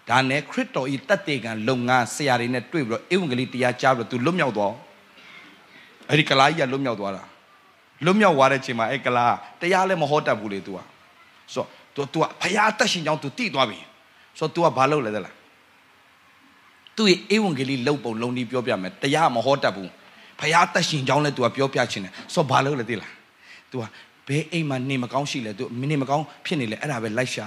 [0.08, 4.72] ဒါနဲ့ခရစ်တော်ဤတတ်တေကံလုံငါဆရာတွေနဲ့တွေ့ပြီးတော့ဧဝံဂေလိတရားကြားပြီးတော့ तू လွတ်မြောက်သွား
[6.08, 7.22] အဲ့ဒီကလားကြီးကလွတ်မြောက်သွားတာ
[8.04, 10.86] လွတ်မြောက်သွားတဲ့ချိန်မှာအဲ့ကလားတရားလည်းမဟောတတ်ဘူးလေ तू อ่ะ
[11.54, 13.78] ဆိုတော့ तू ကဖရာတက်ရှင်ကြောင့် तू တိသွားပြီ
[14.38, 15.34] ဆိုတော့ तू ကဘာလုပ်လဲသလား
[16.96, 19.90] သူ့ရဲ့ဧဝံဂေလိလုံပုံလုံဒီပြောပြမယ်တရားမဟောတတ်ဘူး
[20.40, 23.10] ဖရာတက်ရှင်ကြောင်းလဲ तू ကပြောပြချင်တယ်ဆိုတော့ဘာလုပ်လဲသိလား
[23.70, 23.82] तू က
[24.28, 27.46] ဘဲအိမ်မှာနေမကောင်းရှိလဲ तू နေမကောင်းဖြစ်နေလဲအဲ့ဒါပဲလိုက်ရှာ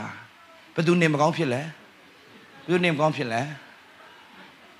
[0.76, 1.62] ဘယ်သူနေမကောင်းဖြစ်လဲ
[2.66, 3.42] ဘယ်သူနေမကောင်းဖြစ်လဲ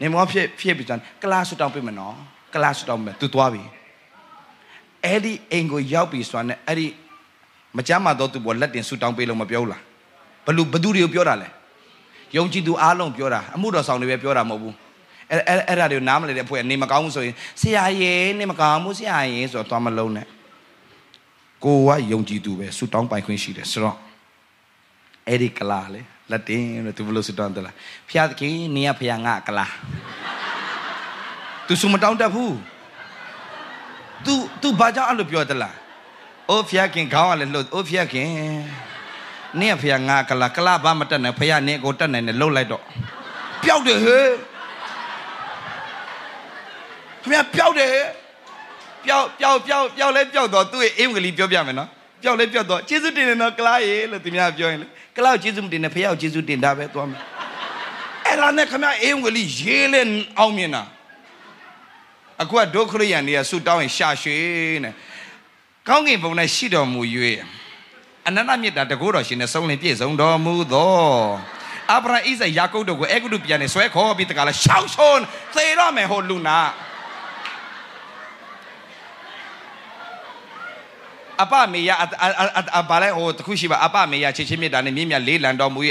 [0.02, 2.16] နေမကောင်းဖြစ်ဖြစ်ပြီးတော့ကလာဆူတောင်းပြမယ်နော်
[2.54, 3.64] ကလာဆူတောင်းမယ် तू သွားပြီ
[5.06, 6.88] အဲ့ဒီအိမ်ကိုရောက်ပြီဆိုတာနဲ့အဲ့ဒီ
[7.77, 9.83] မကြမ်းမာတော့သူဘောလက်တင်ဆူတောင်းပေးလို့မပြောဘူးလား
[10.47, 11.49] ဘလူဘသူတွေကိုပြောတာလဲ
[12.37, 14.75] ယုံကြည်သူအားလုံးပြောတာအမှုတော်ဆောင်တွေပဲပြောတာမဟုတ်ဘူး
[15.31, 20.27] အဲ့အဲ့အဲ့ဒါတွေကိုနားမလည်တဲ့အဖွဲ့ကနေမကောင်းဘူးဆိုရင်ဆရာရေနေမကောင်းဘူးဆရာရေဆိုတော့သွားမလုံးနဲ့
[21.65, 23.97] ကိုကယုံကြည်သူပဲဆူတောင်းပိုင်ခွင့်ရှိတယ်ဆိုတော့
[25.29, 26.01] အဲ့ဒီကလာလေ
[26.31, 27.75] လက်တင်လို့သူဘလို့ဆူတောင်းတယ်လား
[28.11, 29.67] ဖျားသခင်နေရဖျားငါကလာ
[31.67, 32.53] သူဆူမတောင်းတတ်ဘူး
[34.27, 35.75] तू तू ဘာကြောင့်အဲ့လိုပြောတလား
[36.51, 38.29] အိုးဖျားခင်ခေါင်းကလည်းလှုပ်အိုးဖျားခင်
[39.61, 42.83] နင့်ဖျားငါကလာကလာဘာမတက်နဲ့ဖျားနင့်ကိုတက်နိုင်တယ်လှုပ်လိုက်တော့
[43.65, 44.27] ပျောက်တယ်ဟဲ့
[47.23, 47.93] ခမပျောက်တယ်
[49.05, 51.89] ပျောက်ပျောက်ပျောက်ပျောက်လဲပျောက်တော့သူ့ရဲ့အင်္ဂလိပ်ပြောပြမယ်နော်
[52.23, 54.87] ပျောက်လဲပျောက်တော့ကျေးဇူးတင်တယ်နော်ကလာရေလို့သူများပြောရင်လေ
[55.17, 57.21] ကလာကိုကျေးဇူးမတင်နဲ့ဖျားကိုကျေးဇူးတင်တာပဲသွားမယ်
[58.27, 60.01] အဲ့ဒါနဲ့ခမအင်္ဂလိပ်ရေးလဲ
[60.39, 60.83] အောင်မြင်တာ
[62.43, 64.37] အခုကဒုခရိယန်တွေကဆူတောင်းရင်ရှာရွှေ
[64.85, 64.95] နဲ့
[65.89, 67.03] ကောင်းကင်ဘုံနဲ့ရှိတော်မူ၍
[68.27, 70.95] အနန္တမြတ်တာတကောတော်ရှင်နဲ့ဆုံးလင်ပြည့်စုံတော်မူသော
[71.91, 75.21] အာဗြဟံဣဇာယာကုပ်တို့ကိုအေဂုတုပြန်နေဆွဲခေါ်ပြီးတကလားရှောက်ရှုံး
[75.55, 76.59] သေတော့မယ်ဟိုလူနာ
[81.43, 81.91] အပမေယ
[82.81, 85.81] အဘာလဲဟိုတခုရှိပါအပမေယချစ်ချင်းမြတ်တာနဲ့မြင့်မြတ်လေးလံတော်မူ၏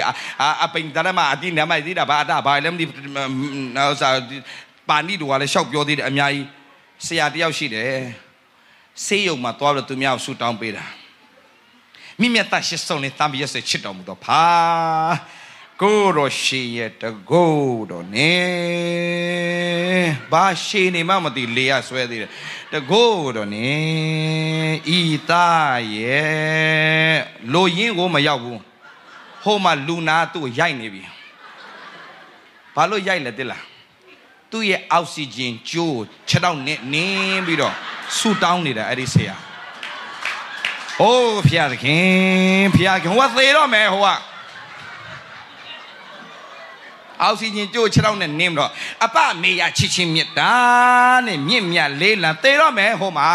[0.63, 2.85] အပိန်တရမအတိနမသိတာဘာအတာဘာလည်းမသိ
[3.75, 4.15] နောက်စား
[4.89, 6.47] ပါဏိတို့ကလည်းရှောက်ပြောသေးတယ်အများကြီး
[7.05, 8.32] ဆရာတယောက်ရှိတယ်
[9.05, 10.85] ဆေးရုံမှာသွားပြီးသူများကိုဆူတောင်းပေးတာ
[12.19, 14.43] မိမြတ်တရှိဆုံးနဲ့တံပြည့်ဆွေချစ်တော်မူတော့ဖာ
[15.81, 17.53] ကိုရောရှိရဲ့တကို
[17.91, 18.33] တော့နေ
[20.31, 22.31] ဘာရှိနေမှမသိလေရဆွဲသေးတယ်
[22.73, 23.71] တကိုတော့နေ
[24.97, 27.17] ဤသားရဲ့
[27.53, 28.59] လိုရင်းကိုမရောက်ဘူး
[29.43, 31.03] ဟိုမှာလူနာသူ့ရိုက်နေပြီ
[32.75, 33.63] ဘာလို့ရိုက်လဲတိလား
[34.53, 37.75] သူ့ရဲ့အောက်ဆီဂျင်ကျိုးခြေထောက်နဲ့နင်းပြီးတော့
[38.17, 39.35] ဆူတောင်းနေတာအဲ့ဒီဆရာ။
[41.01, 44.07] အိုးဖျားသခင်ဖျားခင်ဟိုကသေတော့မယ်ဟိုက
[47.21, 48.71] အောက်ဆီဂျင်ကျိုးခြေထောက်နဲ့နင်းပြီးတော့
[49.05, 50.53] အပမေယာချစ်ချင်းမြတ်တာ
[51.27, 53.29] နဲ့မြင့်မြတ်လေးလံသေတော့မယ်ဟိုမှာ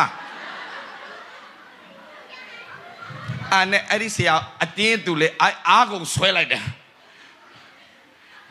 [3.52, 5.28] အာနဲ့အဲ့ဒီဆရာအတင်းသူလေ
[5.68, 6.64] အားကုန်ဆွဲလိုက်တယ်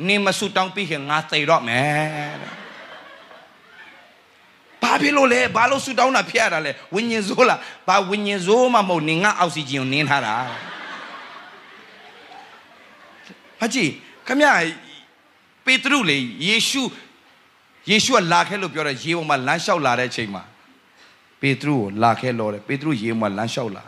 [0.08, 2.52] နင်မဆူတောင်းပြီးခင်ငါသေတော့မယ်တဲ့
[4.82, 10.36] ဘာဖြစ်လို့လဲဘာလို့ဆူတောင်းတာဖျက်ရတာလဲဝิญဉ်စိုးလားဘာဝิญဉ်စိုးမှမဟုတ်နင်ငါအောက်ဆီဂျင်ကိုနင်းထားတာ
[13.60, 13.92] ဟာကြည့်
[14.28, 14.50] ခမရ
[15.66, 16.18] ပေတရုလေ
[16.48, 16.84] ယေရှု
[17.90, 20.44] ယေရှုကလာခဲ့လို့ပြောတယ်ရေပေါ်မှာလမ်းလျှောက်လာတဲ့ချိန်မှာ
[21.42, 23.84] ပေတရုကိုလာခဲ့လို့တယ်ပေတရုရေပေါ်မှာလမ်းလျှောက်လာ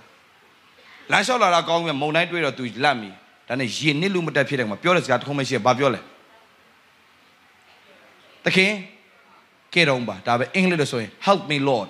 [1.12, 3.10] လမ်းလျှောက်လာတာကောင်းပြီမုံတိုင်းတွေ့တော့သူလက်မိ
[3.50, 6.00] ဒါနဲ့ရေနစ်လူမတက်ဖြစ်တယ်မှာပြောတဲ့စကားတစ်ခုမရှိဘာပြောလဲ
[8.44, 8.72] သခင်
[9.74, 11.90] ကဲတော့ပါဒါပဲအင်္ဂလိပ်လို့ဆိုရင် help me lord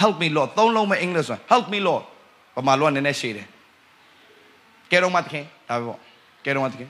[0.00, 2.04] help me lord သုံးလုံးပဲအင်္ဂလိပ်ဆိုရင် help me lord
[2.54, 3.46] ပမာလောကနည်းနည်းရှည်တယ်
[4.90, 5.98] ကဲတော့မသခင်ဒါပဲပေါ့
[6.44, 6.88] ကဲတော့မသခင်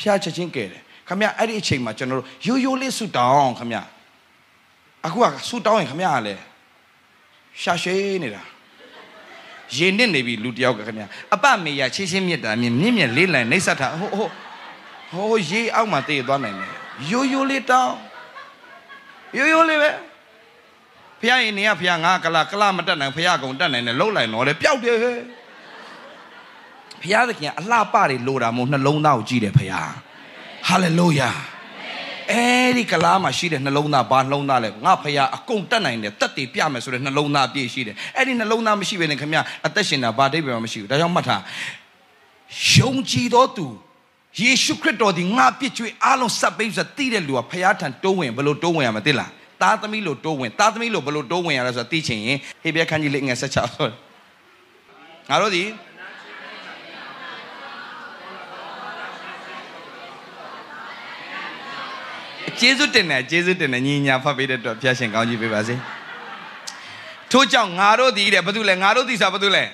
[0.00, 3.72] ဖျားချက်ချင်းကဲတယ်ခမအဲ့ဒီအချိန်မှာကျွန်တော်တို့ရိုးရိုးလေးဆူတောင်းခမ
[5.06, 6.42] အခုကဆူတောင်းရင်ခမကလည်း
[7.62, 8.42] ရှာရှည်နေတာ
[9.76, 14.28] ရင်နစ်နေပြီလူတယောက်ကခင်ဗျာအပမေရချင်းချင်းမြတ်တာမြင့်မြင့်မြင့်လေးလံနှိမ့်ဆက်တာဟိုဟို
[15.12, 16.72] ဟိုရေအောက်မှာတည်သွားနိုင်တယ်
[17.10, 17.94] ရိုးရိုးလေးတောင်း
[19.36, 19.90] ရိုးရိုးလေးပဲ
[21.20, 25.18] ဖះရင်နေကဖះငါကလာကလာမတက်နိုင်ဖះကုံတက်နိုင်တယ်လှုပ်လိုက်တော့လေပျောက်တယ်ဟဲ့
[27.02, 29.72] ဖះသခင်အလှပတွေလိုတာမို့နှလုံးသားကိုကြည့်တယ်ဖះ
[30.68, 31.30] ဟာလေလုယာ
[32.30, 41.42] အဲ့ဒီကလားမှာရှိတဲ့နှလုံးသားဘာနှလုံးသားလဲငါဖះအကုန်တက်နိုင်တယ်တက်တည်ပြမယ်ဆိုတဲ့နှလုံးသားအပြည့်ရှိတယ်အဲ့ဒီနှလုံးသားမရှိဘဲနဲ့ခင်ဗျအသက်ရှင်တာဘာတိတ်ပဲမရှိဘူးဒါကြောင့်မှတ်ထား
[42.72, 43.66] ယုံကြည်တော်သူ
[44.40, 49.30] ယေရှုခရစ်တော်ဒီငါပြစ်ကျွေးအားလုံးစပ်ပိတ်စသိတဲ့လူကဖះထံတိုးဝင်ဘယ်လိုတိုးဝင်ရမသိလား
[49.62, 53.88] သားသမီးလို့တိုးဝင်သားသမီးလို့ဘယ်လိုတိုးဝင်ရလဲဆိုတော့သိချင်ရင်ဟေဘဲခန်းကြီးလေးငယ်ဆက်ချဆို
[55.28, 55.62] ငါတို့ဒီ
[62.60, 65.74] ကျေးဇူးတင်တယ်ကျေးဇူးတင်တယ်ညီညာဖတ်ပေးတဲ့အတွက်ဖျားရှင်ကောင်းကြီးပေးပါစေ
[67.32, 69.64] ထို့ကြောင့်ငါတို့ဒီတဲ့ဘာလို့လဲငါတို့ဒီစားဘာလို့လဲ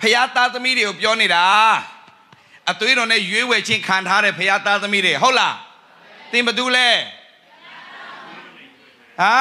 [0.00, 1.44] ဖျားသားသမီးတွေကိုပြောနေတာ
[2.70, 5.54] အသွေးတော်နဲ့ရွေးဝယ်ချင်းခံထားတဲ့ဖျားသားသမီးတွေဟုတ်လား
[6.32, 6.88] သင်ဘာလို့လဲ
[9.20, 9.34] ဟာ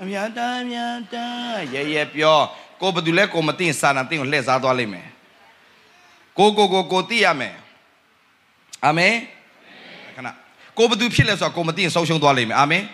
[0.00, 2.38] အမြတ်တမ်းမြတ်တမ်းရဲရဲပြော
[2.80, 5.06] ကိုဘာလို့လဲကိုမသိရင်စာနာသိကိုလှည့်စားသွားလိမ့်မယ်
[6.38, 7.54] ကိုကိုကိုကိုသိရမယ်
[8.86, 9.39] အာမင်ခဏ
[10.80, 12.84] ကိုဘသူဖြစ်လဲဆိုတော့ကိုမသိရင်ဆုံးရှုံးသွားလိမ့်မယ်အာမင်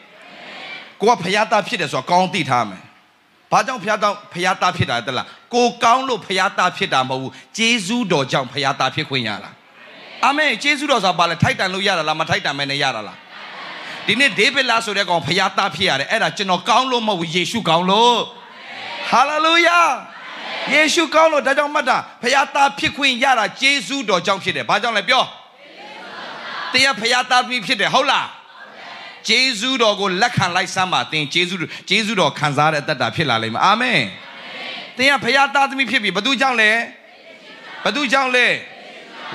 [1.00, 2.82] ကိုကဖျားသားဖြစ်တယ်ဆိုတော့ကောင်းသိထားမယ်
[3.52, 9.50] ဘာကြောင့်ဖျားသားဖျားသားဖြစ်တာတလားကိုကောင်းလို့ဖျားသားဖြစ်တာမဟုတ်ဘူးဂျေဇူးတော်ကြောင့်ဖျားသားဖြစ်ခွင့်ရတာ
[10.24, 13.16] အာမင်ဂျေဇူးတော်ဆိုတာဘာလဲထိုက်တန်လို့ရတာလားမထိုက်တန်မဲနဲ့ရတာလား
[14.06, 18.18] ဒီနေ့ဒေးဗစ်လာဆိုတဲ့ကောင်ဖျားသားဖြစ်ရတယ်အဲ့ဒါကျွန်တော်ကောင်းလို့မဟုတ်ဘူးယေရှုကောင်းလို့
[19.10, 19.80] ဟာလေလုယာ
[20.74, 25.22] ယေရှုကောင်းလို့ဒါကြောင့်မှတ်တာဖျားသားဖြစ်ခွင့်ရတာဂျေဇူးတော်ကြောင့်ဖြစ်တယ်ဘာကြောင့်လဲပြော
[26.76, 28.28] တရားဖျားသားသမီးဖြစ်တယ်ဟုတ်လား
[29.28, 31.54] ဂျေဇုတော်ကိုလက်ခံလိုက်စမ်းပါသင်ဂျေဇု
[31.88, 34.02] ဂျေဇုတော်ခံစားတဲ့အသက်တာဖြစ်လာလိမ့်မယ်အာမင်
[34.96, 36.72] သင်ကဖျားသားသမီးဖြစ်ပြီဘသူကြောင့်လဲ
[37.84, 38.46] ဘသူကြောင့်လဲ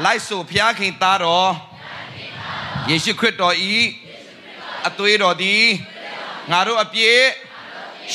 [0.04, 1.52] လိုက်ဆိုဖျားခင်သားတော်
[2.89, 3.76] ယေရှုခရစ်တော်ဤ
[4.88, 5.66] အသွေးတော်သည်
[6.52, 7.22] ငါတို့အပြည့်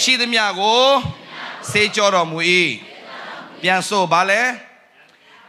[0.01, 0.85] ရှိသမျှကို
[1.71, 2.39] စေကြောတော်မူ၏
[3.63, 4.43] ပြန်ဆိုပါလဲ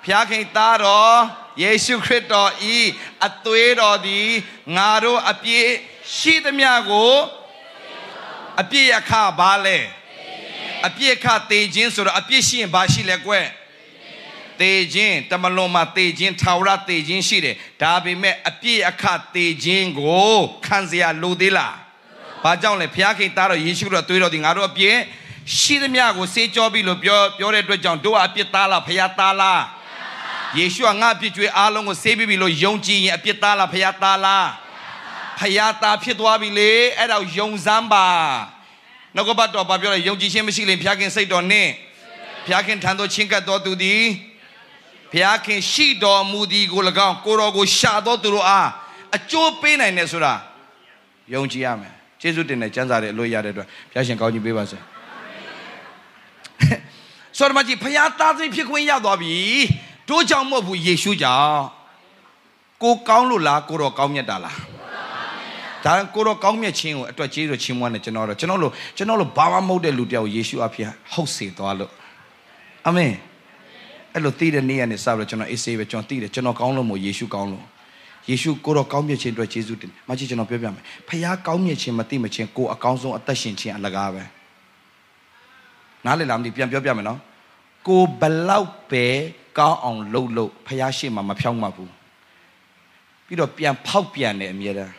[0.04, 1.16] ဖျားခင်သားတော်
[1.62, 2.78] ယေရှုခရစ်တော်ဤ
[3.28, 4.30] အသွေးတော်သည်
[4.78, 5.70] ငါတို့အပြည့်
[6.18, 7.14] ရှိသမျှကို
[8.62, 9.78] အပြည့်အခဘာလဲ
[10.88, 13.34] အပြည့်အခတေခြင်းဆိုတော့အပြည့်ရှိရင်ဘာရှိလဲကွ
[14.62, 19.04] တေခြင်းတမလွန်မှာတေခြင်းထာဝရတေခြင်းရှိတယ်ဒါပေမဲ့အပြည့်အခ
[19.36, 20.36] တေခြင်းကို
[20.66, 21.76] ခံစရာလိုသေးလား
[22.44, 24.98] ဘာကြောင့်လဲဘုရားခင်သားတော်ယေရှုခရစ်တော်သွေးတော်ဒီငါတို့အပြည့်
[25.58, 29.62] ရှိသမျှကိုစေးကြောပြီလို့ပြောပြောတဲ့အတွက်ကြောင့်တို့အပြစ်သားလားဘုရားသားလား
[30.58, 34.48] ယေရှုကငါအပြစ်ကြွေးအားလုံးကိုဆေးပြီးပြီလို့ယုံကြည်ရင်အပြစ်သားလားဖယားသားလား
[35.40, 38.08] ဖယားသားဖြစ်သွားပြီလေအဲ့ဒါယုံစမ်းပါ
[39.16, 41.68] နှုတ်ကပတ်တော်ဘာပြောလဲယုံကြည်ခြင်းမရှိရင်ဖျားခင်စိတ်တော်နဲ့
[42.46, 44.04] ဖျားခင်ထံသို့ချင်းကပ်တော်သူသည်
[45.14, 48.70] ဖျားခင်ရှိတော်မူသည်ကို၎င်းကိုတော်ကိုရှာတော်သူတို့အား
[49.16, 50.34] အကျိုးပေးနိုင်တယ်ဆိုတာ
[51.34, 54.78] ယုံကြည်ရမယ်ကျေးဇူးတင်တဲ့ကျမ်းစာတွေအလို့ရတဲ့အတွက်ဖျားရှင်ကောင်းချီးပေးပါစေ
[57.38, 59.38] ဆိုတော့မကြီးဖျားသားသိဖြစ်ခွင့်ရသွားပြီ
[60.10, 61.62] တို့ကြောင့်မဟုတ်ဘူးယေရှုကြောင့်
[62.84, 64.58] ကိုကောင်းလို့လားကိုတော့ကောင်းမြတ်တာလား
[65.86, 71.92] ဒါကိုတော့ကောင်းမြတ်ခြင်းကိုအတွက်ကျေးဇူးချင်းမွန်းတယ်ကျွန်တော်တော့ကျွန်တော်လို့ကျွန်တော်လို့ဘာမှမဟုတ်တဲ့လူတယောက်ယေရှုအဖေဟုတ်စေသွားလို့
[72.86, 73.14] အာမင်
[74.14, 77.66] အဲ့လိုသိတဲ့နေ့ကနေစပြီးတော့ကျွန်တော်အေးဆေးပဲကျွန်တော်သိတယ်ကျွန်တော်ကောင်းလို့မို့ယေရှုကောင်းလို့
[78.30, 84.24] ယေရှုကိုတော့ကောင်းမြတ်ခြင်းအတွက်ကျေးဇူးတင်မကြီးကျွန်တော်ပြောပြမယ်ဖခင်ကောင်းမြတ်ခြင်းမသိမချင်းကိုအကောင်းဆုံးအသက်ရှင်ခြင်းအလကားပဲ
[86.06, 87.20] နားလည်လားမသိပြန်ပြောပြမယ်နော်
[87.88, 89.06] ကိုဘလောက်ပဲ
[89.60, 91.92] ကောင်းအောင်လှုပ်လှုပ်ဖះရှိမှမဖြောင်းမှဘူး
[93.26, 94.94] ပြီးတော့ပြန်ဖောက်ပြန်တယ်အမြဲတမ်း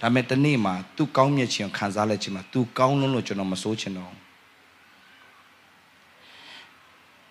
[0.00, 4.12] ဒါမဲ့ဒီနေ့မှာသူကောင်းမြတ်ခြင်းခံစားလက်ခြင်းမှာသူကောင်းလုံးလို့ကျွန်တော်မဆိုးချင်တော့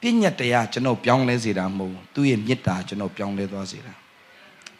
[0.01, 3.93] ပညာတရားကျွန်တော်ပြောင်းလဲစေတာမဟုတ်သူ့ရဲ့မေတ္တာကျွန်တော်ပြောင်းလဲသွားစေတာ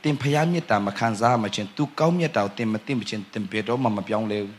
[0.02, 4.56] တင်ဖះမေတ္တာမခံစားမှချင်းသူကောင်းမြတ်တာကိုတင်မတင်မချင်းတင်ဘယ်တော့မှမပြောင်းလဲဘူး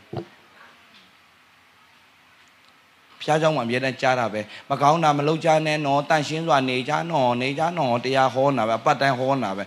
[3.24, 4.40] ဖျားเจ้าမှာအမြဲတမ်းကြားတာပဲ
[4.70, 9.64] မကောင်းတာမလုပ်ကြနဲ့နော်တန့်ရှင်းစွာနေကြနော်နေကြနော်တရားဟောနာပဲပတ်တိုင်းဟောနာပဲ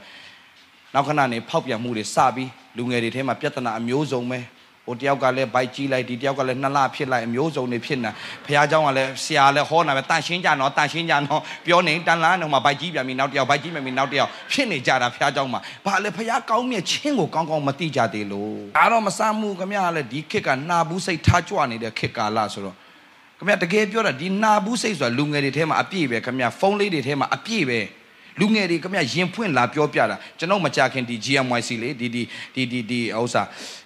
[0.93, 4.39] နောက်ခဏနေဖောက်ပြန်မှုတွေစပြီးလူငယ်တွေထဲမှာပြဿနာအမျိုးစုံပဲ
[4.85, 8.11] ဟိုတယောက်ကလည်းဘိုက်ကြီးလိုက်ဒီတယောက်ကလည်းနှစ်လဖြစ်လိုက်အမျိုးစုံတွေဖြစ်နေ
[8.45, 22.75] ဖះเจ้าကလည်းဆရာလည်းဟောနာပဲတန့်ရှင်းကြနော်တန့်ရှင်းကြနော်ပြောနေတန်လားတော့မှဘိုက်ကြီးပြန်ပြီးနောက်တယောက်ဘိုက်ကြီးပြန်ပြီးနောက်တယောက်ဖြစ်နေကြတာဖះเจ้าမှာဘာလဲဖះကောင်းမြတ်ချင်းကိုကောင်းကောင်းမသိကြသေးလို့ဒါတော့မဆမ်းမှုခမရလည်းဒီခေတ်ကနာဘူးစိတ်ထားကြွနေတဲ့ခေတ်ကာလဆိုတော့
[23.38, 27.80] ခမရတကယ်ပြောတာဒီနာဘူးစိတ်ဆိုတာလူငယ်တွေထဲမှာအပြည့်ပဲခမရဖုန်းလေးတွေထဲမှာအပြည့်ပဲ
[28.40, 32.22] လူငယ်တွေခမရရင်ဖွင့်လာပြောပြတာကျွန်တော်မကြခင်ဒီ GMYC လေဒီဒီ
[32.54, 33.42] ဒီဒီဒီဥစ္စာ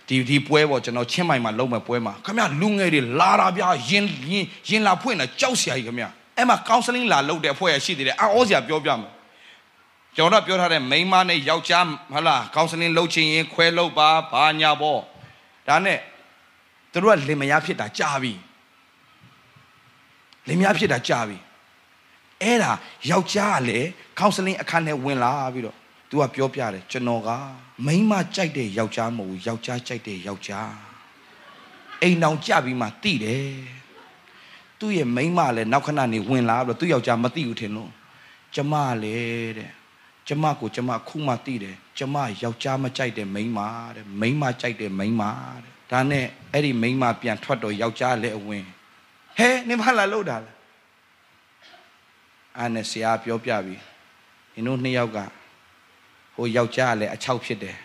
[0.08, 6.06] ဒီဒီပွဲပေါ့ကျွန်တော်ချင်းမိုင်မှာလုံးမဲ့ပွဲမှာခမရလူငယ်တွေလာတာဗျာရင်ရင်ရင်လာဖွင့်တာကြောက်စရာကြီးခမရ
[6.36, 9.10] အဲ့မှာ counseling လာလုပ်တဲ့အဖွဲ့ရရှိသေးတယ်အော်စရာပြောပြမယ်
[10.16, 15.00] ကျွန်တော်ပြောထားတဲ့မိန်းမနဲ့ယောက်ျားဟလာကောင်စလင်လှုပ်ချင်ရင်ခွဲလှုပ်ပါဘာညာပေါ့
[15.68, 15.98] ဒါနဲ့
[16.92, 18.32] သူတို့ကလင်မယားဖြစ်တာကြာပြီ
[20.48, 21.38] လင်မယားဖြစ်တာကြာပြီ
[22.42, 22.72] အဲ့ဒါ
[23.10, 23.88] ယောက်ျားကလည်း
[24.18, 25.76] ကောင်စလင်အခန်းထဲဝင်လာပြီးတော့
[26.08, 27.30] तू ကပြောပြတယ်ကျွန်တော်က
[27.86, 30.72] မိန်းမကြိုက်တဲ့ယောက်ျားမဟုတ်ဘူးယောက်ျားကြိုက်တဲ့ယောက်ျား
[32.02, 33.50] အိမ်အောင်ကြပြီးမှတိတယ်
[34.78, 37.90] သူ့ရဲ့မိန်းမလည်းနောက်ခဏနေဝင်လာပြီးတော့သူ့ယောက်ျားမသိဘူးထင်လို့
[38.54, 39.70] ကျမလည်းတဲ့
[40.26, 43.60] ကျမကိုကျမခုမှသိတယ်ကျမယောက်ျားမကြိုက်တဲ့မိန်းမ
[43.96, 45.22] တဲ့မိန်းမကြိုက်တဲ့မိန်းမ
[45.62, 48.64] တဲ့ဒါနဲ့အဲ့ဒီမိန်းမပြန်ထွက်တော့ယောက်ျားလည်းအဝင်
[49.38, 50.56] ဟဲနေမလာလို့တာလား
[52.58, 53.76] အာနဲ့ဆရာပြောပြပြီ
[54.54, 55.18] နင်တို့နှစ်ယောက်က
[56.36, 57.76] ဟိုယောက်ျားလည်းအချောက်ဖြစ်တယ်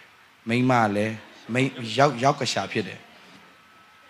[0.49, 1.15] မိန်းမလည်း
[1.53, 2.99] မိန်းယောက်ယောက်ကရှာဖြစ်တယ်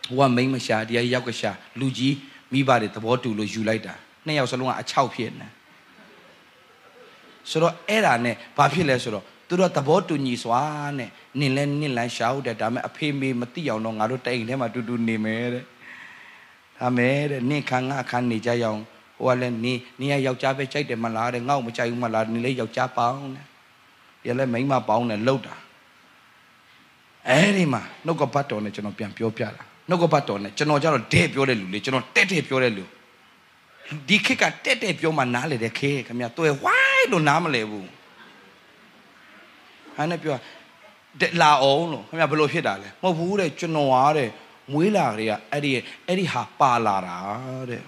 [0.07, 2.15] ဟိုကမိန်းမရှာဒီကယောက်ကရှာလူကြီး
[2.53, 3.93] မိဘတွေသဘောတူလို့ယူလိုက်တာ
[4.25, 5.47] နှစ်ယောက်စလုံးကအချောက်ဖြစ်နေ
[7.49, 10.61] ဆိုတော့အဲ့ဒါနဲ့ဘာဖြစ်လဲဆိုတော့သူတို့သဘောတူညီစွာ
[10.97, 11.09] နဲ့
[11.39, 15.63] နင်လဲနင်လန်းရှာဟုတ်တယ်ဒါပေမဲ့အဖေမေမသိအောင်တော့ငါတို့တိုင်ထဲမှာတူတူနေမယ်တဲ့
[16.79, 18.81] ဒါမဲ့တဲ့နင်ခံငါခံနေကြရအောင်
[19.17, 23.45] ဟိုကလည်းနင်နင်ကယောက်ျားပဲကြိုက်တယ်မလားတဲ့ငါ့ကိုမကြိုက်ဘူးမလားနင်လည်းယောက်ျားပေါင်းတဲ့
[24.27, 25.55] ရလဲမိန်းမပေါင်းတယ်လှုပ်တာ
[27.29, 32.83] အဲ့ဒီမှာနှုတ်ကပတ်တော်နဲ့ကျွန်တော်ပြန်ပြောပြတာနှုတ်ကပတ်တော်နဲ့ကျွန်တော်ကျတော့တဲ့ပြောတဲ့လူလေကျွန်တော်တက်တက်ပြောတဲ့လူ
[34.07, 37.87] ဒီခေတ်ကတက်တက်ပြောမှနားလေတဲ့ခေတ်ခင်ဗျာတွေ့ဝိုင်းလို့နားမလဲဘူး
[39.95, 40.35] ဟာနဲ့ပြော
[41.41, 44.29] လာအောင်လို့ခင်ဗျာဘယ်လိုဖြစ်တာလဲမဟုတ်ဘူးတဲ့ကျွန်တော်အားတဲ့
[44.71, 45.71] မွေးလာတွေကအဲ့ဒီ
[46.07, 47.17] အဲ့ဒီဟာပါလာတာ
[47.69, 47.83] တဲ့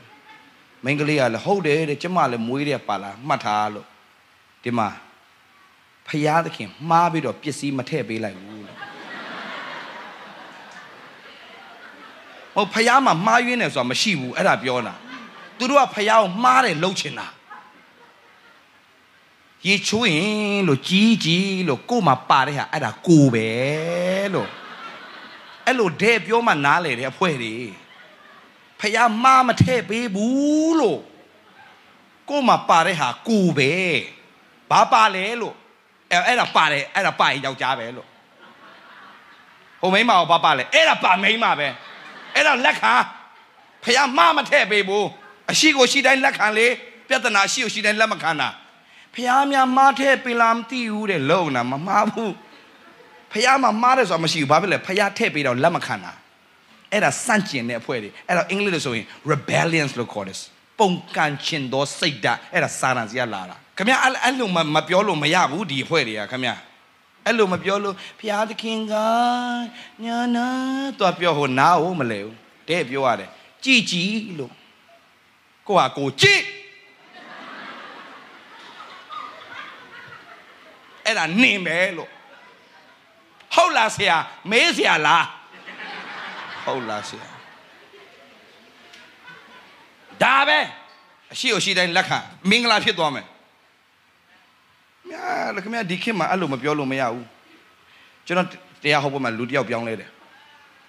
[0.84, 3.88] မိန်းကလေးကလည်းဟုတ်တယ်တဲ့ကျမလည်းမွေးတဲ့ပါလာမှတ်ထားလို့
[4.64, 4.90] ဒီမှာ
[6.08, 8.78] ဖယားသခင်မှားပြီးတော့ပစ္စည်းမထည့်ပေးလိုက်ဘူးလို့
[12.56, 14.94] ဟိုဖယားမှာမှားယွင်းတယ်ဆိုတာမရှိဘူးအဲ့ဒါပြောတာ
[15.58, 17.28] သူတို့ကဖယားကိုမှားတယ်လှုပ်ချင်တာ
[19.68, 23.48] ရေချိုးရင်လို့ကြီးကြီးလို့ကို့မှာပါတဲ့ဟာအဲ့ဒါကိုပဲ
[24.34, 24.50] လို့
[25.70, 27.56] အဲ့လိုတဲ့ပြောမှနားလေတဲ့အဖွဲတွေ
[28.80, 31.02] ဖယားမှားမထည့်ပေးဘူးလို့
[32.30, 33.74] ကို့မှာပါတဲ့ဟာကိုပဲ
[34.72, 35.56] ဘာပါလဲလို့
[36.12, 38.08] အဲ့အဲ့ဒါပါတယ်အဲ့ဒါပါရင်ယောက်ျားပဲလို့
[39.82, 41.68] ဟိုမိန်းမကိုဘာပါလဲအဲ့ဒါပါမိန်းမပဲ
[42.36, 42.94] အဲ့ဒါလက်ခံ
[43.84, 45.08] ဖះမမထည့်ပေးဘူး
[45.52, 46.68] အရှိကိုရှိတိုင်းလက်ခံလေ
[47.08, 48.50] ပြဿနာရှိကိုရှိတိုင်းလက်မခံတာ
[49.14, 52.34] ဖះများမထည့်ပေးလားမသိဘူးတဲ့လုံနာမမှားဘူး
[53.34, 56.12] ဖះမှာမှားတယ်ဆိုတာမရှိဘူးဘာဖြစ်လဲဖះထည့်ပေးတော့လက်မခံတာ
[56.92, 60.38] အဲ့ဒါစန့်ကျင်တဲ့အဖွဲ့တွေအဲ့တော့အင်္ဂလိပ်လိုဆိုရင် rebellions လို့ခေါ်တယ်
[60.80, 66.46] ပုံကန်ချင်သောစိတ်ဓာတ်အဲ့ဒါစာရန်စီကလာတာခမအဲ့အဲ့လိုမပြောလို့မရဘူးဒီအဖွဲ့တွေကခမ
[67.26, 68.94] အဲ့လိုမပြောလို့ဖျားသခင်က
[70.04, 70.48] ညာနာ
[71.00, 72.36] တော့ပြောဟိုနားဟုတ်မလဲဘူး
[72.70, 73.30] တဲ့ပြောရတယ်
[73.64, 74.54] ကြည်ကြည်လို့
[75.68, 76.42] ကိုဟာကိုကြည်
[81.06, 82.10] အဲ့ဒါနင်ပဲလို့
[83.56, 84.16] ဟုတ်လားဆရာ
[84.52, 85.26] မေးဆရာလား
[86.66, 87.28] ဟုတ်လားဆရာ
[90.24, 90.60] ဒါပဲ
[91.34, 92.18] အရှိအရှိတိုင်းလက်ခံ
[92.50, 93.26] မင်္ဂလာဖြစ်သွားမယ်
[95.10, 95.24] မြာ
[95.56, 97.26] လည်းခင်ဗျာဒီခေတ်မှာအဲ့လိုမပြောလို့မရဘူး
[98.26, 98.48] ကျွန်တော်
[98.84, 100.10] တရားဟောပေါ်မှာလူတယောက်ပြောင်းလဲတယ်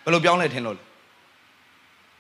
[0.05, 0.83] ဘယ်လိုပြောင်းလဲထင်လို့လဲ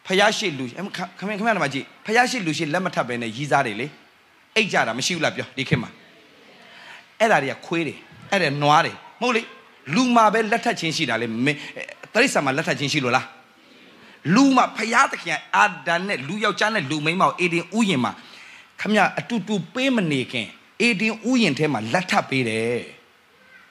[0.06, 3.86] ဖယားရှိလူခင်ဗျာခင်ဗျာဒီမှာကြည့်ဖယားရှိလူရှိလက်မထပ်ပဲနဲ့ရီးစားတယ်လေ
[4.56, 5.90] အိတ်ကြတာမရှိဘူးလားပြောဒီခေတ်မှာ
[7.20, 7.98] အဲ့ဒါတွေကခွေးတယ်
[8.32, 9.42] အဲ့ဒါနွားတယ်မဟုတ်လေ
[9.94, 11.26] လူမှာပဲလက်ထပ်ချင်းရှိတာလေ
[12.14, 13.26] တရိစ္ဆာန်မှာလက်ထပ်ချင်းရှိလို့လား
[14.34, 18.12] လူမှာဖယားသခင်အာဒန်နဲ့လူယောက်ျားနဲ့လူမိန်းမကိုအေဒင်ဥယျင်မှာ
[18.80, 20.46] ခမရအတူတူပေးမနေခင်
[20.82, 22.80] အေဒင်ဥယျင်ထဲမှာလက်ထပ်ပေးတယ်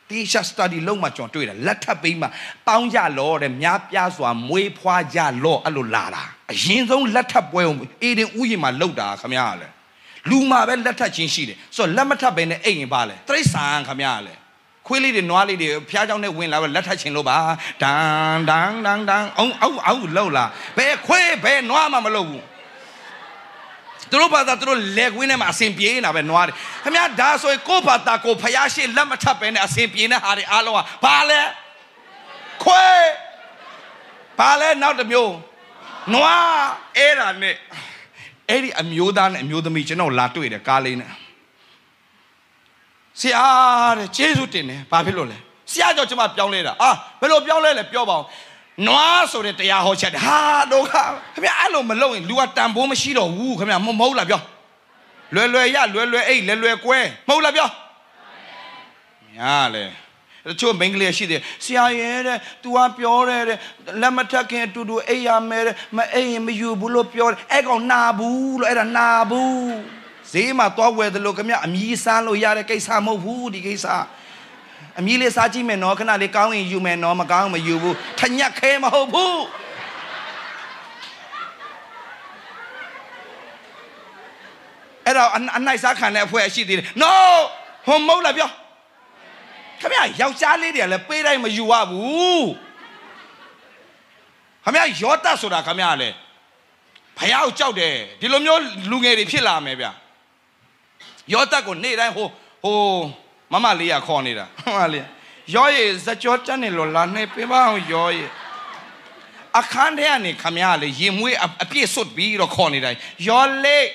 [0.09, 2.29] တေရှာစတာဒီလုံးမှာကျွန်တော်တွေ့တာလက်ထပ်ပေးမှာ
[2.67, 9.67] ပေါင်းကြလောတဲ့များပြားစွာမွေးဖွားကြလောအဲ့လိုလာတာအရင်ဆုံးလက်ထပ်ပွဲအောင်အေဒင်ဥယျင်မှာလှုပ်တာခမရလေ
[10.29, 14.33] လူမှာပဲလက်ထပ်ချင်းရှိတယ်ဆိုတော့လက်မထပ်ပဲနဲ့အိမ်ရင်ပါလေတိရစ္ဆာန်ခမရလေ
[14.88, 17.36] ခွေးလေးတွေနွားလေးတွေဖျားเจ้าနဲ့ဝင်လာပဲလက်ထပ်ချင်လို့ပါ
[17.82, 20.44] ဒန်ဒန်ဒန်ဒန်အောင်အောက်အောက်လှုပ်လာ
[20.76, 22.44] ဘယ်ခွေးဘယ်နွားမှမလှုပ်ဘူး
[24.10, 31.40] သူတို့ဘာသာသူတို့လက်ကွင်းထဲမှာအစင်ပြေးနေတာပဲနွားတယ်ခင်ဗျာဒါဆိုရင်ကိုယ့်ဘာသာကိုဖျားရှိလက်မထပ်ပဲနဲ့အစင်ပြေးနေဟာတွေအားလုံးကဘာလဲ
[32.64, 33.06] ခွေး
[34.38, 35.32] ဘာလဲနောက်တစ်မျိုး
[36.14, 36.48] နွား
[36.96, 37.54] အဲ့ဒါနဲ့
[38.48, 41.10] အဲ့ဒီအမျိုးသားနဲ့အမျိုးသမီးကျွန်တော်လာတွေ့တယ်ကားလေးနဲ့
[43.21, 43.45] ဆရာ
[43.97, 45.37] တဲ့ကျေးဇူးတင်တယ်ဘာဖြစ်လို့လဲ
[45.71, 48.25] ဆရာကြောင့်ကျွန်မပြောင်းလဲတာအာဘယ်လိုပြောင်းလဲလဲပြောပါအောင်
[48.87, 50.39] နွားဆိုတဲ့တရားဟောချက်ဟာ
[50.71, 51.09] ဒုက္ခခင်
[51.43, 54.41] ဗျအဲ့လိုမလုပ်ရင်လူကတန်ဖိုးမရှိတော့ဘူးခင်ဗျမဟုတ်လားပြော
[55.35, 57.67] လွယ်လွယ်ရလွယ်လွယ်အိတ်လွယ်လွယ်ကွဲမဟုတ်လားပြော
[59.37, 59.83] ညာလေ
[60.49, 63.57] တချို့မိန်းကလေးရှိတယ်ဆရာရဲ့တဲ့ तू ကပြောတယ်တဲ့
[64.01, 69.98] လက်မထက်ခင်အတူတူအိပ်ရမယ်တဲ့မအိပ်ရင်မယူဘူးလို့ပြောတယ်အဲ့ကောင်နာဘူးလို့အဲ့ဒါနာဘူး
[70.33, 73.85] ဈေးမှာသွားဝယ်တယ်လို့ခမအမြည်စားလို့ရတဲ့ကိစ္စမဟုတ်ဘူးဒီကိစ္စ
[74.99, 79.39] အမြည်လေးစားကြည့်မယ်နော်ခဏလေးကောင်းရင်ယူမယ်နော်မကောင်းမယူဘူးထညက်ခဲမဟုတ်ဘူး
[85.05, 87.13] အဲ့တော့အနိုင်စားခံတဲ့အဖွဲရှိသေးတယ် no
[87.87, 88.49] ဟိုမဟုတ်လားပြော
[89.81, 92.47] ခမယောက်ျားလေးတွေကလည်းပေးတိုင်းမယူရဘူး
[94.63, 96.15] ခမရောတတ်ဆိုတာခမလည်း
[97.17, 98.61] ဖယားကိုကြောက်တယ်ဒီလိုမျိုး
[98.91, 99.87] လူငယ်တွေဖြစ်လာမယ်ဗျ
[101.33, 102.27] ယောသက်ကိုနေ့တိုင်းဟို
[102.63, 102.77] ဟို
[103.51, 105.05] မမလေးရခေါ်နေတာမမလေး
[105.55, 108.25] ရောရေဇကြောတက်နေလို့လာနေပြပါအောင်ရောရေ
[109.59, 113.87] အခန်းထဲကနေခမရလေရင်မွေးအပြည့်စွတ်ပြီးတော့ခေါ်နေတိုင်းရောလေး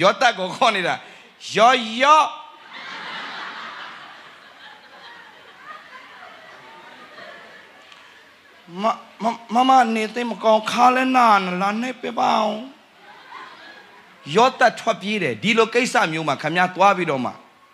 [0.00, 0.94] ရောတက်ကိုခေါ်နေတာ
[1.56, 2.22] ရောရော
[8.82, 8.84] မ
[9.22, 9.24] မ
[9.54, 11.26] မမနေတဲ့မကောင်းခါလဲနာ
[11.60, 12.73] လာနေပြပါအောင်
[14.35, 17.31] ရော့တက်ထွက်ပြေးတယ်ဒီလိုကိစ္စမျိုးမှာခမရသွားပြီးတော့မှ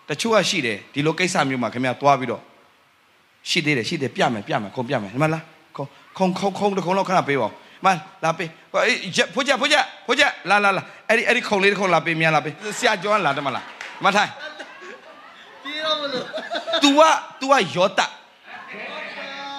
[0.10, 2.42] တချို့ကရှိတယ်ဒီလိုကိစ္စမျိုးမှာခမရသွားပြီးတော့
[3.50, 5.44] ရှိသေးတယ်ရှိတယ်ပြမယ်ပြမယ်ခုံပြမယ်ဒီမှာလား
[5.76, 5.86] ခုံ
[6.18, 7.50] ခုံခုံခုံတခုံလောက်ခဏပေးပါ
[7.86, 7.88] မ
[8.24, 8.98] လာပေးအေး
[9.34, 9.78] ဖိုးကြဖိုးကြ
[10.08, 13.64] ဖိုးကြလာလာလာအဲ့ဒီအဲ့ဒီခုံလေးတခုံလာပေးမြန်လာပေးဆရာကျော်လာတယ်မလား
[14.04, 14.32] မထိုင်
[15.64, 16.26] ပြေတော့မလို့
[16.84, 17.02] तू က
[17.40, 18.00] तू ကယောတ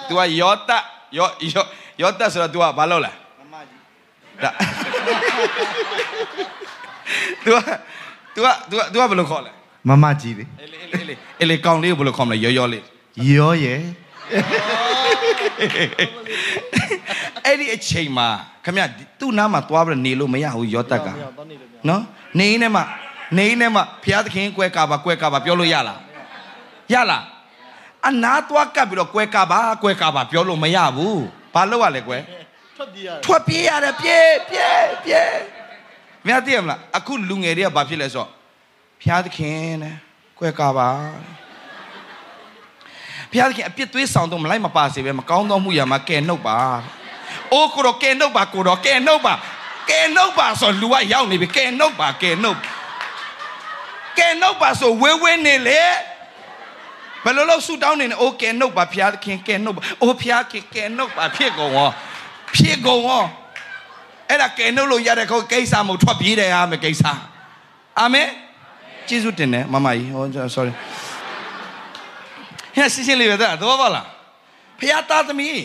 [0.07, 0.71] तू ကယောတ
[1.17, 1.63] ယောယော
[2.01, 4.51] ယောတဆိုတော့ तू ကဘာလုပ်လဲ မမကြီး ဒါ
[7.43, 7.57] तू က
[8.35, 9.51] तू က तू က तू ကဘယ်လိုခေါ်လဲ
[9.87, 12.83] မမကြီးလေ အေးလေအေးလေအေးလေကောင်လေးကိုဘယ်လိုခေါ်မလဲယောယောလေး
[13.31, 13.81] ရောရဲ့
[17.45, 18.27] အဲ့ဒီအချိန်မှာ
[18.65, 18.77] ခမ
[19.19, 21.15] သူ့နားမှာသွားပြီးနေလို့မရဘူးယောတက်က တော့
[21.49, 22.01] နေလို့မရ နော်
[22.39, 22.83] နေနေမှာ
[23.37, 25.99] နေနေမှာဘုရားသခင်ကွဲကာပါကွဲကာပါပြောလို့ရလား
[26.93, 27.23] ရလား
[28.07, 31.21] အနာသွားကပ်ပြီးတော့ကွဲကာပါကွဲကာပါပြောလို့မရဘူး
[31.53, 32.21] ဘာလို့ရလဲကွယ်
[32.77, 35.31] ထွက်ပြေးရ ထွက်ပြေးရတယ်ပြေးပြေးပြေး
[36.26, 38.28] မင်းသိရမလားအခုလူငယ်တွေကဘာဖြစ်လဲဆိုတော့
[39.00, 39.94] ဘုရားသခင်တဲ့
[40.38, 40.90] ကွဲကာပါ
[43.30, 46.56] ဘုရားသခင်အပြစ်သွေးဆောင်တော့မလိုက်မပါစေပဲမကောင်းသောမှုရာမှာကဲနှုတ်ပါ
[47.52, 49.34] အိုးကိုတော့ကဲနှုတ်ပါကိုတော့ကဲနှုတ်ပါ
[49.90, 52.58] ကဲနှုတ်ပါဆိုလူကရောက်နေပြီကဲနှုတ်ပါကဲနှုတ်
[54.18, 55.80] ကဲနှုတ်ပါဆိုဝဲဝဲနေလေ
[57.24, 61.90] ဘယ်လိုလို့ဆူတောင်းနေလဲအိုးကဲနှုတ်ပါဘုရားသခင်ကဲနှုတ်ပါအိုးဘုရားခင်ကဲနှုတ်ပါဖြစ်ကုန်ရော
[62.56, 63.24] ဖြစ်ကုန်ရော
[64.32, 67.02] အဲ့ဒါကဲနှုတ်လို့ရတဲ့ကိစ္စမဟုတ်ထွက်ပြေးတယ်အားမယ်ကိစ္စ
[67.98, 68.28] အာမင်
[69.08, 70.24] ကျေးဇူးတင်တယ်မမကြီးဟော
[70.56, 70.72] sorry
[72.76, 74.06] ဟဲ့ရှင်းရှင်းလေးပဲတဲ့တော့ပါလား
[74.80, 75.62] ဖះသားသမီး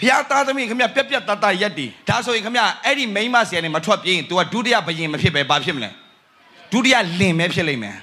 [0.00, 5.90] ဖះသားသမီးခင်ဗျပြက်ပြက်တတ်တရက်တီဒါဆိုရင်ခင်ဗျအဲ့ဒီမိန်းမဆီကနေမထွက်ပြေးရင် तू ကဒုတိယဘယင်မဖြစ်ပဲဘာဖြစ်မလဲ
[6.72, 7.96] ဒုတိယလင်ပဲဖြစ်လိမ့်မယ်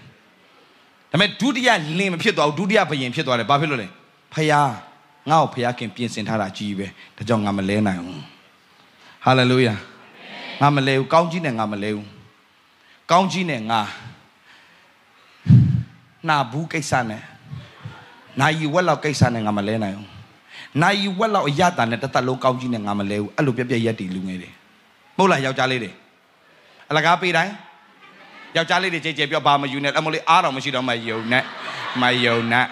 [1.11, 1.69] ဒါပေမဲ့ဒုတိယ
[1.99, 3.88] လင်မဖြစ်သွားဘူးဒုတိယဘယင်ဖြစ်သွားတယ်ဘာဖြစ်လို့လဲ
[4.34, 4.53] ဖះ
[5.29, 8.36] ငါ့ကိုဖះခင်ပြင်ဆင်ထားတာကြီးပဲဒါကြောင့်ငါမလဲနိုင်ဘူး
[9.28, 9.76] ဟာလေလုယာ
[10.62, 12.08] ငါမလဲဘူးကောင်းကြီးနဲ့ငါမလဲဘူး
[13.12, 13.82] ကောင်းကြီးနဲ့ငါ
[16.28, 17.22] နာဘူးကိစ္စနဲ့
[18.40, 20.08] နိုင်ဝက်လောက်ကိစ္စနဲ့ငါမလဲနိုင်ဘူး
[20.82, 24.49] နိုင်ဝက်လောက်အရတာနဲ့တသက်လုံးကောင်းကြီးနဲ့ငါမလဲဘူးအဲ့လိုပြက်ပြက်ရက်တီလူငယ်တွေ
[25.18, 25.91] မဟုတ်လားယောက်ျားလေးတွေ
[26.90, 27.54] အလကားပေးတိုင်း
[28.56, 31.44] ယောက်ျားလေးတွေကြဲကြဲပြောဘာမယူနဲ့အမလေးအားတော်မရှိတော့မယုံနဲ့
[32.02, 32.68] မယုံနဲ့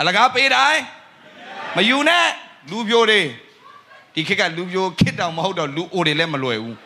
[0.00, 0.82] အလကားပေးတိုင်း
[1.76, 2.26] မယူနဲ့
[2.70, 3.20] လူပြိုတွေ
[4.14, 6.76] ဒီခေတ်ကလူပြိုခေတ်တောင်မဟုတ်တော့လူအိုတွေလည်းမလွယ်ဘူး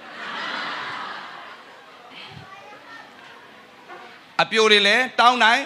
[4.43, 5.65] အပြိုတွေလည်းတောင်းတိုင်း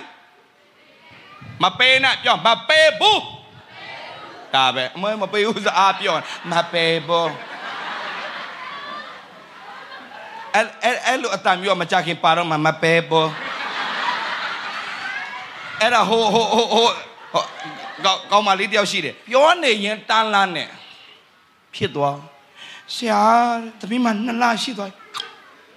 [1.63, 3.23] မပေးနဲ့ပြောမပေးဘူး
[4.55, 6.15] ဒါပဲအမမပေးဘူးစအားပြော
[6.51, 7.33] မပေးဘူး
[10.55, 13.31] အဲ့အဲ့အဲ့လိုအတန်မျိုးမကြခင်ပါတော့မမပေးဘူး
[15.81, 16.89] အဲ့ဒါဟိုဟိုဟိုဟို
[18.03, 20.69] ကောင်းကောင်းမလေးတယောက်ရှိတယ်ပြောနေရင်တန်းလန်းနဲ့
[21.75, 22.19] ဖြစ်သွား
[22.95, 23.21] ဆရာ
[23.81, 24.93] သမီးမနှစ်လရှိသွား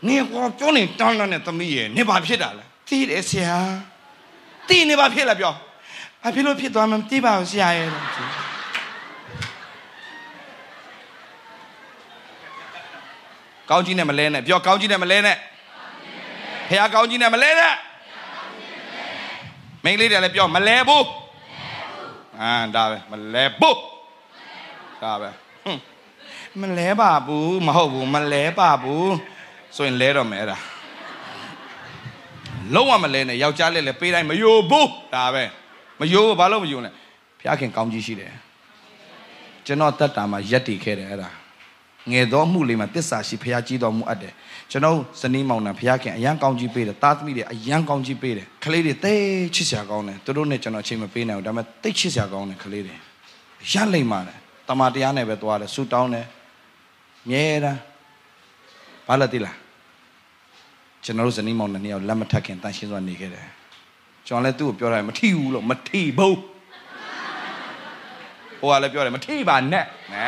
[0.08, 3.58] နေကောပြောနေတန်းလန်းနဲ့သမီးရဲ့နေဘာဖြစ်တာလဲသိတယ်ဆရာ
[4.68, 5.54] သိနေဘာဖြစ်လဲပြော
[6.24, 7.90] ဘာဖြစ်လို့ဖြစ်သွားမှမသိပါဘူးဆရာရဲ့
[13.70, 15.38] ကောင်းကြီးနဲ့မလဲနဲ့ပြောကောင်းကြီးနဲ့မလဲနဲ့
[16.70, 17.74] ဖះကောင်းကြီးနဲ့မလဲနဲ့
[19.84, 21.06] မိန်းကလေးတွေလည်းပြောမလဲဘူး
[22.42, 23.80] အာဒါပဲမလဲဘူး
[25.02, 25.30] ဒါပဲ
[25.64, 25.82] ဟွန်း
[26.62, 29.14] မလဲပါဘူးမဟုတ်ဘူးမလဲပါဘူး
[29.76, 30.58] ဆိုရင်လဲတော့မယ်အဲ့ဒါ
[32.74, 35.44] လုံးဝမလဲနဲ့ယောက်ျားလေးလည်းပေးတိုင်းမယိုဘူးဒါပဲ
[36.00, 36.90] မယိုဘူးဘာလို့မယိုလဲ
[37.40, 38.32] ဖះခင်ကောင်းကြီးရှိတယ်
[39.66, 41.30] ကျွန်တော်တက်တာမှာရက်တည်ခဲ့တယ်အဲ့ဒါ
[42.12, 44.34] ငယ်သောမှုလေးမှာတစ္ဆာရှိဖះကြီးတော်မူအပ်တယ်
[44.72, 49.24] ကျွန်တော်ဇနီးမောင်နှံဖះခင်အရန်ကောင်းကြီးပေးတယ်တာသမီတွေအရန်ကောင်းကြီးပေးတယ်ကလေးတွေတိတ်
[49.56, 52.96] ချစ်စရာကောင်းတယ်သူတို့နဲ့ကျွန်တော်ချိန်မပေးနိုင်ဘူးဒါပေမဲ့တိတ်ချစ်စရာကောင်းတယ်ကလေးတွေ
[53.72, 54.38] ရလိမ့်ပါတယ်
[54.68, 56.26] တမန်တရားနဲ့ပဲသွားတယ်ဆူတောင်းတယ်
[57.30, 57.80] မြဲတမ်း
[59.08, 59.56] ဘာလဲတိလား
[61.04, 63.48] ကျွန်တော်တို့ဇနီးမောင်နှစ်ယောက်လက်မထပ်ခင်တန်ရှင်းစွာနေခဲ့တယ်
[64.28, 66.38] ကျွန်တော်လည်းသူ့ကိုပြောတယ်မထီဘူးလို့မထီဘူး
[68.60, 69.84] ဟိုကလည်းပြောတယ်မထီပါနဲ့
[70.14, 70.26] နဲ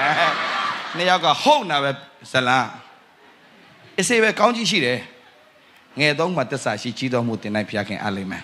[0.95, 1.91] နှစ်ယောက်ကဟုတ်နာပဲ
[2.31, 2.69] ဇလန်း
[3.99, 4.99] အစေပဲကောင်းကြီးရှိတယ်
[5.99, 8.43] ငယ်သုံးမှာတစ္ဆာရှိကြီးတော်မူတင်နိုင်ဖျားခင်အားလိမ့်မယ်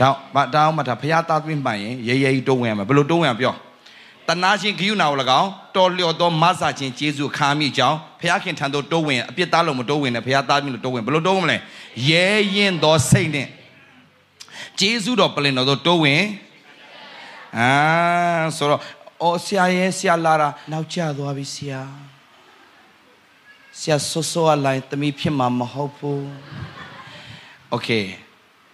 [0.00, 3.54] တောင်းမတောင်းမတာဖျားသားသွင်းမှန်ရင်ရေရေကြီးတိုးဝင်ရမယ်ဘယ်လိုတိုးဝင်ရပြော
[4.28, 11.58] တနာရှင်ဂိယူနာကို၎င်းတော်လျော်သောမဆာခြင်းကျေးဇူးခါမိကြောင်းဖျားခင်ထံသို့တိုးဝင်အပြစ်သားလုံးမတိုးဝင်နဲ့ဖျားသားမိလို့တိုးဝင်ဘယ်လိုတိုးဝင်မလဲ
[12.08, 13.48] ရဲရင်သောစိတ်နဲ့
[14.78, 16.22] ကျေးဇူးတော်ပလင်တော်သို့တိုးဝင်
[17.58, 17.70] အာ
[18.56, 18.80] ဆိုတော့
[19.22, 21.80] အော်ဆရာရဲ့ဆရာလာတာနောက်ကျသွားပြီဆရာ
[23.79, 26.25] ဆရာဆိုးဆိုးအလိုက်တမိဖြစ်မှာမဟုတ်ဘူး
[27.69, 27.89] โอเค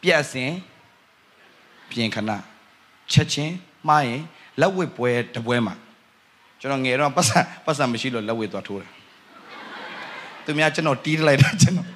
[0.01, 0.51] ပြက်စင်
[1.89, 2.31] ပြင်ခဏ
[3.11, 3.55] ချက်ချင်း
[3.87, 4.21] မှားရင်
[4.59, 5.75] လက်ဝစ်ပွဲတပွဲမှာ
[6.59, 8.89] ကျွန်တော်ငယ်တော့ပတ်စံပတ်စံမရှိလို့လက်ဝစ်သွားထိုးတယ်
[10.45, 11.87] သူများကျွန်တော်တီးလိုက်တာကျွန်တော်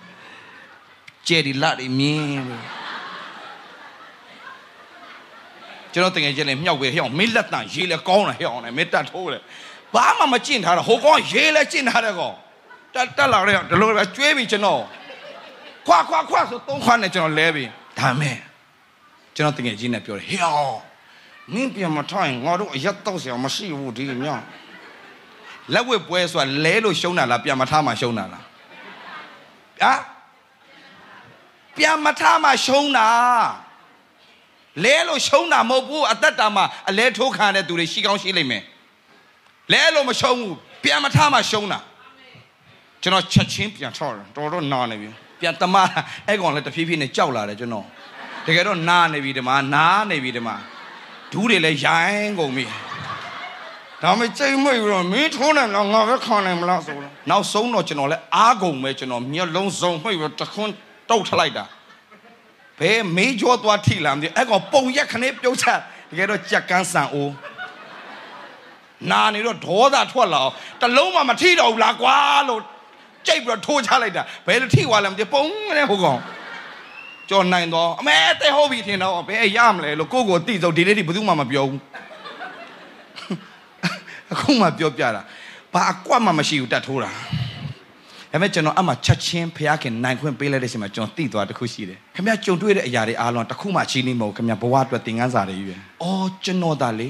[1.28, 2.64] ကျဲဒီလာတွေမြင်းလို့
[5.94, 9.42] ကျွန်တော်တကယ်ချင်းလည်းမြောက်ဝဲဟဲ့အောင်မင်းလက်တန်ရေးလဲကောင်းတယ်ဟဲ့အောင်လည်းမင်းတက်ထိုးတယ်
[9.96, 12.36] ဘာမှမကျင့်ထားတာဟိုကောင်ရေးလဲကျင့်ထားတယ်ကောင်
[12.95, 14.83] တက်တက်လာတော့ဒီလိုပဲကျွေးပြီကျွန်တော်
[15.87, 17.65] ခွာခွာခွာဆိုသုံးခွာနဲ့ကျွန်တော်လဲပြီ
[17.99, 18.37] ဒါမဲ့
[19.35, 20.79] ကျွန်တော်တကယ်ချင်းနဲ့ပြောတယ်ဟဲ့အောင်
[21.55, 24.27] နင်းပြန်မထိုင်ငါတို့အရက်တော့ဆရာမရှိဘူးဒီည
[25.75, 28.45] လက်ဝဲပွဲဆိုတာလဲလို့ရှုံးတာလားပြန်မထားမှရှုံးတာလား
[29.83, 29.93] ဟာ
[31.77, 33.09] ပြန်မထားမှရှုံးတာ
[34.85, 38.63] လဲလို့ရှုံးတာမဟုတ်ဘူးအသက်တာမှာအလဲထိုးခံတဲ့သူတွေရှိကောင်းရှိလိမ့်မယ်
[39.73, 40.55] လဲလို့မရှုံးဘူး
[40.85, 41.79] ပြန်မထားမှရှုံးတာ
[43.03, 45.09] ကျွန်တော်ချက်ချင်းပြန်ထောက်တယ်တော်တော်နာနေပြီ
[45.41, 45.77] ပြန်တမ
[46.27, 47.87] အဲ့ကောင်လည်းတဖြည်းဖြည်းနဲ့ကြောက်လာတယ်ကျွန်တော်
[48.47, 50.57] တကယ်တော့နာနေပြီဒီမှာနာနေပြီဒီမှာ
[51.33, 52.65] ဒူးတွေလည်းရိုင်းကုန်ပြီ
[54.03, 60.75] ဒါမှကြိတ်မိတ်ပြီးတော့မင်းထိုးနိုင်လားငါပဲခံနိုင်မလားဆိုတော့နောက်ဆုံးတော့ကျွန်တော်လည်းအားကုန်ပဲကျွန်တော်မျက်လုံးစုံမိတ်ပြီးတခွန်း
[61.11, 61.65] တုတ်ထလိုက်တာ
[62.81, 65.67] ဘယ်မေးကြောသွားထိလာမသိအဲ့ကောင်ပုံရက်ခနဲ့ပြုတ်ချ
[66.11, 67.33] တကယ်တော့ကြက်ကန်းဆန်အိုး
[69.11, 72.17] နာနေတော့ဒေါသထွက်လာအောင်တလုံးမှမထိတော့ဘူးလားကွာ
[72.49, 72.63] လို့
[73.29, 75.43] ကြိတ်ပြီးတော့ထိုးချလိုက်တာဘယ်လိုထိသွားလဲမသိပုံ
[75.77, 76.21] နဲ့ဟိုကောင်
[77.31, 81.81] ကြော်နိုင်တော့အမဲတဲ့ဟုတ်ပြီထင်တော့ဘယ်ရမလဲလို့ကိုကိုတိစုံဒီနေ့ထိဘယ်သူမှမပြောဘူး
[84.33, 85.23] အခုမှပြောပြတာ
[85.73, 87.11] ဘာအကွက်မှမရှိဘူးတတ်ထိုးတာ
[88.33, 97.09] ဒါပေမဲ့ကျွန်တော်အမှချက်ချင်းဖျားခင်နိုင်ခွင့်ပေးလိုက်တဲ့အချိန်မှာကျွန်တော်သိသွားတစ်ခုရှိတယ်ခင်ဗျာကြုံတွေ့တဲ့အရာတွေအားလုံးတစ်ခုမှချင်းနေမဟုတ်ခင်ဗျာဘဝအတွက်သင်ခန်းစာတွေကြီးပဲအော်ကျွန်တော်ဒါလေ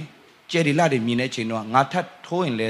[0.51, 2.69] ကျယ်ဒီလာတွေမြင်တဲ့အချိန်တော့ငါထပ်ထိုးရင်လဲ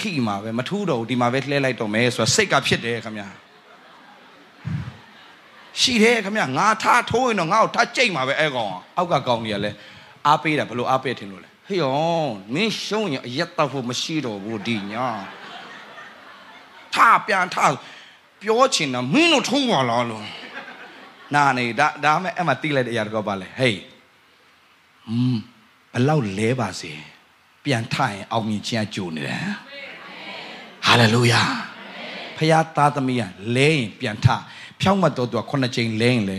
[0.00, 3.28] ထိမှာပဲမထူးတော့ဘူးဒီမှာပဲလှဲလိုက်တော့မယ်ဆိုတော့စိတ်ကဖြစ်တယ်ခင်ဗျာ
[5.80, 9.76] ရှိတယ်ခင်ဗျာငါထားထိုးရင်တော့ငါ့ကိုထားကြိတ်မှာပဲအဲ့ကောင်အောက်ကကောင်ကြီးကလည်း
[10.26, 11.92] အားပေးတာဘလို့အားပေးထင်လို့လဲဟေ့ယော
[12.54, 15.08] မင်းရှုံးရင်အရက်တော့ဖို့မရှိတော့ဘူးဒီညာ
[16.94, 17.72] ထားပြန်ထား
[18.42, 20.24] ပြောချင်တာမင်းတို့ထုံးပါလားလို့
[21.34, 23.80] နာနေဒါဒါမဲ့အဲ့မှာတိလိုက်တဲ့အရာတော့ပါလေဟေး
[25.08, 25.36] อืม
[25.94, 26.92] ဘလောက်လဲပါစေ
[27.64, 29.46] ပြန်ထရင်အောင်မြင်ခြင်းအကျိုးနေတယ်
[30.86, 31.42] ဟာလေလုယာ
[32.36, 33.22] ဖခင်သားသမီးက
[33.56, 34.26] လဲရင်ပြန်ထ
[34.80, 36.38] ဖြောင်းမတော်သူကခုနှစ်ကြိမ်လဲရင်လဲ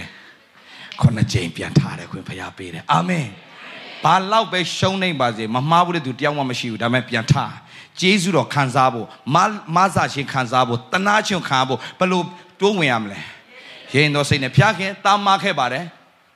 [1.02, 3.28] ခုနှစ်ကြိမ်ပြန်ထတယ်ခွင်ဖခင်ပေးတယ်အာမင်
[4.04, 7.34] ဘာလောက်ပဲရှုံးနေပါစေမမှားဘူးတဲ့သူတယောက်မှမရှိဘူးဒါပေမဲ့ပြန်ထ
[8.00, 9.38] ဂျေဇုတော်ခံစားဖို့မ
[9.76, 12.22] မဆာရှင်ခံစားဖို့တနာချင်းခံဖို့ဘယ်လို
[12.62, 13.20] တိုးဝင်ရမလဲ
[13.94, 15.86] ရင်တော်စိတ်နဲ့ဖျားခင်တာမခဲ့ပါတယ်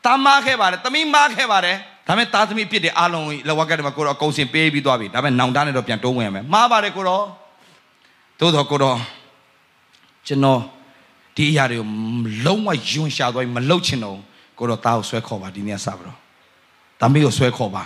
[0.06, 1.76] တာမခဲ့ပါတယ်တမိမခဲ့ပါတယ်
[2.08, 7.26] ဒါပေမဲ့သားသမီးပြစ်တဲ့အားလုံးလဝကတမကိုတော့အကုန်စင်ပေးပြီးသွားပြီဒါပေမဲ့နောင်တနဲ့တော့ပြန်တိုးဝင်ရမယ်မှားပါတယ်ကိုတော့
[8.41, 8.97] သို့တော်ကိုတော့
[10.27, 10.59] ကျွန်တော်
[11.35, 11.88] ဒီအရာတွေကို
[12.45, 14.18] လုံးဝယွန်ရှာသွားပြီးမလှုပ်ချင်တော့
[14.57, 16.18] ကိုတော့သားကိုဆွဲခေါ်ပါဒီနေ့စပါတော့
[17.01, 17.84] တမီးကိုဆွဲခေါ်ပါ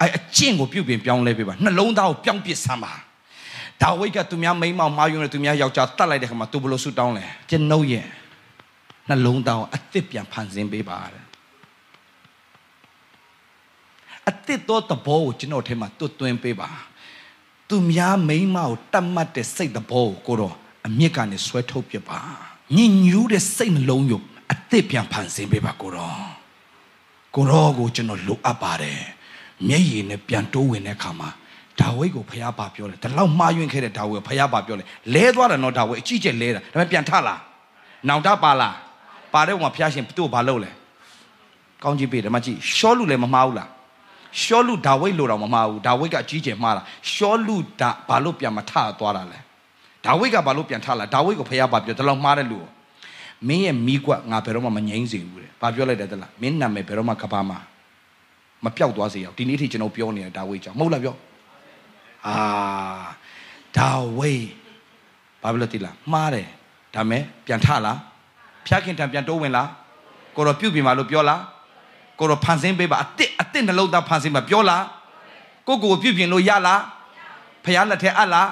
[0.00, 2.92] အဲအကျင့်ကိုပြုတ်ပြင်ပြောင်းလဲပေးပါနှလုံးသားကိုပြောင်းပစ်ဆမ်းပါ
[3.82, 8.06] ဒါဝိတ်ကသူများမိန်းမောင်မာယွန်းနဲ့သူများယောက်ျားတတ်လိုက်တဲ့ခါမှာသူဘလို့ဆူတောင်းလဲကျွန်ုပ်ရဲ့
[9.08, 11.24] နှလုံးသားကိုအသစ်ပြန်ဖန်ဆင်းပေးပါတဲ့
[14.28, 16.68] အသစ်သောသဘောကိုကျွန်တော်ထဲမှာတွတ်သွင်းပေးပါ
[17.68, 20.54] သူများမိန်းမကိုတတ်မှတ်တဲ့စိတ်သဘောကိုကိုတော့
[20.86, 22.20] အမြင့်ကနေဆွဲထုတ်ပြပါ
[22.76, 24.20] ညင်ညူးတဲ့စိတ်နှလုံးကို
[24.52, 26.26] အသစ်ပြန်ဖန်ဆင်းပေးပါကိုတော့
[27.34, 29.00] ကိုတော့ကိုကျွန်တော်လိုအပ်ပါတယ်
[29.68, 31.28] မျက်ရည်နဲ့ပြန်တိုးဝင်တဲ့အခါမှာ
[31.80, 37.36] ဒါဝိဒ်ကိုဖះပါပြောတယ်ဒါလောက်မှားယွင်းခဲ့တဲ့ဒါဝိဒ်ကိုဖះပါပြောတယ်လဲသွားတယ်နော်ဒါဝိဒ်အကြီးကျယ်လဲတာဒါပေမဲ့ပြန်ထလာ
[38.08, 38.70] နောင်တပါလာ
[39.34, 40.70] ပါတဲ့ဘုံမှာဖះရှင်သူ့ကိုဘာလုပ်လဲ
[41.82, 43.68] ကောင်းကြီးပေးတယ်မကြည့်ရှောလူလည်းမမှားဘူးလား
[44.42, 46.82] ရှောလူဒါဝိဒ်လိုတော့မမှားဘူးဒါဝိဒ်ကအကြီးကျယ်မှားတာ
[47.12, 49.38] ရှောလူဒါဘာလို့ပြန်မထသွားတာလဲ
[50.04, 52.70] ဒါဝိဒ်ကဘာလို့ပြန်ထလာဒါဝိဒ်ကိုဖះပါပြောဒါလောက်မှားတဲ့လူကို
[53.48, 57.58] မင်းရဲ့မိကွက်ငါဘယ်တော့မှမငြိမ်းစေဘူးတဲ့ဘာပြောလိုက်တယ်တလားမင်းနာမည်ဘယ်တော့မှကဘာမှာ
[58.64, 61.14] မပြောက်သွားစေရအောင်ဒီနေ့ထိကျွန်တော်ပြောနေတာဒါဝိဒ်ကြောင့်မဟုတ်လားပြော
[62.26, 62.36] အာ
[63.76, 64.46] ဒါဝိဒ်
[65.42, 66.48] ဘာဖြစ်လို့တိလားမှားတယ်
[66.94, 67.98] ဒါမဲ့ပြန်ထလား
[68.66, 69.68] ဖျားခင်ထံပြန်တိုးဝင်လား
[70.36, 71.40] ကိုတော့ပြုတ်ပြင်ပါလို့ပြောလား
[72.18, 74.84] ကိုတော့ဖန်ဆင်းပေးပါအစ်စ်အစ်စ်နှလုံးသားဖန်ဆင်းပါပြောလား
[75.66, 76.82] ကိုကိုကိုပြုတ်ပြင်လို့ရလား
[77.64, 78.48] ဖျားလက်ထဲအပ်လား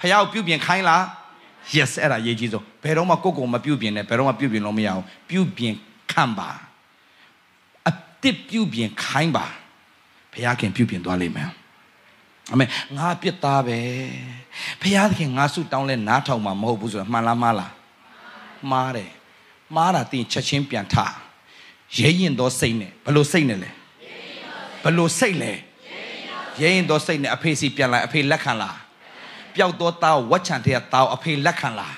[0.00, 1.02] ဖျားကိုပြုတ်ပြင်ခိုင်းလား
[1.74, 5.74] yes အဲ့ဒါရေးကြီးဆုံးဘယ်တော့မှကိုကိုမပြုတ်ပြင်နဲ့ဘယ်တော့မှပြုတ်ပြင်လို့မရအောင်ပြုတ်ပြင်
[6.12, 6.50] ခံပါ
[7.88, 7.92] အ
[8.22, 9.46] တစ်ပြုတ်ပြင်ခိုင်းပါ
[10.32, 11.50] ဘုရားခင်ပြုတ်ပြင်သွားလိမ့်မယ်
[12.52, 12.64] အမေ
[12.96, 13.78] ငါပြစ်သားပဲ
[14.80, 17.72] ဘုရားသခင်ငါဆုတောင်းလဲနားထောင်မှာမဟုတ်ဘူးဆိုတော့မှန်လားမှားလား
[18.70, 19.10] မှားတယ်
[19.74, 20.94] မှားတာတင်ချက်ချင်းပြန်ထ
[21.98, 23.70] ရဲရင်သောစိတ်နဲ့ဘလို့စိတ်နဲ့လဲ
[24.84, 25.52] ဘလို့စိတ်လဲ
[26.60, 28.76] ရဲရင်သောစိတ်နဲ့အဖေစီပြန်လာအဖေလက်ခံလား
[29.54, 31.94] ပျောက်သောသားဝတ်ချံတဲ့သားအဖေလက်ခံလား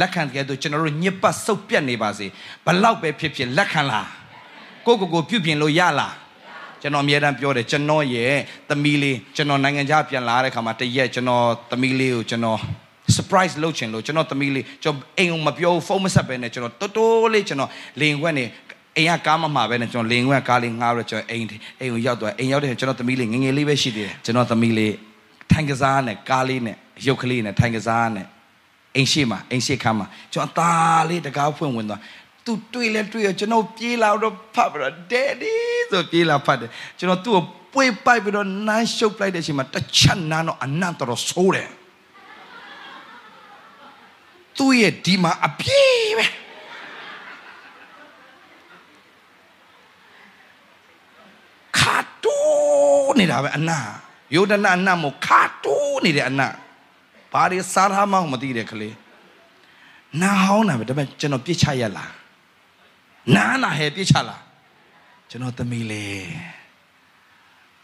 [0.00, 2.26] လက်ခံတဲ့ဆိုကျွန်တော်တို့ညစ်ပတ်စုပ်ပြတ်နေပါစေ
[2.66, 4.08] ဘလောက်ပဲဖြစ်ဖြစ်လက်ခံလား
[4.86, 6.14] ကိုကိုကိုပြုတ်ပြင်လို့ရလား
[6.82, 8.34] ကျွန်တော်အမြဲတမ်းပြောတယ်ကျွန်တော်ရဲ့
[8.68, 12.58] သမီးလေးကျွန်တော်နိုင်ငံခြားပြန်လာတဲ့ခါမှာတရက်ကျွန်တော်သမီးလေးကိုကျွန်တော်
[13.16, 18.44] surprise လုပ်ချင်လို့ကျွန်တော်သမီးလေးကျွန်တော်အိမ်ကိုမပြောဖုန်းမဆက်ပဲနဲ့ကျွန်တော်တိုးတိုးလေးကျွန်တော်လေခွက်နေ
[18.96, 21.44] အိမ်ကကားမမှာပဲနဲ့ကျွန်တော်လေခွက်ကားလေးငှားရကျွန်တော်အိမ်
[21.80, 24.94] အိမ်ကိုရောက်သွားအိမ်ရောက်တဲ့ကျွန်တော်သမီးလေးငငယ်လေးပဲရှိသေးတယ်ကျွန်တော်သမီးလေး
[25.52, 28.26] ထိုင်ကစားနဲ့ကားလေးနဲ့ရုပ်ကလေးနဲ့ထိုင်ကစားနဲ့
[28.96, 32.00] အိမ်ရှိမှာအိမ်ရှိခမ်းမှာကျွန်တော်အသားလေးတကားဖွင့်ဝင်သွား
[32.44, 35.54] သူတွေ့လဲတွေ့ရကျွန်တော်ပြေးလာတော့ဖတ်ပြီးတော့ daddy
[35.90, 37.42] ဆိုပြေးလာဖတ်တယ်ကျွန်တော်သူ့ကို
[37.74, 41.70] ပွေပိုက်ပြီးတော့နမ်းရှုပ်လိုက်တဲ့အချိန်မှာတစ်ချက်နမ်းတော့အနံ့တော်ဆိုးတယ်
[44.58, 46.26] သူ့ရဲ့ဒီမှာအပြေးပဲ
[51.78, 53.84] ခါတိုး နေတာပဲအနံ့
[54.34, 56.52] ယိုဒနာအနံ့မို့ခါတိုးနေတဲ့အနံ့
[57.32, 58.96] ဘာတွေစားထားမှမသိတဲ့ကလေး
[60.20, 62.12] နာဟောင်းတာပဲဒါပေမဲ့ကျွန်တော်ပြစ်ချရလား
[63.34, 64.42] နာနာဟဲပြစ်ချလား
[65.30, 66.06] ကျွန်တော်သမီးလေ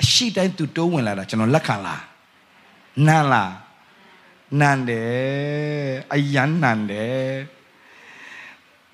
[0.01, 2.03] အရှိတိုင်းသူတိုးဝင်လာတာကျွန်တော်လက်ခံလား
[3.07, 3.53] နန်းလား
[4.61, 7.35] နန်းတယ်အယမ်းနန်းတယ်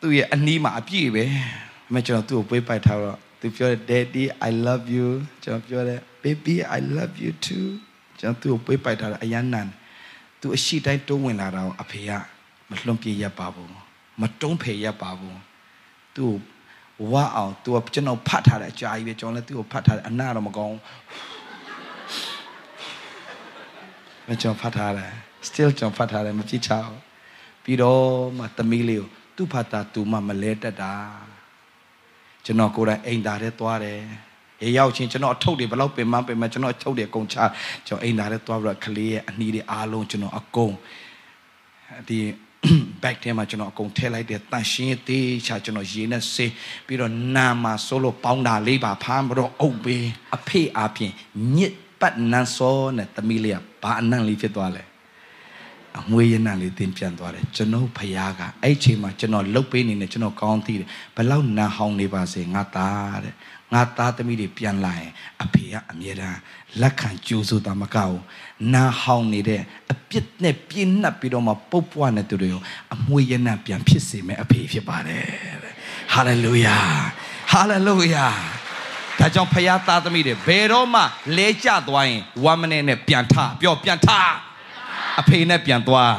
[0.00, 1.24] သူ့ရဲ့အနီးမှာအပြည့်ပဲ
[1.92, 5.08] မကျွန်တော်သူ့ကိုပွေးပိုက်ထားတော့သူပြောတယ် daddy i love you
[5.42, 7.66] ကျွန်တော်ပြောတယ် baby i love you too
[8.18, 9.72] ကျွန်တော်သူ့ကိုပွေးပိုက်ထားတယ်အယမ်းနန်း
[10.40, 12.10] သူအရှိတိုင်းတိုးဝင်လာတာကိုအဖေက
[12.70, 13.70] မလွန်ပြေရပါဘူး
[14.20, 15.38] မတုံးဖေရပါဘူး
[16.16, 16.32] သူ့
[17.10, 20.76] ဝါအောင်သူကကျွန်တော်ဖတ်ထားတဲ့အကြာကြီးပဲကျွန်တော်လည်းသူ့ကိုဖတ်ထားတယ်အနာတော့မကောင်း
[24.28, 25.12] မကျွန်တော်ဖတ်ထားတယ်
[25.46, 26.92] still ကျွန်တော်ဖတ်ထားတယ်မကြည့်ချအောင်
[27.64, 28.02] ပြီးတော့
[28.38, 30.94] မှသမီးလေးကိုသူ့ဖတ်တာသူမှမလဲတက်တာ
[32.44, 34.00] ကျွန်တော်ကိုယ်တိုင်အိမ်သားထဲသွားတယ်
[34.62, 37.36] ရေရောက်ချင်းကျွန်တော်အထုပ်တွေဘလောက်ပင်မပင်မကျွန်တော်အထုပ်တွေအကုန်ချ
[37.86, 40.74] ကျွန်တော်အိမ်သားထဲသွားပြီးတော့ကလေးရဲ့အနီးတွေအားလုံးကျွန်တော်အကုန်
[42.08, 42.18] ဒီ
[43.02, 46.52] back ထဲမှာကျွန်တော်အကုန်ထည့်လိုက်တယ်တန်ရှင်းသေးချာကျွန်တော်ရေနဲ့ဆေး
[46.86, 50.04] ပြီးတော့နာမှာဆိုလို့ပေါင်းတာလေးပါဖမ်းပြီးတော့အုပ်ပေး
[50.36, 51.12] အဖေအပြင်
[51.56, 54.82] ညစ်ပတ်နန်းစောနဲ့တမီးလေးကဘာအနံ့လေးဖြစ်သွားလဲ
[56.00, 63.34] အမွေးရနံ့လေးတင်ပြန်သွားတယ်ကျွန်တော်ဖယားကအဲ့ချိန်မှာကျွန်တော်လှုပ်ပေးနေတယ်ကျွန်တော်ကောင်းသိတယ်ဘလောက်နန်းဟောင်းနေပါစေငါသားတဲ့
[63.74, 65.10] ငါသားသမီးတွေပြန်လာရင်
[65.42, 66.38] အဖေကအမြဲတမ်း
[66.80, 68.18] လက်ခံကြိုးဆိုတာမကောက်
[68.74, 69.62] နာဟောင်းနေတဲ့
[69.92, 72.62] အပြစ်နဲ့ပြင်းနှက်ပြီးတော့မှပုတ်ပွားနေသူတွေကို
[72.94, 75.24] အမွေရနံ့ပြန်ဖြစ်စေမယ်အဖေဖြစ်ပါတယ်
[76.12, 76.78] ဟာလေလုယာ
[77.52, 78.26] ဟာလေလုယာ
[79.18, 81.02] ဒါကြောင့်ဖခင်သားသမီးတွေဘယ်တော့မှ
[81.36, 84.08] လဲကျသွားရင်1 minute နဲ့ပြန်ထပြောပြန်ထ
[85.20, 86.16] အဖေနဲ့ပြန်သွား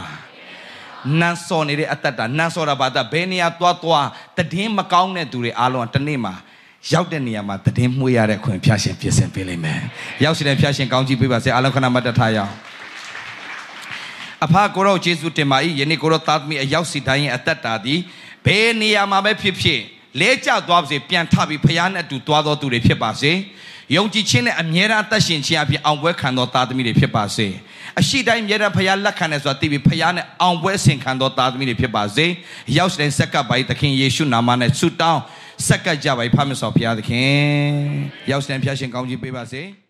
[1.20, 4.08] နန်းစော်နေတဲ့အတ္တတာနန်းစော်တာဘာတဘယ်နေရာသွားသွား
[4.38, 6.34] တည်င်းမကောင်းတဲ့သူတွေအားလုံးကတနေ့မှာ
[6.94, 9.80] ရောက်တဲ့နေရာမှာတည်င်းမှုရတဲ့ခွင့်ဖျားရှင်ပြင်ဆင်ပေးလိမ့်မယ်။
[10.24, 12.52] ရောက်ရှိတဲ့ဖျားရှင်ကောင်းချီးပေးပါစေ။အားလုံးခဏမတ်တထားရအောင်။
[14.46, 18.00] အဖကိုရောယေရှုတင်ပါ၏ယနေ့ကိုရောသားသမီးအရောက်စီတိုင်းရဲ့အသက်တာသည်
[18.46, 19.80] ဘယ်နေရာမှာပဲဖြစ်ဖြစ်
[20.20, 23.32] လဲကျသွားပါစေပြန်ထပြီးဖခင်နဲ့အတူသွားတော်သူတွေဖြစ်ပါစေ။
[23.96, 27.48] ယုံကြည်ခြင်းနဲ့အမြဲတမ်းအသက်ရှင်ခြင်းအပြင်အောင်ပွဲခံတော်သားသမီးတွေဖြစ်ပါစေ။
[28.00, 32.26] အရှိတိုင်းမြဲတမ်းဖခင်လက်ခံတယ်ဆိုတာသိပြီးဖခင်နဲ့အောင်ပွဲဆင်ခံတော်သားသမီးတွေဖြစ်ပါစေ။
[32.78, 35.22] ရောက်တဲ့ဆက်ကပ်ပါ၏သခင်ယေရှုနာမနဲ့ဆုတောင်း
[35.68, 36.78] ဆက်ကပ်ကြပါ၏ဖခင်ဆောဖ
[37.10, 37.38] ခင်။
[38.32, 39.64] ရောက်တဲ့ဖခင်ရှင်ကောင်းချီးပေးပါစေ။